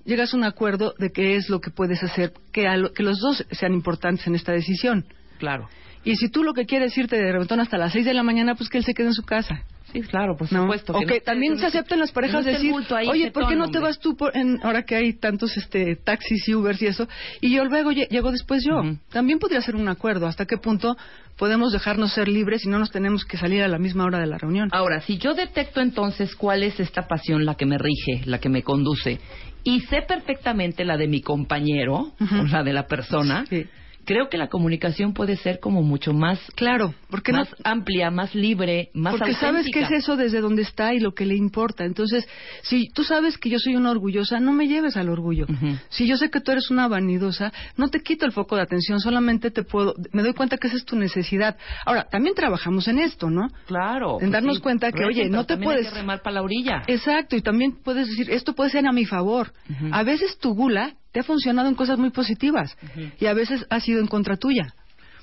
llegas 0.06 0.34
a 0.34 0.38
un 0.38 0.44
acuerdo 0.44 0.94
de 0.98 1.12
qué 1.12 1.36
es 1.36 1.50
lo 1.50 1.60
que 1.62 1.70
puedes 1.72 2.02
hacer, 2.04 2.34
que, 2.52 2.68
a 2.68 2.78
lo- 2.78 2.92
que 2.94 3.04
los 3.04 3.20
dos 3.20 3.46
sean 3.52 3.74
importantes 3.74 4.26
en 4.28 4.36
esta 4.36 4.52
decisión. 4.52 5.06
Claro. 5.38 5.70
Y 6.04 6.16
si 6.16 6.30
tú 6.30 6.44
lo 6.44 6.54
que 6.54 6.66
quieres 6.66 6.92
es 6.94 6.98
irte 6.98 7.18
de 7.18 7.32
reventón 7.32 7.60
hasta 7.60 7.78
las 7.78 7.92
seis 7.94 8.06
de 8.06 8.14
la 8.14 8.24
mañana, 8.24 8.56
pues 8.56 8.70
que 8.70 8.78
él 8.78 8.86
se 8.86 8.94
quede 8.94 9.08
en 9.08 9.14
su 9.14 9.24
casa. 9.24 9.64
Sí, 9.92 10.02
claro, 10.02 10.36
por 10.38 10.52
¿no? 10.54 10.64
supuesto. 10.64 10.94
O 10.94 11.00
que 11.00 11.06
que 11.06 11.14
no- 11.16 11.22
también 11.22 11.58
se 11.58 11.66
aceptan 11.66 12.00
las 12.00 12.12
parejas 12.12 12.46
decir, 12.46 12.72
ahí 12.96 13.08
oye, 13.08 13.32
¿por 13.32 13.48
qué 13.48 13.56
no 13.56 13.66
te 13.70 13.78
hombre". 13.78 13.82
vas 13.82 14.00
tú 14.00 14.16
por, 14.16 14.36
en, 14.38 14.60
ahora 14.64 14.84
que 14.84 14.96
hay 14.96 15.14
tantos 15.14 15.56
este 15.58 15.96
taxis 15.96 16.48
y 16.48 16.54
Ubers 16.56 16.82
y 16.82 16.88
eso? 16.88 17.08
Y 17.42 17.52
yo 17.56 17.66
luego 17.66 17.92
lle- 17.92 18.08
llego 18.10 18.32
después 18.32 18.64
yo. 18.64 18.82
También 19.12 19.40
podría 19.40 19.62
ser 19.62 19.76
un 19.76 19.88
acuerdo. 19.88 20.28
¿Hasta 20.28 20.46
qué 20.46 20.58
punto 20.58 20.96
podemos 21.38 21.72
dejarnos 21.72 22.14
ser 22.14 22.28
libres 22.28 22.66
y 22.66 22.70
no 22.70 22.80
nos 22.80 22.92
tenemos 22.92 23.26
que 23.26 23.38
salir 23.38 23.64
a 23.64 23.68
la 23.68 23.80
misma 23.80 24.06
hora 24.06 24.20
de 24.20 24.28
la 24.28 24.38
reunión? 24.38 24.70
Ahora, 24.72 25.02
si 25.02 25.18
yo 25.18 25.34
detecto 25.34 25.82
entonces 25.82 26.36
cuál 26.36 26.64
es 26.64 26.80
esta 26.80 27.08
pasión 27.08 27.46
la 27.46 27.56
que 27.56 27.66
me 27.66 27.78
rige, 27.78 28.22
la 28.26 28.40
que 28.40 28.50
me 28.50 28.62
conduce, 28.64 29.20
y 29.64 29.82
sé 29.82 30.02
perfectamente 30.08 30.86
la 30.86 30.98
de 30.98 31.08
mi 31.08 31.22
compañero, 31.22 32.14
o 32.20 32.44
la 32.50 32.64
de 32.64 32.74
la 32.74 32.88
persona, 32.88 33.46
Sí. 33.50 33.66
Creo 34.06 34.30
que 34.30 34.38
la 34.38 34.48
comunicación 34.48 35.14
puede 35.14 35.36
ser 35.36 35.60
como 35.60 35.82
mucho 35.84 36.14
más, 36.14 36.40
Claro, 36.56 36.94
porque 37.10 37.32
no 37.32 37.40
más 37.40 37.56
amplia, 37.64 38.10
más 38.12 38.34
libre, 38.36 38.90
más 38.94 39.16
Porque 39.16 39.34
sabes 39.34 39.68
qué 39.72 39.82
es 39.82 39.92
eso 39.92 40.16
desde 40.18 40.42
donde 40.42 40.64
está 40.64 40.94
y 40.94 41.00
lo 41.00 41.14
que 41.14 41.26
le 41.26 41.36
importa. 41.36 41.86
Entonces, 41.86 42.28
si 42.64 42.90
tú 42.90 43.04
sabes 43.04 43.38
que 43.38 43.50
yo 43.50 43.60
soy 43.60 43.76
una 43.76 43.92
orgullosa, 43.92 44.40
no 44.40 44.52
me 44.54 44.68
lleves 44.68 44.98
al 44.98 45.10
orgullo. 45.10 45.46
Si 45.90 46.08
yo 46.08 46.18
sé 46.18 46.30
que 46.30 46.42
tú 46.42 46.52
eres 46.52 46.70
una 46.72 46.88
vanidosa, 46.88 47.52
no 47.78 47.90
te 47.90 48.02
quito 48.02 48.26
el 48.26 48.32
foco 48.32 48.56
de 48.56 48.62
atención, 48.64 49.00
solamente 49.00 49.52
te 49.52 49.64
puedo, 49.64 49.94
me 50.12 50.24
doy 50.24 50.34
cuenta 50.34 50.58
que 50.58 50.68
esa 50.68 50.78
es 50.78 50.86
tu 50.86 50.96
necesidad. 50.96 51.58
Ahora, 51.86 52.08
también 52.10 52.36
trabajamos 52.36 52.88
en 52.88 53.00
esto, 53.00 53.30
¿no? 53.30 53.48
Claro. 53.68 54.14
pues 54.14 54.24
En 54.26 54.32
darnos 54.32 54.60
cuenta 54.60 54.92
que, 54.92 55.06
oye, 55.06 55.30
no 55.30 55.46
te 55.46 55.54
también 55.54 55.72
hay 55.72 55.78
puedes- 55.78 55.90
que 55.94 56.00
remar 56.00 56.22
para 56.22 56.36
la 56.36 56.42
orilla. 56.42 56.84
Exacto, 56.88 57.36
y 57.36 57.42
también 57.42 57.78
puedes 57.84 58.08
decir, 58.08 58.30
esto 58.32 58.54
puede 58.54 58.70
ser 58.72 58.86
a 58.88 58.92
mi 58.92 59.06
favor. 59.06 59.52
A 59.92 60.04
veces 60.04 60.38
tu 60.40 60.54
gula 60.54 60.94
te 61.20 61.24
ha 61.24 61.24
funcionado 61.24 61.68
en 61.68 61.76
cosas 61.76 62.00
muy 62.00 62.12
positivas 62.12 62.78
y 63.20 63.26
a 63.26 63.34
veces 63.34 63.66
ha 63.70 63.82
sido 63.82 64.00
en 64.00 64.08
contra 64.08 64.38
tuya. 64.38 64.74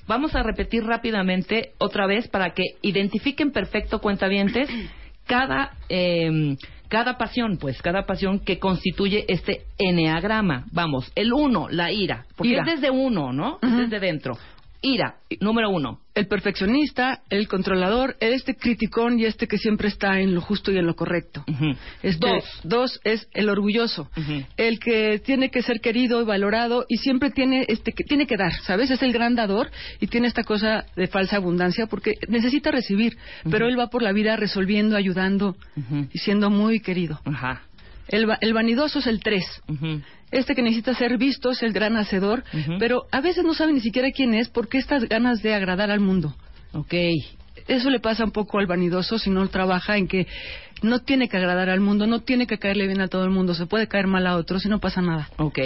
Vamos 0.07 0.35
a 0.35 0.43
repetir 0.43 0.83
rápidamente 0.83 1.71
otra 1.79 2.05
vez 2.05 2.27
para 2.27 2.51
que 2.51 2.63
identifiquen 2.83 3.51
perfecto 3.51 3.99
cuentavientes 3.99 4.69
cada 5.25 5.71
eh, 5.89 6.55
cada 6.87 7.17
pasión, 7.17 7.57
pues 7.57 7.81
cada 7.81 8.05
pasión 8.05 8.39
que 8.39 8.59
constituye 8.59 9.25
este 9.27 9.63
eneagrama. 9.79 10.65
Vamos, 10.71 11.11
el 11.15 11.33
uno, 11.33 11.67
la 11.67 11.91
ira, 11.91 12.27
porque 12.35 12.53
Ira. 12.53 12.63
es 12.63 12.79
desde 12.79 12.91
uno, 12.91 13.33
¿no? 13.33 13.57
Es 13.61 13.75
desde 13.75 13.99
dentro. 13.99 14.37
Ira, 14.81 15.15
número 15.41 15.69
uno. 15.69 16.01
El 16.13 16.27
perfeccionista, 16.27 17.21
el 17.29 17.47
controlador, 17.47 18.15
este 18.19 18.55
criticón 18.55 19.19
y 19.19 19.25
este 19.25 19.47
que 19.47 19.57
siempre 19.57 19.87
está 19.87 20.19
en 20.19 20.33
lo 20.33 20.41
justo 20.41 20.71
y 20.71 20.77
en 20.77 20.85
lo 20.85 20.95
correcto. 20.95 21.43
Este, 22.01 22.27
Dos. 22.27 22.43
dos 22.63 22.99
es 23.03 23.27
el 23.33 23.49
orgulloso, 23.49 24.09
el 24.57 24.79
que 24.79 25.19
tiene 25.19 25.49
que 25.49 25.61
ser 25.61 25.79
querido 25.79 26.21
y 26.21 26.25
valorado 26.25 26.85
y 26.87 26.97
siempre 26.97 27.29
tiene 27.29 27.65
este 27.67 27.91
que 27.91 28.03
tiene 28.03 28.25
que 28.25 28.37
dar, 28.37 28.53
¿sabes? 28.63 28.89
Es 28.89 29.01
el 29.03 29.13
gran 29.13 29.35
dador 29.35 29.69
y 29.99 30.07
tiene 30.07 30.27
esta 30.27 30.43
cosa 30.43 30.85
de 30.95 31.07
falsa 31.07 31.37
abundancia 31.37 31.85
porque 31.87 32.15
necesita 32.27 32.71
recibir, 32.71 33.17
pero 33.49 33.67
él 33.67 33.79
va 33.79 33.87
por 33.87 34.01
la 34.01 34.11
vida 34.11 34.35
resolviendo, 34.35 34.95
ayudando 34.95 35.55
y 36.11 36.17
siendo 36.19 36.49
muy 36.49 36.79
querido. 36.79 37.19
Ajá. 37.25 37.66
El, 38.07 38.27
el 38.41 38.53
vanidoso 38.53 38.99
es 38.99 39.07
el 39.07 39.19
tres. 39.19 39.45
Ujú. 39.67 40.01
Este 40.31 40.55
que 40.55 40.61
necesita 40.61 40.93
ser 40.93 41.17
visto 41.17 41.51
es 41.51 41.63
el 41.63 41.71
gran 41.71 41.95
hacedor, 41.95 42.43
pero 42.79 43.03
a 43.11 43.21
veces 43.21 43.45
no 43.45 43.53
sabe 43.53 43.71
ni 43.71 43.79
siquiera 43.79 44.11
quién 44.11 44.33
es 44.33 44.49
porque 44.49 44.77
estas 44.77 45.07
ganas 45.07 45.41
de 45.41 45.53
agradar 45.53 45.89
al 45.89 46.01
mundo. 46.01 46.35
Ok. 46.73 46.93
Eso 47.67 47.89
le 47.89 47.99
pasa 47.99 48.25
un 48.25 48.31
poco 48.31 48.59
al 48.59 48.67
vanidoso 48.67 49.19
si 49.19 49.29
no 49.29 49.47
trabaja 49.47 49.97
en 49.97 50.07
que 50.07 50.27
no 50.81 50.99
tiene 50.99 51.27
que 51.27 51.37
agradar 51.37 51.69
al 51.69 51.79
mundo, 51.79 52.07
no 52.07 52.19
tiene 52.21 52.45
que 52.45 52.57
caerle 52.57 52.87
bien 52.87 53.01
a 53.01 53.07
todo 53.07 53.23
el 53.23 53.31
mundo, 53.31 53.53
se 53.53 53.65
puede 53.65 53.87
caer 53.87 54.07
mal 54.07 54.27
a 54.27 54.35
otros 54.35 54.65
y 54.65 54.69
no 54.69 54.79
pasa 54.79 55.01
nada. 55.01 55.29
Ok. 55.37 55.59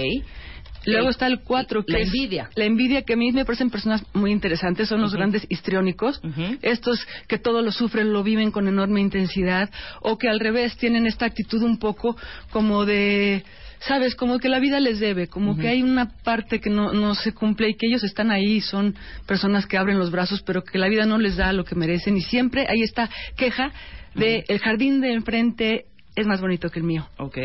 Luego 0.85 1.09
está 1.09 1.27
el 1.27 1.41
4, 1.41 1.85
que 1.85 1.93
La 1.93 1.99
es 1.99 2.07
envidia. 2.07 2.49
La 2.55 2.65
envidia, 2.65 3.03
que 3.03 3.13
a 3.13 3.17
mí 3.17 3.31
me 3.31 3.45
parecen 3.45 3.69
personas 3.69 4.03
muy 4.13 4.31
interesantes, 4.31 4.89
son 4.89 5.01
los 5.01 5.13
grandes 5.13 5.45
histriónicos, 5.49 6.21
estos 6.61 7.05
que 7.27 7.37
todo 7.37 7.61
lo 7.61 7.71
sufren, 7.71 8.13
lo 8.13 8.23
viven 8.23 8.51
con 8.51 8.67
enorme 8.67 9.01
intensidad, 9.01 9.69
o 10.01 10.17
que 10.17 10.27
al 10.27 10.39
revés 10.39 10.77
tienen 10.77 11.05
esta 11.05 11.25
actitud 11.25 11.61
un 11.61 11.77
poco 11.77 12.17
como 12.49 12.85
de, 12.85 13.43
sabes, 13.79 14.15
como 14.15 14.39
que 14.39 14.49
la 14.49 14.59
vida 14.59 14.79
les 14.79 14.99
debe, 14.99 15.27
como 15.27 15.57
que 15.57 15.67
hay 15.67 15.83
una 15.83 16.09
parte 16.23 16.59
que 16.59 16.69
no, 16.69 16.93
no 16.93 17.15
se 17.15 17.33
cumple 17.33 17.69
y 17.69 17.75
que 17.75 17.87
ellos 17.87 18.03
están 18.03 18.31
ahí 18.31 18.61
son 18.61 18.95
personas 19.27 19.65
que 19.65 19.77
abren 19.77 19.99
los 19.99 20.11
brazos, 20.11 20.41
pero 20.41 20.63
que 20.63 20.77
la 20.77 20.87
vida 20.87 21.05
no 21.05 21.17
les 21.17 21.37
da 21.37 21.53
lo 21.53 21.63
que 21.63 21.75
merecen 21.75 22.17
y 22.17 22.21
siempre 22.21 22.65
hay 22.67 22.81
esta 22.81 23.09
queja 23.35 23.71
de 24.15 24.43
el 24.47 24.59
jardín 24.59 25.01
de 25.01 25.13
enfrente 25.13 25.85
es 26.15 26.27
más 26.27 26.41
bonito 26.41 26.69
que 26.69 26.79
el 26.79 26.85
mío. 26.85 27.07
Ok. 27.17 27.37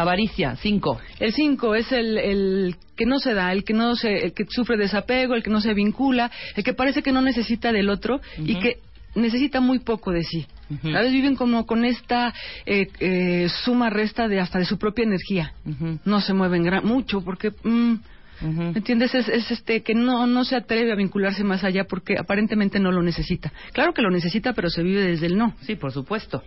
Avaricia, 0.00 0.56
cinco. 0.56 0.98
El 1.18 1.32
5 1.32 1.74
es 1.74 1.92
el, 1.92 2.18
el 2.18 2.76
que 2.96 3.06
no 3.06 3.18
se 3.18 3.34
da, 3.34 3.52
el 3.52 3.64
que 3.64 3.72
no 3.74 3.94
se, 3.96 4.24
el 4.26 4.32
que 4.32 4.44
sufre 4.48 4.76
desapego, 4.76 5.34
el 5.34 5.42
que 5.42 5.50
no 5.50 5.60
se 5.60 5.74
vincula, 5.74 6.30
el 6.56 6.64
que 6.64 6.74
parece 6.74 7.02
que 7.02 7.12
no 7.12 7.22
necesita 7.22 7.72
del 7.72 7.88
otro 7.90 8.20
y 8.38 8.56
que 8.56 8.78
necesita 9.14 9.60
muy 9.60 9.80
poco 9.80 10.12
de 10.12 10.22
sí. 10.22 10.46
Ujú. 10.70 10.92
¿Sabes? 10.92 11.10
Viven 11.12 11.34
como 11.34 11.66
con 11.66 11.84
esta 11.84 12.32
eh, 12.66 12.86
eh, 13.00 13.48
suma 13.64 13.90
resta 13.90 14.28
de 14.28 14.38
hasta 14.40 14.58
de 14.58 14.64
su 14.64 14.78
propia 14.78 15.04
energía. 15.04 15.52
No 16.04 16.20
se 16.20 16.32
mueven 16.32 16.62
gran- 16.62 16.84
mucho 16.86 17.20
porque 17.22 17.50
mm, 17.64 17.94
Ujú. 18.42 18.62
¿Me 18.62 18.78
entiendes? 18.78 19.14
Es, 19.14 19.28
es 19.28 19.50
este 19.50 19.82
que 19.82 19.92
no, 19.94 20.26
no 20.26 20.44
se 20.46 20.56
atreve 20.56 20.90
a 20.92 20.94
vincularse 20.94 21.44
más 21.44 21.62
allá 21.62 21.84
porque 21.84 22.14
aparentemente 22.18 22.78
no 22.80 22.90
lo 22.90 23.02
necesita. 23.02 23.52
Claro 23.74 23.92
que 23.92 24.00
lo 24.00 24.10
necesita, 24.10 24.54
pero 24.54 24.70
se 24.70 24.82
vive 24.82 25.02
desde 25.02 25.26
el 25.26 25.36
no. 25.36 25.54
Sí, 25.60 25.76
por 25.76 25.92
supuesto. 25.92 26.42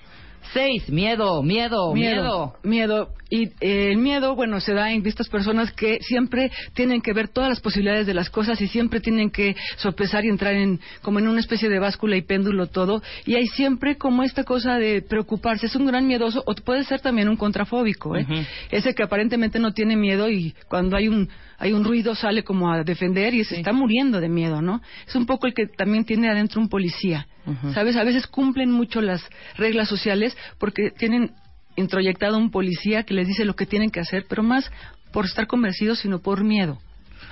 Seis, 0.52 0.90
miedo, 0.90 1.42
miedo, 1.42 1.94
miedo. 1.94 2.56
Miedo. 2.64 3.10
Y 3.30 3.46
eh, 3.62 3.92
el 3.92 3.98
miedo, 3.98 4.36
bueno, 4.36 4.60
se 4.60 4.74
da 4.74 4.92
en 4.92 5.06
estas 5.08 5.28
personas 5.30 5.72
que 5.72 6.00
siempre 6.02 6.52
tienen 6.74 7.02
que 7.02 7.14
ver 7.14 7.30
todas 7.30 7.50
las 7.50 7.62
posibilidades 7.62 8.06
de 8.06 8.14
las 8.14 8.30
cosas 8.30 8.62
y 8.62 8.68
siempre 8.68 9.00
tienen 9.00 9.32
que 9.32 9.56
sopesar 9.78 10.26
y 10.26 10.30
entrar 10.30 10.54
en 10.54 10.80
como 11.02 11.20
en 11.20 11.28
una 11.28 11.40
especie 11.40 11.70
de 11.70 11.80
báscula 11.80 12.16
y 12.16 12.22
péndulo 12.22 12.68
todo. 12.68 13.02
Y 13.26 13.36
hay 13.36 13.48
siempre 13.48 13.98
como 13.98 14.24
esta 14.24 14.44
cosa 14.44 14.78
de 14.78 15.02
preocuparse. 15.02 15.66
Es 15.66 15.76
un 15.76 15.86
gran 15.86 16.06
miedoso 16.06 16.44
o 16.46 16.54
puede 16.56 16.84
ser 16.84 17.02
también 17.02 17.30
un 17.30 17.38
contrafóbico, 17.38 18.16
¿eh? 18.16 18.28
Ese 18.70 18.94
que 18.94 19.04
aparentemente 19.04 19.60
no 19.60 19.74
tiene 19.74 19.96
miedo 19.96 20.30
y 20.30 20.54
cuando 20.68 20.96
hay 20.96 21.08
un 21.08 21.30
hay 21.58 21.72
un 21.72 21.84
ruido 21.84 22.14
sale 22.14 22.44
como 22.44 22.72
a 22.72 22.84
defender 22.84 23.34
y 23.34 23.44
se 23.46 23.56
está 23.56 23.72
muriendo 23.72 24.20
de 24.20 24.30
miedo, 24.30 24.62
¿no? 24.62 24.82
Es 25.08 25.16
un 25.16 25.26
poco 25.26 25.48
el 25.48 25.54
que 25.54 25.68
también 25.68 26.04
tiene 26.04 26.30
adentro 26.30 26.60
un 26.60 26.70
policía. 26.70 27.26
¿Sabes? 27.74 27.96
A 27.96 28.04
veces 28.04 28.28
cumplen 28.28 28.72
mucho 28.72 29.02
las 29.02 29.22
reglas 29.58 29.90
sociales 29.90 30.38
porque 30.58 30.92
tienen 30.92 31.32
introyectado 31.76 32.38
un 32.38 32.52
policía 32.52 33.04
que 33.04 33.14
les 33.14 33.28
dice 33.28 33.46
lo 33.46 33.56
que 33.56 33.66
tienen 33.66 33.90
que 33.90 34.00
hacer, 34.00 34.26
pero 34.30 34.44
más 34.44 34.72
por 35.12 35.26
estar 35.26 35.48
convencidos, 35.48 36.00
sino 36.00 36.20
por 36.20 36.44
miedo 36.44 36.80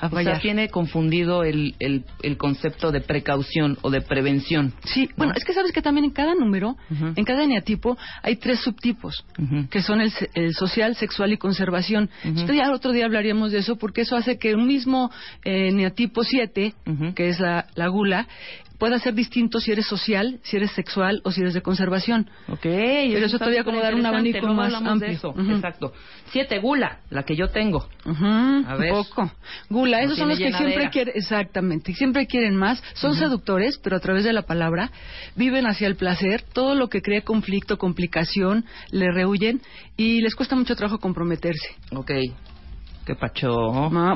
a 0.02 0.08
O 0.08 0.24
sea, 0.24 0.39
tiene 0.39 0.69
confundido 0.69 1.43
el, 1.43 1.76
el, 1.80 2.04
el 2.24 2.38
concepto 2.38 2.91
de 2.91 3.02
precaución 3.02 3.78
o 3.82 3.91
de 3.91 4.02
prevención. 4.02 4.74
Sí, 4.84 5.10
bueno, 5.15 5.34
es 5.36 5.43
que 5.43 5.54
sabes 5.54 5.71
que 5.71 5.82
también 5.82 6.06
en 6.06 6.12
cada 6.12 6.34
número, 6.34 6.76
en 7.15 7.24
cada 7.24 7.43
eneatipo, 7.43 7.97
hay 8.24 8.36
tres 8.38 8.62
subtipos, 8.62 9.24
que 9.69 9.82
son 9.82 10.02
el, 10.02 10.12
social, 10.54 10.95
sexual 10.95 11.34
y 11.34 11.38
conservación. 11.38 12.10
Esto 12.24 12.52
ya 12.54 12.71
otro 12.71 12.91
día 12.91 13.06
hablaríamos 13.06 13.52
de 13.52 13.60
eso, 13.60 13.76
porque 13.76 14.02
eso 14.02 14.15
hace 14.15 14.39
que 14.39 14.56
un 14.56 14.65
mismo 14.65 15.12
eh, 15.45 15.69
eneatipo 15.69 16.24
7, 16.24 16.74
Ujú. 16.88 17.13
que 17.13 17.30
es 17.30 17.39
la, 17.39 17.67
la 17.76 17.88
gula, 17.88 18.28
pueda 18.82 18.98
ser 18.98 19.13
distinto 19.13 19.60
si 19.60 19.72
eres 19.72 19.86
social, 19.86 20.39
si 20.41 20.58
eres 20.58 20.72
sexual 20.72 21.22
o 21.24 21.32
si 21.32 21.41
eres 21.41 21.54
de 21.54 21.62
conservación. 21.62 22.28
Ok. 22.48 22.63
Pero 22.63 23.17
eso 23.17 23.36
está 23.36 23.46
todavía 23.46 23.63
como 23.63 23.80
dar 23.80 23.94
un 23.94 24.04
abanico 24.04 24.48
más 24.48 24.72
de 24.72 24.89
amplio. 24.89 25.36
Exacto. 25.56 25.94
Siete, 26.32 26.58
gula, 26.58 26.98
la 27.12 27.22
que 27.22 27.36
yo 27.36 27.50
tengo. 27.50 27.88
A 28.06 28.76
ver. 28.78 28.91
Un 28.91 29.04
poco. 29.04 29.32
Gula, 29.70 30.00
No 30.00 30.06
esos 30.06 30.17
son 30.17 30.30
los 30.30 30.39
que 30.39 30.52
siempre 30.52 30.89
quieren, 30.89 31.13
exactamente, 31.15 31.94
siempre 31.94 32.26
quieren 32.26 32.56
más, 32.56 32.84
son 32.96 33.13
seductores, 33.13 33.78
pero 33.84 33.98
a 33.98 34.00
través 34.00 34.24
de 34.24 34.34
la 34.34 34.48
palabra 34.48 34.89
viven 35.36 35.67
hacia 35.67 35.86
el 35.86 35.96
placer, 35.96 36.41
todo 36.41 36.74
lo 36.74 36.89
que 36.89 37.04
crea 37.04 37.22
conflicto, 37.22 37.78
complicación, 37.78 38.65
le 38.89 39.12
rehuyen 39.12 39.62
y 39.96 40.22
les 40.22 40.34
cuesta 40.34 40.56
mucho 40.56 40.76
trabajo 40.76 40.98
comprometerse. 40.98 41.76
Ok. 41.91 42.13
¿Qué 43.06 43.13
pacho? 43.13 43.52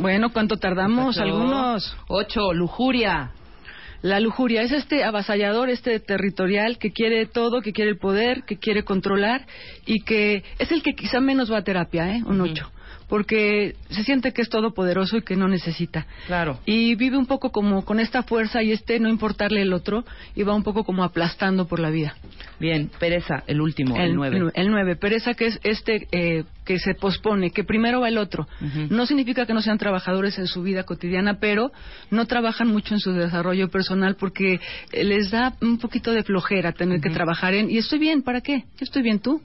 Bueno, 0.01 0.33
¿cuánto 0.33 0.57
tardamos? 0.57 1.19
Algunos. 1.19 1.95
Ocho, 2.07 2.51
lujuria. 2.51 3.31
La 4.05 4.19
lujuria 4.19 4.61
es 4.61 4.71
este 4.71 5.03
avasallador, 5.03 5.71
este 5.71 5.99
territorial 5.99 6.77
que 6.77 6.91
quiere 6.91 7.25
todo, 7.25 7.61
que 7.61 7.73
quiere 7.73 7.89
el 7.89 7.97
poder, 7.97 8.43
que 8.43 8.57
quiere 8.57 8.83
controlar 8.83 9.47
y 9.87 10.01
que 10.01 10.43
es 10.59 10.71
el 10.71 10.83
que 10.83 10.93
quizá 10.93 11.19
menos 11.19 11.51
va 11.51 11.57
a 11.57 11.63
terapia, 11.63 12.15
¿eh? 12.15 12.21
Un 12.23 12.39
ocho. 12.39 12.71
Porque 13.07 13.75
se 13.89 14.03
siente 14.03 14.31
que 14.31 14.41
es 14.41 14.49
todopoderoso 14.49 15.17
y 15.17 15.21
que 15.21 15.35
no 15.35 15.47
necesita. 15.47 16.07
Claro. 16.27 16.59
Y 16.65 16.95
vive 16.95 17.17
un 17.17 17.25
poco 17.25 17.51
como 17.51 17.85
con 17.85 17.99
esta 17.99 18.23
fuerza 18.23 18.63
y 18.63 18.71
este 18.71 18.99
no 18.99 19.09
importarle 19.09 19.61
el 19.61 19.73
otro 19.73 20.05
y 20.35 20.43
va 20.43 20.53
un 20.53 20.63
poco 20.63 20.83
como 20.83 21.03
aplastando 21.03 21.67
por 21.67 21.79
la 21.79 21.89
vida. 21.89 22.15
Bien, 22.59 22.89
pereza, 22.99 23.43
el 23.47 23.59
último, 23.59 23.97
el, 23.97 24.15
nueve. 24.15 24.51
El 24.53 24.69
nueve. 24.69 24.95
Pereza 24.95 25.33
que 25.33 25.47
es 25.47 25.59
este 25.63 26.07
eh, 26.11 26.45
que 26.63 26.79
se 26.79 26.95
pospone, 26.95 27.51
que 27.51 27.63
primero 27.63 28.01
va 28.01 28.07
el 28.07 28.17
otro. 28.17 28.47
No 28.89 29.05
significa 29.05 29.45
que 29.45 29.53
no 29.53 29.61
sean 29.61 29.77
trabajadores 29.77 30.37
en 30.39 30.47
su 30.47 30.63
vida 30.63 30.83
cotidiana, 30.83 31.39
pero 31.39 31.71
no 32.11 32.25
trabajan 32.25 32.67
mucho 32.67 32.93
en 32.93 32.99
su 32.99 33.11
desarrollo 33.11 33.69
personal 33.69 34.15
porque 34.15 34.59
eh, 34.91 35.03
les 35.03 35.31
da 35.31 35.53
un 35.61 35.77
poquito 35.77 36.11
de 36.11 36.23
flojera 36.23 36.71
tener 36.71 37.01
que 37.01 37.09
trabajar 37.09 37.53
en... 37.53 37.69
Y 37.69 37.77
estoy 37.77 37.99
bien, 37.99 38.21
¿para 38.21 38.41
qué? 38.41 38.65
Yo 38.77 38.83
estoy 38.83 39.03
bien, 39.03 39.19
¿tú? 39.19 39.41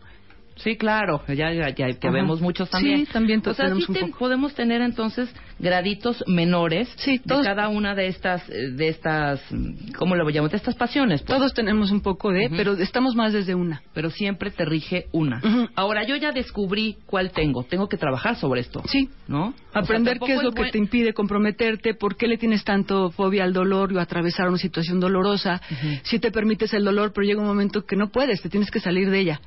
Sí, 0.62 0.76
claro, 0.76 1.22
ya, 1.28 1.52
ya, 1.52 1.68
ya 1.70 1.86
que 1.92 2.08
Ajá. 2.08 2.10
vemos 2.10 2.40
muchos 2.40 2.68
también. 2.70 3.06
Sí, 3.06 3.12
también 3.12 3.40
O 3.40 3.54
sea, 3.54 3.64
tenemos 3.66 3.84
sí 3.84 3.90
un 3.92 3.94
te- 3.94 4.00
poco. 4.06 4.18
podemos 4.18 4.54
tener 4.54 4.80
entonces 4.82 5.28
graditos 5.58 6.22
menores 6.26 6.88
Sí, 6.96 7.20
de 7.24 7.34
cada 7.42 7.68
una 7.68 7.94
de 7.94 8.06
estas, 8.08 8.48
eh, 8.48 8.70
de 8.72 8.88
estas, 8.88 9.40
mm, 9.50 9.92
¿cómo 9.98 10.16
lo 10.16 10.28
llamamos? 10.28 10.50
De 10.50 10.56
estas 10.56 10.74
pasiones. 10.74 11.22
pues. 11.22 11.36
Todos 11.38 11.54
tenemos 11.54 11.90
un 11.90 12.00
poco 12.02 12.30
de, 12.30 12.50
pero 12.50 12.74
estamos 12.74 13.14
más 13.14 13.32
desde 13.32 13.54
una. 13.54 13.82
Pero 13.94 14.10
siempre 14.10 14.50
te 14.50 14.64
rige 14.64 15.06
una. 15.12 15.40
Ahora, 15.74 16.04
yo 16.04 16.16
ya 16.16 16.32
descubrí 16.32 16.96
cuál 17.06 17.30
tengo. 17.30 17.64
Tengo 17.64 17.88
que 17.88 17.96
trabajar 17.96 18.36
sobre 18.36 18.60
esto. 18.60 18.82
Sí, 18.86 19.08
¿No? 19.28 19.48
O 19.48 19.52
sea, 19.72 19.82
Aprender 19.82 20.18
qué 20.18 20.34
es 20.34 20.42
lo 20.42 20.50
que 20.52 20.62
buen- 20.62 20.72
te 20.72 20.78
impide 20.78 21.12
comprometerte, 21.14 21.94
por 21.94 22.16
qué 22.16 22.26
le 22.26 22.36
tienes 22.38 22.64
tanto 22.64 23.10
fobia 23.10 23.44
al 23.44 23.52
dolor 23.52 23.92
o 23.92 23.98
a 23.98 24.02
atravesar 24.02 24.48
una 24.48 24.58
situación 24.58 24.98
dolorosa. 25.00 25.60
Si 26.02 26.18
te 26.18 26.30
permites 26.32 26.74
el 26.74 26.84
dolor, 26.84 27.12
pero 27.14 27.26
llega 27.26 27.40
un 27.40 27.46
momento 27.46 27.84
que 27.86 27.96
no 27.96 28.08
puedes, 28.10 28.42
te 28.42 28.48
tienes 28.48 28.70
que 28.70 28.80
salir 28.80 29.08
de 29.10 29.20
ella. 29.20 29.40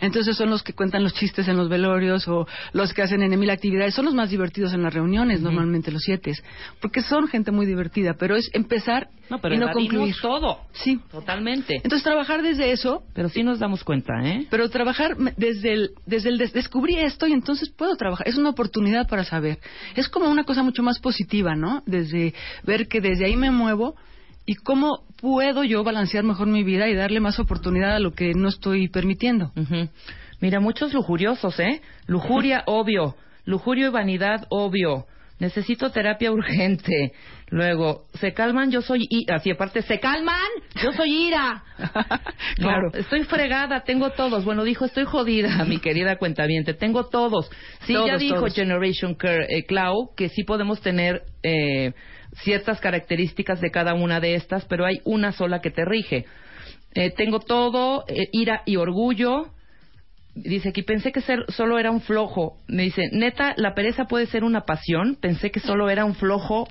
Entonces 0.00 0.36
son 0.36 0.50
los 0.50 0.62
que 0.62 0.72
cuentan 0.72 1.02
los 1.02 1.12
chistes 1.14 1.46
en 1.48 1.56
los 1.56 1.68
velorios 1.68 2.26
o 2.28 2.46
los 2.72 2.92
que 2.94 3.02
hacen 3.02 3.22
en 3.22 3.38
mil 3.38 3.50
actividades. 3.50 3.94
Son 3.94 4.04
los 4.04 4.14
más 4.14 4.30
divertidos 4.30 4.72
en 4.72 4.82
las 4.82 4.92
reuniones, 4.94 5.40
normalmente 5.40 5.90
los 5.90 6.02
siete. 6.02 6.32
Porque 6.80 7.02
son 7.02 7.28
gente 7.28 7.50
muy 7.50 7.66
divertida, 7.66 8.14
pero 8.18 8.36
es 8.36 8.50
empezar 8.52 9.08
No, 9.28 9.40
pero 9.40 9.54
y 9.54 9.58
no 9.58 9.70
concluir. 9.72 10.14
todo. 10.20 10.58
Sí. 10.72 11.00
Totalmente. 11.10 11.76
Entonces 11.76 12.02
trabajar 12.02 12.42
desde 12.42 12.72
eso, 12.72 13.02
Pero 13.14 13.28
sí 13.28 13.42
nos 13.42 13.58
damos 13.58 13.84
cuenta, 13.84 14.12
¿eh? 14.24 14.46
pero 14.50 14.68
trabajar 14.70 15.16
desde 15.36 15.72
el, 15.72 15.90
desde 16.06 16.28
el 16.30 16.38
des- 16.38 16.52
descubrí 16.52 16.96
esto 16.96 17.26
y 17.26 17.32
entonces 17.32 17.70
puedo 17.70 17.96
trabajar. 17.96 18.26
Es 18.28 18.36
una 18.36 18.50
oportunidad 18.50 19.08
para 19.08 19.24
saber. 19.24 19.58
Es 19.96 20.08
como 20.08 20.30
una 20.30 20.44
cosa 20.44 20.62
mucho 20.62 20.82
más 20.82 20.98
positiva, 20.98 21.54
¿no? 21.56 21.82
Desde 21.86 22.34
ver 22.64 22.88
que 22.88 23.00
desde 23.00 23.26
ahí 23.26 23.36
me 23.36 23.50
muevo 23.50 23.94
y 24.50 24.56
cómo 24.56 25.04
puedo 25.20 25.62
yo 25.62 25.84
balancear 25.84 26.24
mejor 26.24 26.48
mi 26.48 26.64
vida 26.64 26.88
y 26.88 26.94
darle 26.96 27.20
más 27.20 27.38
oportunidad 27.38 27.94
a 27.94 28.00
lo 28.00 28.14
que 28.14 28.34
no 28.34 28.48
estoy 28.48 28.88
permitiendo. 28.88 29.52
Ujú. 29.54 29.88
Mira, 30.40 30.58
muchos 30.58 30.92
lujuriosos, 30.92 31.60
¿eh? 31.60 31.80
Lujuria, 32.08 32.64
obvio. 32.66 33.14
Lujurio 33.44 33.86
y 33.86 33.90
vanidad, 33.90 34.46
obvio. 34.48 35.06
Necesito 35.38 35.92
terapia 35.92 36.32
urgente. 36.32 37.12
Luego, 37.50 38.06
se 38.14 38.34
calman, 38.34 38.72
yo 38.72 38.82
soy... 38.82 39.06
i- 39.08 39.30
Así, 39.30 39.52
aparte, 39.52 39.82
se 39.82 40.00
calman, 40.00 40.48
yo 40.82 40.90
soy 40.94 41.28
ira. 41.28 41.62
Claro. 42.56 42.90
No, 42.92 42.98
estoy 42.98 43.22
fregada, 43.22 43.84
tengo 43.84 44.10
todos. 44.10 44.44
Bueno, 44.44 44.64
dijo, 44.64 44.84
estoy 44.84 45.04
jodida, 45.04 45.64
mi 45.64 45.78
querida 45.78 46.16
cuentaviente. 46.16 46.74
Tengo 46.74 47.04
todos. 47.06 47.48
Sí, 47.86 47.94
ya 47.94 48.16
dijo 48.16 48.34
todos. 48.40 48.54
Generation 48.54 49.14
Care, 49.14 49.46
eh, 49.48 49.64
Clau, 49.64 50.10
que 50.16 50.28
sí 50.28 50.42
podemos 50.42 50.80
tener 50.80 51.22
eh, 51.44 51.92
ciertas 52.42 52.80
características 52.80 53.60
de 53.60 53.70
cada 53.70 53.94
una 53.94 54.20
de 54.20 54.34
estas, 54.34 54.64
pero 54.66 54.84
hay 54.86 55.00
una 55.04 55.32
sola 55.32 55.60
que 55.60 55.70
te 55.70 55.84
rige. 55.84 56.26
Eh, 56.94 57.10
tengo 57.10 57.40
todo, 57.40 58.04
eh, 58.08 58.28
ira 58.32 58.62
y 58.66 58.76
orgullo. 58.76 59.50
Dice 60.34 60.70
aquí, 60.70 60.82
pensé 60.82 61.12
que 61.12 61.20
ser, 61.20 61.44
solo 61.48 61.78
era 61.78 61.90
un 61.90 62.00
flojo. 62.00 62.56
Me 62.68 62.84
dice, 62.84 63.08
neta, 63.12 63.54
la 63.56 63.74
pereza 63.74 64.04
puede 64.04 64.26
ser 64.26 64.44
una 64.44 64.62
pasión. 64.62 65.16
Pensé 65.20 65.50
que 65.50 65.60
solo 65.60 65.90
era 65.90 66.04
un 66.04 66.14
flojo 66.14 66.68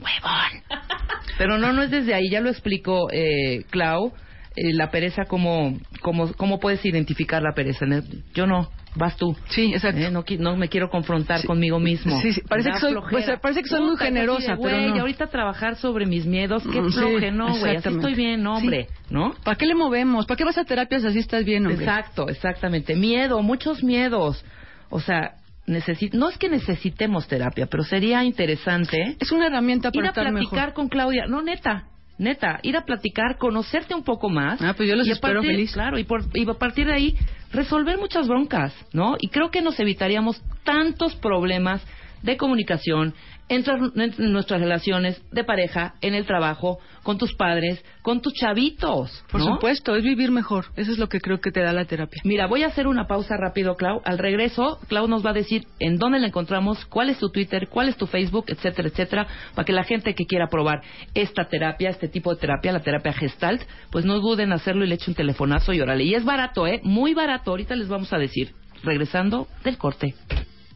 huevón. 0.00 0.62
Pero 1.38 1.58
no, 1.58 1.72
no 1.72 1.82
es 1.82 1.90
desde 1.90 2.14
ahí. 2.14 2.30
Ya 2.30 2.40
lo 2.40 2.50
explicó 2.50 3.08
eh, 3.12 3.64
Clau. 3.70 4.12
eh, 4.56 4.72
la 4.72 4.90
pereza, 4.90 5.24
cómo, 5.26 5.78
cómo, 6.00 6.32
cómo 6.34 6.58
puedes 6.58 6.84
identificar 6.84 7.42
la 7.42 7.52
pereza. 7.54 7.86
Yo 8.34 8.46
no, 8.46 8.70
vas 8.94 9.16
tú. 9.16 9.36
Sí, 9.48 9.72
exacto. 9.72 10.00
Eh, 10.00 10.10
no, 10.10 10.24
no 10.38 10.56
me 10.56 10.68
quiero 10.68 10.90
confrontar 10.90 11.40
Sí. 11.40 11.46
conmigo 11.46 11.78
mismo. 11.80 12.20
Sí, 12.20 12.32
sí, 12.32 12.40
parece 12.48 12.70
que 12.72 12.78
soy- 12.78 12.94
pues, 13.10 13.24
parece 13.40 13.62
que 13.62 13.68
soy 13.68 13.80
muy 13.80 13.90
Puta, 13.92 14.04
así 14.04 14.12
generosa, 14.12 14.52
de, 14.56 14.62
pero 14.62 14.76
güey, 14.76 14.90
no. 14.92 15.00
ahorita 15.00 15.26
trabajar 15.28 15.76
sobre 15.76 16.06
mis 16.06 16.26
miedos, 16.26 16.62
qué 16.70 16.80
Mm, 16.80 16.92
floje, 16.92 17.30
no, 17.32 17.56
güey. 17.58 17.76
Así 17.76 17.88
estoy 17.88 18.14
bien, 18.14 18.46
hombre, 18.46 18.88
¿no? 19.10 19.34
¿Para 19.44 19.56
qué 19.56 19.66
le 19.66 19.74
movemos? 19.74 20.26
¿Para 20.26 20.36
qué 20.36 20.44
vas 20.44 20.58
a 20.58 20.64
terapias 20.64 21.04
así 21.04 21.20
estás 21.20 21.44
bien, 21.44 21.66
hombre? 21.66 21.84
Exacto, 21.84 22.28
exactamente. 22.28 22.94
Miedo, 22.94 23.40
muchos 23.42 23.82
miedos. 23.82 24.44
O 24.90 25.00
sea, 25.00 25.36
necesi- 25.66 26.12
no 26.12 26.28
es 26.28 26.36
que 26.36 26.48
necesitemos 26.50 27.26
terapia, 27.28 27.66
pero 27.66 27.84
sería 27.84 28.24
interesante 28.24 29.16
Es 29.20 29.32
una 29.32 29.46
herramienta 29.46 29.88
ir 29.88 29.94
para 29.94 30.08
a 30.08 30.10
estar 30.10 30.30
platicar 30.30 30.58
mejor. 30.58 30.72
con 30.74 30.88
Claudia. 30.88 31.24
No, 31.28 31.40
neta, 31.40 31.84
neta, 32.18 32.58
ir 32.62 32.76
a 32.76 32.84
platicar, 32.84 33.38
conocerte 33.38 33.94
un 33.94 34.04
poco 34.04 34.28
más. 34.28 34.60
Ah, 34.60 34.74
pues 34.76 34.88
yo 34.88 34.96
los 34.96 35.06
y 35.08 35.12
espero 35.12 35.40
partir- 35.40 35.50
feliz. 35.52 35.72
Claro, 35.72 35.98
y, 35.98 36.04
por, 36.04 36.24
y 36.34 36.48
a 36.48 36.54
partir 36.54 36.86
de 36.88 36.92
ahí 36.94 37.14
resolver 37.52 37.98
muchas 37.98 38.28
broncas, 38.28 38.74
¿no? 38.92 39.16
Y 39.20 39.28
creo 39.28 39.50
que 39.50 39.62
nos 39.62 39.78
evitaríamos 39.78 40.42
tantos 40.64 41.14
problemas 41.16 41.82
de 42.22 42.36
comunicación 42.36 43.14
entre, 43.48 43.74
entre 43.96 44.28
nuestras 44.28 44.60
relaciones 44.60 45.22
de 45.30 45.44
pareja, 45.44 45.94
en 46.00 46.14
el 46.14 46.26
trabajo, 46.26 46.78
con 47.02 47.18
tus 47.18 47.34
padres, 47.34 47.84
con 48.02 48.20
tus 48.20 48.32
chavitos. 48.34 49.24
Por 49.30 49.40
¿no? 49.40 49.54
supuesto, 49.54 49.94
es 49.96 50.02
vivir 50.02 50.30
mejor. 50.30 50.66
Eso 50.76 50.92
es 50.92 50.98
lo 50.98 51.08
que 51.08 51.20
creo 51.20 51.40
que 51.40 51.50
te 51.50 51.60
da 51.60 51.72
la 51.72 51.84
terapia. 51.84 52.22
Mira, 52.24 52.46
voy 52.46 52.62
a 52.62 52.68
hacer 52.68 52.86
una 52.86 53.06
pausa 53.06 53.36
rápido, 53.36 53.76
Clau. 53.76 54.00
Al 54.04 54.18
regreso, 54.18 54.78
Clau 54.88 55.08
nos 55.08 55.24
va 55.24 55.30
a 55.30 55.34
decir 55.34 55.66
en 55.80 55.98
dónde 55.98 56.18
la 56.18 56.28
encontramos, 56.28 56.84
cuál 56.86 57.10
es 57.10 57.18
tu 57.18 57.30
Twitter, 57.30 57.68
cuál 57.68 57.88
es 57.88 57.96
tu 57.96 58.06
Facebook, 58.06 58.46
etcétera, 58.48 58.88
etcétera, 58.88 59.26
para 59.54 59.64
que 59.64 59.72
la 59.72 59.84
gente 59.84 60.14
que 60.14 60.26
quiera 60.26 60.48
probar 60.48 60.82
esta 61.14 61.44
terapia, 61.44 61.90
este 61.90 62.08
tipo 62.08 62.34
de 62.34 62.40
terapia, 62.40 62.72
la 62.72 62.80
terapia 62.80 63.12
Gestalt, 63.12 63.62
pues 63.90 64.04
no 64.04 64.20
duden 64.20 64.48
en 64.48 64.52
hacerlo 64.54 64.84
y 64.84 64.88
le 64.88 64.94
eche 64.94 65.10
un 65.10 65.14
telefonazo 65.14 65.72
y 65.72 65.80
órale. 65.80 66.04
Y 66.04 66.14
es 66.14 66.24
barato, 66.24 66.66
¿eh? 66.66 66.80
Muy 66.84 67.14
barato. 67.14 67.50
Ahorita 67.50 67.76
les 67.76 67.88
vamos 67.88 68.12
a 68.12 68.18
decir. 68.18 68.52
Regresando 68.82 69.46
del 69.62 69.78
corte. 69.78 70.14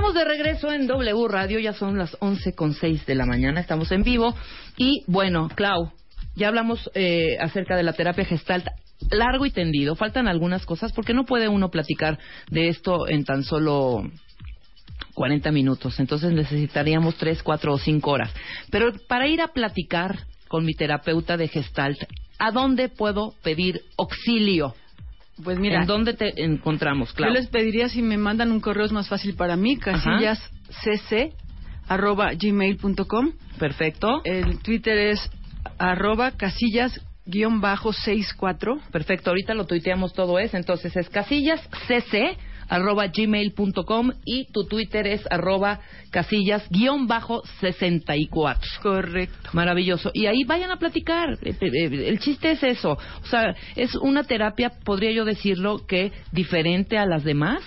Estamos 0.00 0.14
de 0.14 0.24
regreso 0.24 0.72
en 0.72 0.86
W 0.86 1.28
Radio, 1.28 1.58
ya 1.58 1.74
son 1.74 1.98
las 1.98 2.16
11 2.20 2.54
con 2.54 2.72
6 2.72 3.04
de 3.04 3.14
la 3.14 3.26
mañana, 3.26 3.60
estamos 3.60 3.92
en 3.92 4.02
vivo. 4.02 4.34
Y 4.78 5.04
bueno, 5.06 5.50
Clau, 5.54 5.92
ya 6.34 6.48
hablamos 6.48 6.90
eh, 6.94 7.36
acerca 7.38 7.76
de 7.76 7.82
la 7.82 7.92
terapia 7.92 8.24
gestalt 8.24 8.66
largo 9.10 9.44
y 9.44 9.50
tendido. 9.50 9.96
Faltan 9.96 10.26
algunas 10.26 10.64
cosas 10.64 10.94
porque 10.94 11.12
no 11.12 11.26
puede 11.26 11.48
uno 11.48 11.70
platicar 11.70 12.18
de 12.50 12.68
esto 12.68 13.06
en 13.10 13.26
tan 13.26 13.44
solo 13.44 14.10
40 15.12 15.52
minutos. 15.52 16.00
Entonces 16.00 16.32
necesitaríamos 16.32 17.16
3, 17.16 17.42
4 17.42 17.70
o 17.70 17.76
5 17.76 18.10
horas. 18.10 18.32
Pero 18.70 18.94
para 19.06 19.28
ir 19.28 19.42
a 19.42 19.48
platicar 19.48 20.20
con 20.48 20.64
mi 20.64 20.72
terapeuta 20.72 21.36
de 21.36 21.48
gestalt, 21.48 21.98
¿a 22.38 22.50
dónde 22.52 22.88
puedo 22.88 23.34
pedir 23.42 23.82
auxilio? 23.98 24.74
Pues 25.42 25.58
mira, 25.58 25.80
¿En 25.80 25.86
dónde 25.86 26.14
te 26.14 26.44
encontramos, 26.44 27.12
Clau? 27.12 27.28
yo 27.30 27.34
les 27.34 27.48
pediría 27.48 27.88
si 27.88 28.02
me 28.02 28.16
mandan 28.18 28.52
un 28.52 28.60
correo 28.60 28.84
es 28.84 28.92
más 28.92 29.08
fácil 29.08 29.34
para 29.34 29.56
mí, 29.56 29.76
casillascc 29.76 31.32
arroba 31.88 32.30
gmail.com. 32.34 33.32
Perfecto. 33.58 34.20
El 34.24 34.58
Twitter 34.60 34.96
es 34.98 35.30
arroba 35.78 36.32
casillas 36.32 37.00
guion 37.26 37.60
bajo 37.60 37.92
64. 37.92 38.78
Perfecto, 38.90 39.30
ahorita 39.30 39.54
lo 39.54 39.66
tuiteamos 39.66 40.12
todo 40.12 40.38
eso. 40.38 40.56
Entonces 40.56 40.96
es 40.96 41.08
casillascc 41.08 42.38
arroba 42.70 43.08
gmail.com 43.08 44.12
y 44.24 44.46
tu 44.52 44.64
Twitter 44.64 45.06
es 45.06 45.22
arroba 45.30 45.80
casillas 46.10 46.66
guion 46.70 47.06
bajo 47.06 47.42
64. 47.60 48.70
Correcto. 48.80 49.50
Maravilloso. 49.52 50.10
Y 50.14 50.26
ahí 50.26 50.44
vayan 50.44 50.70
a 50.70 50.78
platicar. 50.78 51.32
Eh, 51.42 51.54
eh, 51.60 51.70
eh, 51.72 52.08
El 52.08 52.20
chiste 52.20 52.52
es 52.52 52.62
eso. 52.62 52.92
O 52.92 53.26
sea, 53.26 53.54
es 53.76 53.94
una 53.96 54.24
terapia, 54.24 54.70
podría 54.84 55.12
yo 55.12 55.24
decirlo, 55.24 55.84
que 55.86 56.12
diferente 56.32 56.96
a 56.96 57.06
las 57.06 57.24
demás. 57.24 57.60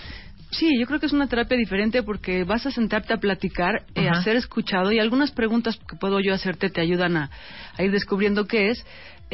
Sí, 0.51 0.69
yo 0.79 0.85
creo 0.85 0.99
que 0.99 1.07
es 1.07 1.13
una 1.13 1.27
terapia 1.27 1.57
diferente 1.57 2.03
porque 2.03 2.43
vas 2.43 2.65
a 2.65 2.71
sentarte 2.71 3.13
a 3.13 3.17
platicar, 3.17 3.85
eh, 3.95 4.07
a 4.07 4.21
ser 4.21 4.35
escuchado 4.35 4.91
y 4.91 4.99
algunas 4.99 5.31
preguntas 5.31 5.77
que 5.77 5.97
puedo 5.97 6.19
yo 6.19 6.33
hacerte 6.33 6.69
te 6.69 6.79
ayudan 6.79 7.17
a, 7.17 7.31
a 7.75 7.83
ir 7.83 7.91
descubriendo 7.91 8.45
qué 8.45 8.69
es. 8.69 8.85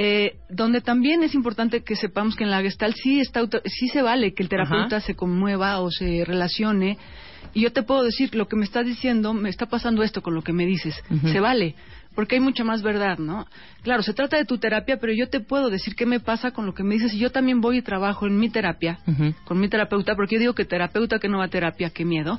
Eh, 0.01 0.37
donde 0.47 0.79
también 0.79 1.23
es 1.23 1.35
importante 1.35 1.83
que 1.83 1.97
sepamos 1.97 2.37
que 2.37 2.45
en 2.45 2.51
la 2.51 2.61
Gestalt 2.61 2.95
sí, 2.95 3.19
está, 3.19 3.41
sí 3.65 3.89
se 3.89 4.01
vale 4.01 4.33
que 4.33 4.41
el 4.41 4.47
terapeuta 4.47 4.95
Ajá. 4.95 5.01
se 5.01 5.13
conmueva 5.13 5.81
o 5.81 5.91
se 5.91 6.23
relacione. 6.23 6.97
Y 7.53 7.63
yo 7.63 7.73
te 7.73 7.83
puedo 7.83 8.03
decir, 8.03 8.33
lo 8.33 8.47
que 8.47 8.55
me 8.55 8.63
estás 8.63 8.85
diciendo, 8.85 9.33
me 9.33 9.49
está 9.49 9.65
pasando 9.65 10.01
esto 10.01 10.21
con 10.21 10.35
lo 10.35 10.41
que 10.41 10.53
me 10.53 10.65
dices. 10.65 10.95
Se 11.33 11.41
vale, 11.41 11.75
porque 12.19 12.35
hay 12.35 12.41
mucha 12.41 12.65
más 12.65 12.81
verdad, 12.81 13.17
¿no? 13.17 13.47
Claro, 13.81 14.03
se 14.03 14.13
trata 14.13 14.35
de 14.35 14.43
tu 14.43 14.57
terapia, 14.57 14.97
pero 14.99 15.13
yo 15.13 15.29
te 15.29 15.39
puedo 15.39 15.69
decir 15.69 15.95
qué 15.95 16.05
me 16.05 16.19
pasa 16.19 16.51
con 16.51 16.65
lo 16.65 16.73
que 16.73 16.83
me 16.83 16.95
dices. 16.95 17.13
Y 17.13 17.17
yo 17.17 17.31
también 17.31 17.61
voy 17.61 17.77
y 17.77 17.81
trabajo 17.81 18.27
en 18.27 18.37
mi 18.37 18.49
terapia, 18.49 18.99
con 19.45 19.57
mi 19.57 19.69
terapeuta, 19.69 20.15
porque 20.15 20.35
yo 20.35 20.39
digo 20.41 20.53
que 20.53 20.65
terapeuta 20.65 21.17
que 21.17 21.29
no 21.29 21.37
va 21.37 21.45
a 21.45 21.47
terapia, 21.47 21.91
qué 21.91 22.03
miedo 22.03 22.37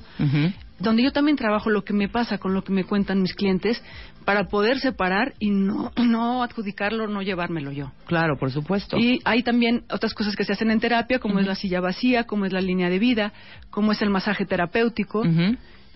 donde 0.81 1.03
yo 1.03 1.13
también 1.13 1.37
trabajo 1.37 1.71
lo 1.71 1.85
que 1.85 1.93
me 1.93 2.09
pasa 2.09 2.39
con 2.39 2.55
lo 2.55 2.65
que 2.65 2.73
me 2.73 2.85
cuentan 2.85 3.21
mis 3.21 3.35
clientes 3.35 3.83
para 4.25 4.45
poder 4.45 4.81
separar 4.81 5.35
y 5.39 5.51
no, 5.51 5.93
no 5.97 6.43
adjudicarlo, 6.43 7.07
no 7.07 7.23
llevármelo 7.23 7.71
yo. 7.71 7.93
Claro, 8.07 8.37
por 8.39 8.51
supuesto. 8.51 8.97
Y 8.99 9.21
hay 9.25 9.43
también 9.43 9.85
otras 9.91 10.15
cosas 10.15 10.35
que 10.35 10.45
se 10.45 10.53
hacen 10.53 10.71
en 10.71 10.81
terapia, 10.81 11.19
como 11.19 11.39
es 11.39 11.47
la 11.47 11.55
silla 11.55 11.81
vacía, 11.81 12.25
como 12.25 12.47
es 12.47 12.53
la 12.53 12.61
línea 12.61 12.89
de 12.89 12.99
vida, 12.99 13.33
como 13.71 13.93
es 13.93 14.03
el 14.03 14.11
masaje 14.11 14.47
terapéutico. 14.47 15.23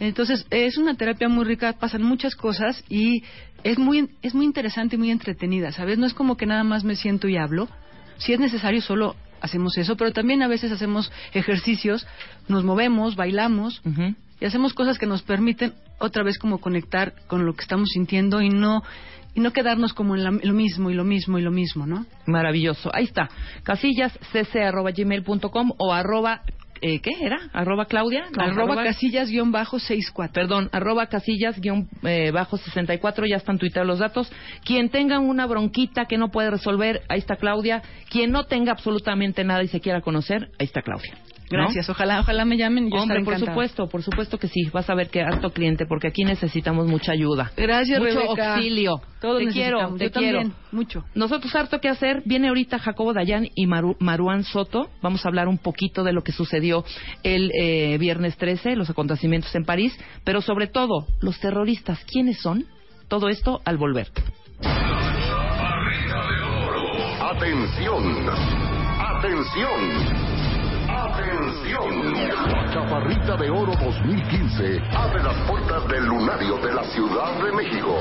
Entonces, 0.00 0.44
es 0.50 0.76
una 0.76 0.94
terapia 0.94 1.28
muy 1.28 1.44
rica, 1.44 1.72
pasan 1.74 2.02
muchas 2.02 2.34
cosas 2.34 2.82
y 2.88 3.22
es 3.62 3.78
muy, 3.78 4.08
es 4.22 4.34
muy 4.34 4.44
interesante 4.44 4.96
y 4.96 4.98
muy 4.98 5.10
entretenida, 5.10 5.70
¿sabes? 5.72 5.98
No 5.98 6.06
es 6.06 6.14
como 6.14 6.36
que 6.36 6.46
nada 6.46 6.64
más 6.64 6.84
me 6.84 6.96
siento 6.96 7.28
y 7.28 7.36
hablo. 7.36 7.68
Si 8.18 8.32
es 8.32 8.40
necesario, 8.40 8.82
solo 8.82 9.14
hacemos 9.40 9.76
eso, 9.78 9.96
pero 9.96 10.12
también 10.12 10.42
a 10.42 10.48
veces 10.48 10.72
hacemos 10.72 11.10
ejercicios, 11.32 12.06
nos 12.48 12.64
movemos, 12.64 13.14
bailamos 13.16 13.80
y 14.40 14.44
hacemos 14.44 14.74
cosas 14.74 14.98
que 14.98 15.06
nos 15.06 15.22
permiten 15.22 15.74
otra 15.98 16.24
vez 16.24 16.38
como 16.38 16.58
conectar 16.58 17.14
con 17.28 17.46
lo 17.46 17.54
que 17.54 17.62
estamos 17.62 17.88
sintiendo 17.90 18.42
y 18.42 18.48
no 18.50 18.82
y 19.36 19.40
no 19.40 19.52
quedarnos 19.52 19.92
como 19.94 20.14
en 20.14 20.22
la- 20.22 20.30
lo 20.30 20.52
mismo 20.52 20.90
y 20.90 20.94
lo 20.94 21.02
mismo 21.04 21.38
y 21.40 21.42
lo 21.42 21.50
mismo, 21.50 21.86
¿no? 21.86 22.06
Maravilloso. 22.26 22.88
Ahí 22.94 23.02
está. 23.04 23.28
casillascc.gmail.com 23.64 25.72
o 25.78 25.92
arroba, 25.92 26.42
eh, 26.80 27.00
¿qué 27.00 27.12
era? 27.20 27.38
¿Arroba 27.52 27.86
Claudia? 27.86 28.26
No, 28.36 28.44
arroba 28.44 28.82
casillas-64. 28.82 30.32
Perdón, 30.32 30.68
arroba 30.72 31.06
casillas 31.06 31.60
guion, 31.60 31.88
eh, 32.02 32.30
bajo 32.32 32.56
64, 32.56 33.26
ya 33.26 33.36
están 33.36 33.58
tuiteados 33.58 33.86
los 33.86 33.98
datos. 33.98 34.30
Quien 34.64 34.90
tenga 34.90 35.18
una 35.18 35.46
bronquita 35.46 36.06
que 36.06 36.18
no 36.18 36.30
puede 36.30 36.50
resolver, 36.50 37.02
ahí 37.08 37.18
está 37.18 37.36
Claudia. 37.36 37.82
Quien 38.10 38.30
no 38.30 38.44
tenga 38.44 38.72
absolutamente 38.72 39.44
nada 39.44 39.62
y 39.62 39.68
se 39.68 39.80
quiera 39.80 40.00
conocer, 40.00 40.50
ahí 40.58 40.66
está 40.66 40.82
Claudia. 40.82 41.14
¿No? 41.50 41.58
Gracias, 41.58 41.88
ojalá 41.90 42.20
ojalá 42.20 42.44
me 42.44 42.56
llamen 42.56 42.90
yo 42.90 42.96
Hombre, 42.96 43.18
estaré 43.20 43.38
por 43.38 43.46
supuesto, 43.48 43.86
por 43.88 44.02
supuesto 44.02 44.38
que 44.38 44.48
sí. 44.48 44.68
Vas 44.72 44.88
a 44.90 44.94
ver 44.94 45.08
que 45.10 45.20
harto 45.22 45.50
cliente, 45.50 45.86
porque 45.86 46.08
aquí 46.08 46.24
necesitamos 46.24 46.86
mucha 46.86 47.12
ayuda. 47.12 47.52
Gracias, 47.56 48.00
Mucho 48.00 48.20
Rebeca. 48.20 48.54
auxilio. 48.56 49.00
Todos 49.20 49.38
te 49.40 49.46
quiero, 49.48 49.94
te 49.96 50.04
Yo 50.06 50.10
quiero. 50.12 50.38
también, 50.40 50.52
mucho. 50.72 51.04
Nosotros 51.14 51.54
harto 51.54 51.80
que 51.80 51.88
hacer. 51.88 52.22
Viene 52.24 52.48
ahorita 52.48 52.78
Jacobo 52.78 53.12
Dayan 53.12 53.46
y 53.54 53.66
Maru- 53.66 53.96
Maruán 54.00 54.44
Soto. 54.44 54.90
Vamos 55.02 55.24
a 55.24 55.28
hablar 55.28 55.48
un 55.48 55.58
poquito 55.58 56.02
de 56.04 56.12
lo 56.12 56.22
que 56.22 56.32
sucedió 56.32 56.84
el 57.22 57.50
eh, 57.58 57.96
viernes 57.98 58.36
13, 58.36 58.76
los 58.76 58.90
acontecimientos 58.90 59.54
en 59.54 59.64
París, 59.64 59.96
pero 60.24 60.40
sobre 60.40 60.66
todo, 60.66 61.06
los 61.20 61.38
terroristas, 61.40 62.04
¿quiénes 62.04 62.40
son? 62.40 62.64
Todo 63.08 63.28
esto 63.28 63.60
al 63.64 63.76
volver. 63.78 64.08
Atención, 67.20 68.28
atención, 68.98 69.80
atención. 71.04 72.14
Chaparrita 72.72 73.36
de 73.36 73.50
Oro 73.50 73.72
2015 73.72 74.82
abre 74.94 75.22
las 75.22 75.36
puertas 75.48 75.86
del 75.88 76.04
lunario 76.06 76.58
de 76.58 76.72
la 76.72 76.84
Ciudad 76.84 77.42
de 77.42 77.52
México. 77.52 77.98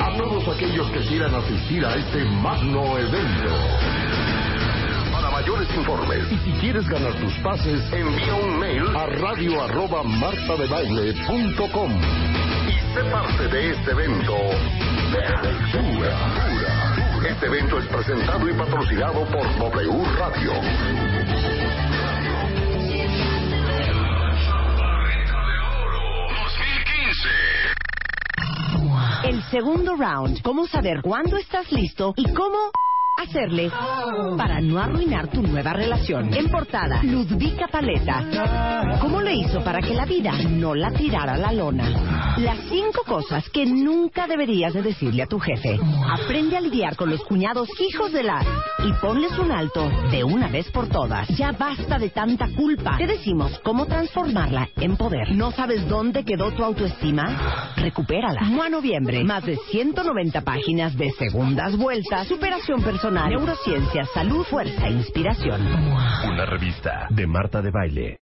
A 0.00 0.16
todos 0.16 0.48
aquellos 0.56 0.90
que 0.90 1.00
quieran 1.00 1.34
asistir 1.34 1.84
a 1.84 1.94
este 1.94 2.24
magno 2.24 2.98
evento. 2.98 3.50
Para 5.12 5.30
mayores 5.30 5.68
informes 5.74 6.32
y 6.32 6.38
si 6.38 6.52
quieres 6.60 6.88
ganar 6.88 7.12
tus 7.14 7.34
pases, 7.38 7.80
envía 7.92 8.34
un 8.34 8.58
mail 8.58 8.96
a 8.96 9.06
radio 9.06 9.62
arroba 9.62 10.02
martadebaile.com 10.02 11.92
y 12.68 12.94
sé 12.94 13.04
parte 13.10 13.48
de 13.48 13.70
este 13.72 13.90
evento 13.90 14.36
de 15.12 15.26
aventura. 15.26 16.36
Este 17.28 17.46
evento 17.46 17.78
es 17.78 17.86
presentado 17.86 18.48
y 18.48 18.52
patrocinado 18.52 19.24
por 19.26 19.58
W 19.58 20.04
Radio. 20.16 21.55
Segundo 29.50 29.96
round. 29.96 30.42
¿Cómo 30.42 30.66
saber 30.66 31.00
cuándo 31.02 31.36
estás 31.36 31.70
listo 31.72 32.14
y 32.16 32.32
cómo 32.32 32.70
hacerle 33.16 33.70
para 34.36 34.60
no 34.60 34.78
arruinar 34.78 35.28
tu 35.28 35.42
nueva 35.42 35.72
relación. 35.72 36.32
En 36.34 36.50
portada, 36.50 37.02
Ludvika 37.02 37.66
Paleta. 37.68 38.98
¿Cómo 39.00 39.22
le 39.22 39.34
hizo 39.34 39.64
para 39.64 39.80
que 39.80 39.94
la 39.94 40.04
vida 40.04 40.32
no 40.50 40.74
la 40.74 40.90
tirara 40.90 41.34
a 41.34 41.38
la 41.38 41.52
lona? 41.52 41.88
Las 42.38 42.58
cinco 42.68 43.02
cosas 43.06 43.48
que 43.48 43.64
nunca 43.64 44.26
deberías 44.26 44.74
de 44.74 44.82
decirle 44.82 45.22
a 45.22 45.26
tu 45.26 45.38
jefe. 45.38 45.80
Aprende 46.06 46.56
a 46.56 46.60
lidiar 46.60 46.94
con 46.94 47.08
los 47.08 47.24
cuñados 47.24 47.68
hijos 47.80 48.12
de 48.12 48.22
la 48.24 48.44
y 48.84 48.92
ponles 49.00 49.38
un 49.38 49.50
alto 49.50 49.88
de 50.10 50.22
una 50.22 50.48
vez 50.48 50.70
por 50.70 50.86
todas. 50.88 51.26
Ya 51.28 51.52
basta 51.52 51.98
de 51.98 52.10
tanta 52.10 52.46
culpa. 52.54 52.98
Te 52.98 53.06
decimos 53.06 53.58
cómo 53.64 53.86
transformarla 53.86 54.68
en 54.76 54.98
poder. 54.98 55.32
¿No 55.32 55.50
sabes 55.50 55.88
dónde 55.88 56.24
quedó 56.24 56.52
tu 56.52 56.62
autoestima? 56.62 57.72
Recupérala. 57.76 58.42
Mua 58.42 58.68
Noviembre. 58.68 59.24
Más 59.24 59.44
de 59.46 59.56
190 59.70 60.42
páginas 60.42 60.94
de 60.94 61.10
segundas 61.12 61.74
vueltas, 61.78 62.28
superación 62.28 62.82
personal, 62.82 63.30
neurociencia, 63.30 64.04
salud, 64.12 64.44
fuerza 64.44 64.88
e 64.88 64.92
inspiración. 64.92 65.62
Una 66.30 66.44
revista 66.44 67.06
de 67.08 67.26
Marta 67.26 67.62
de 67.62 67.70
Baile. 67.70 68.25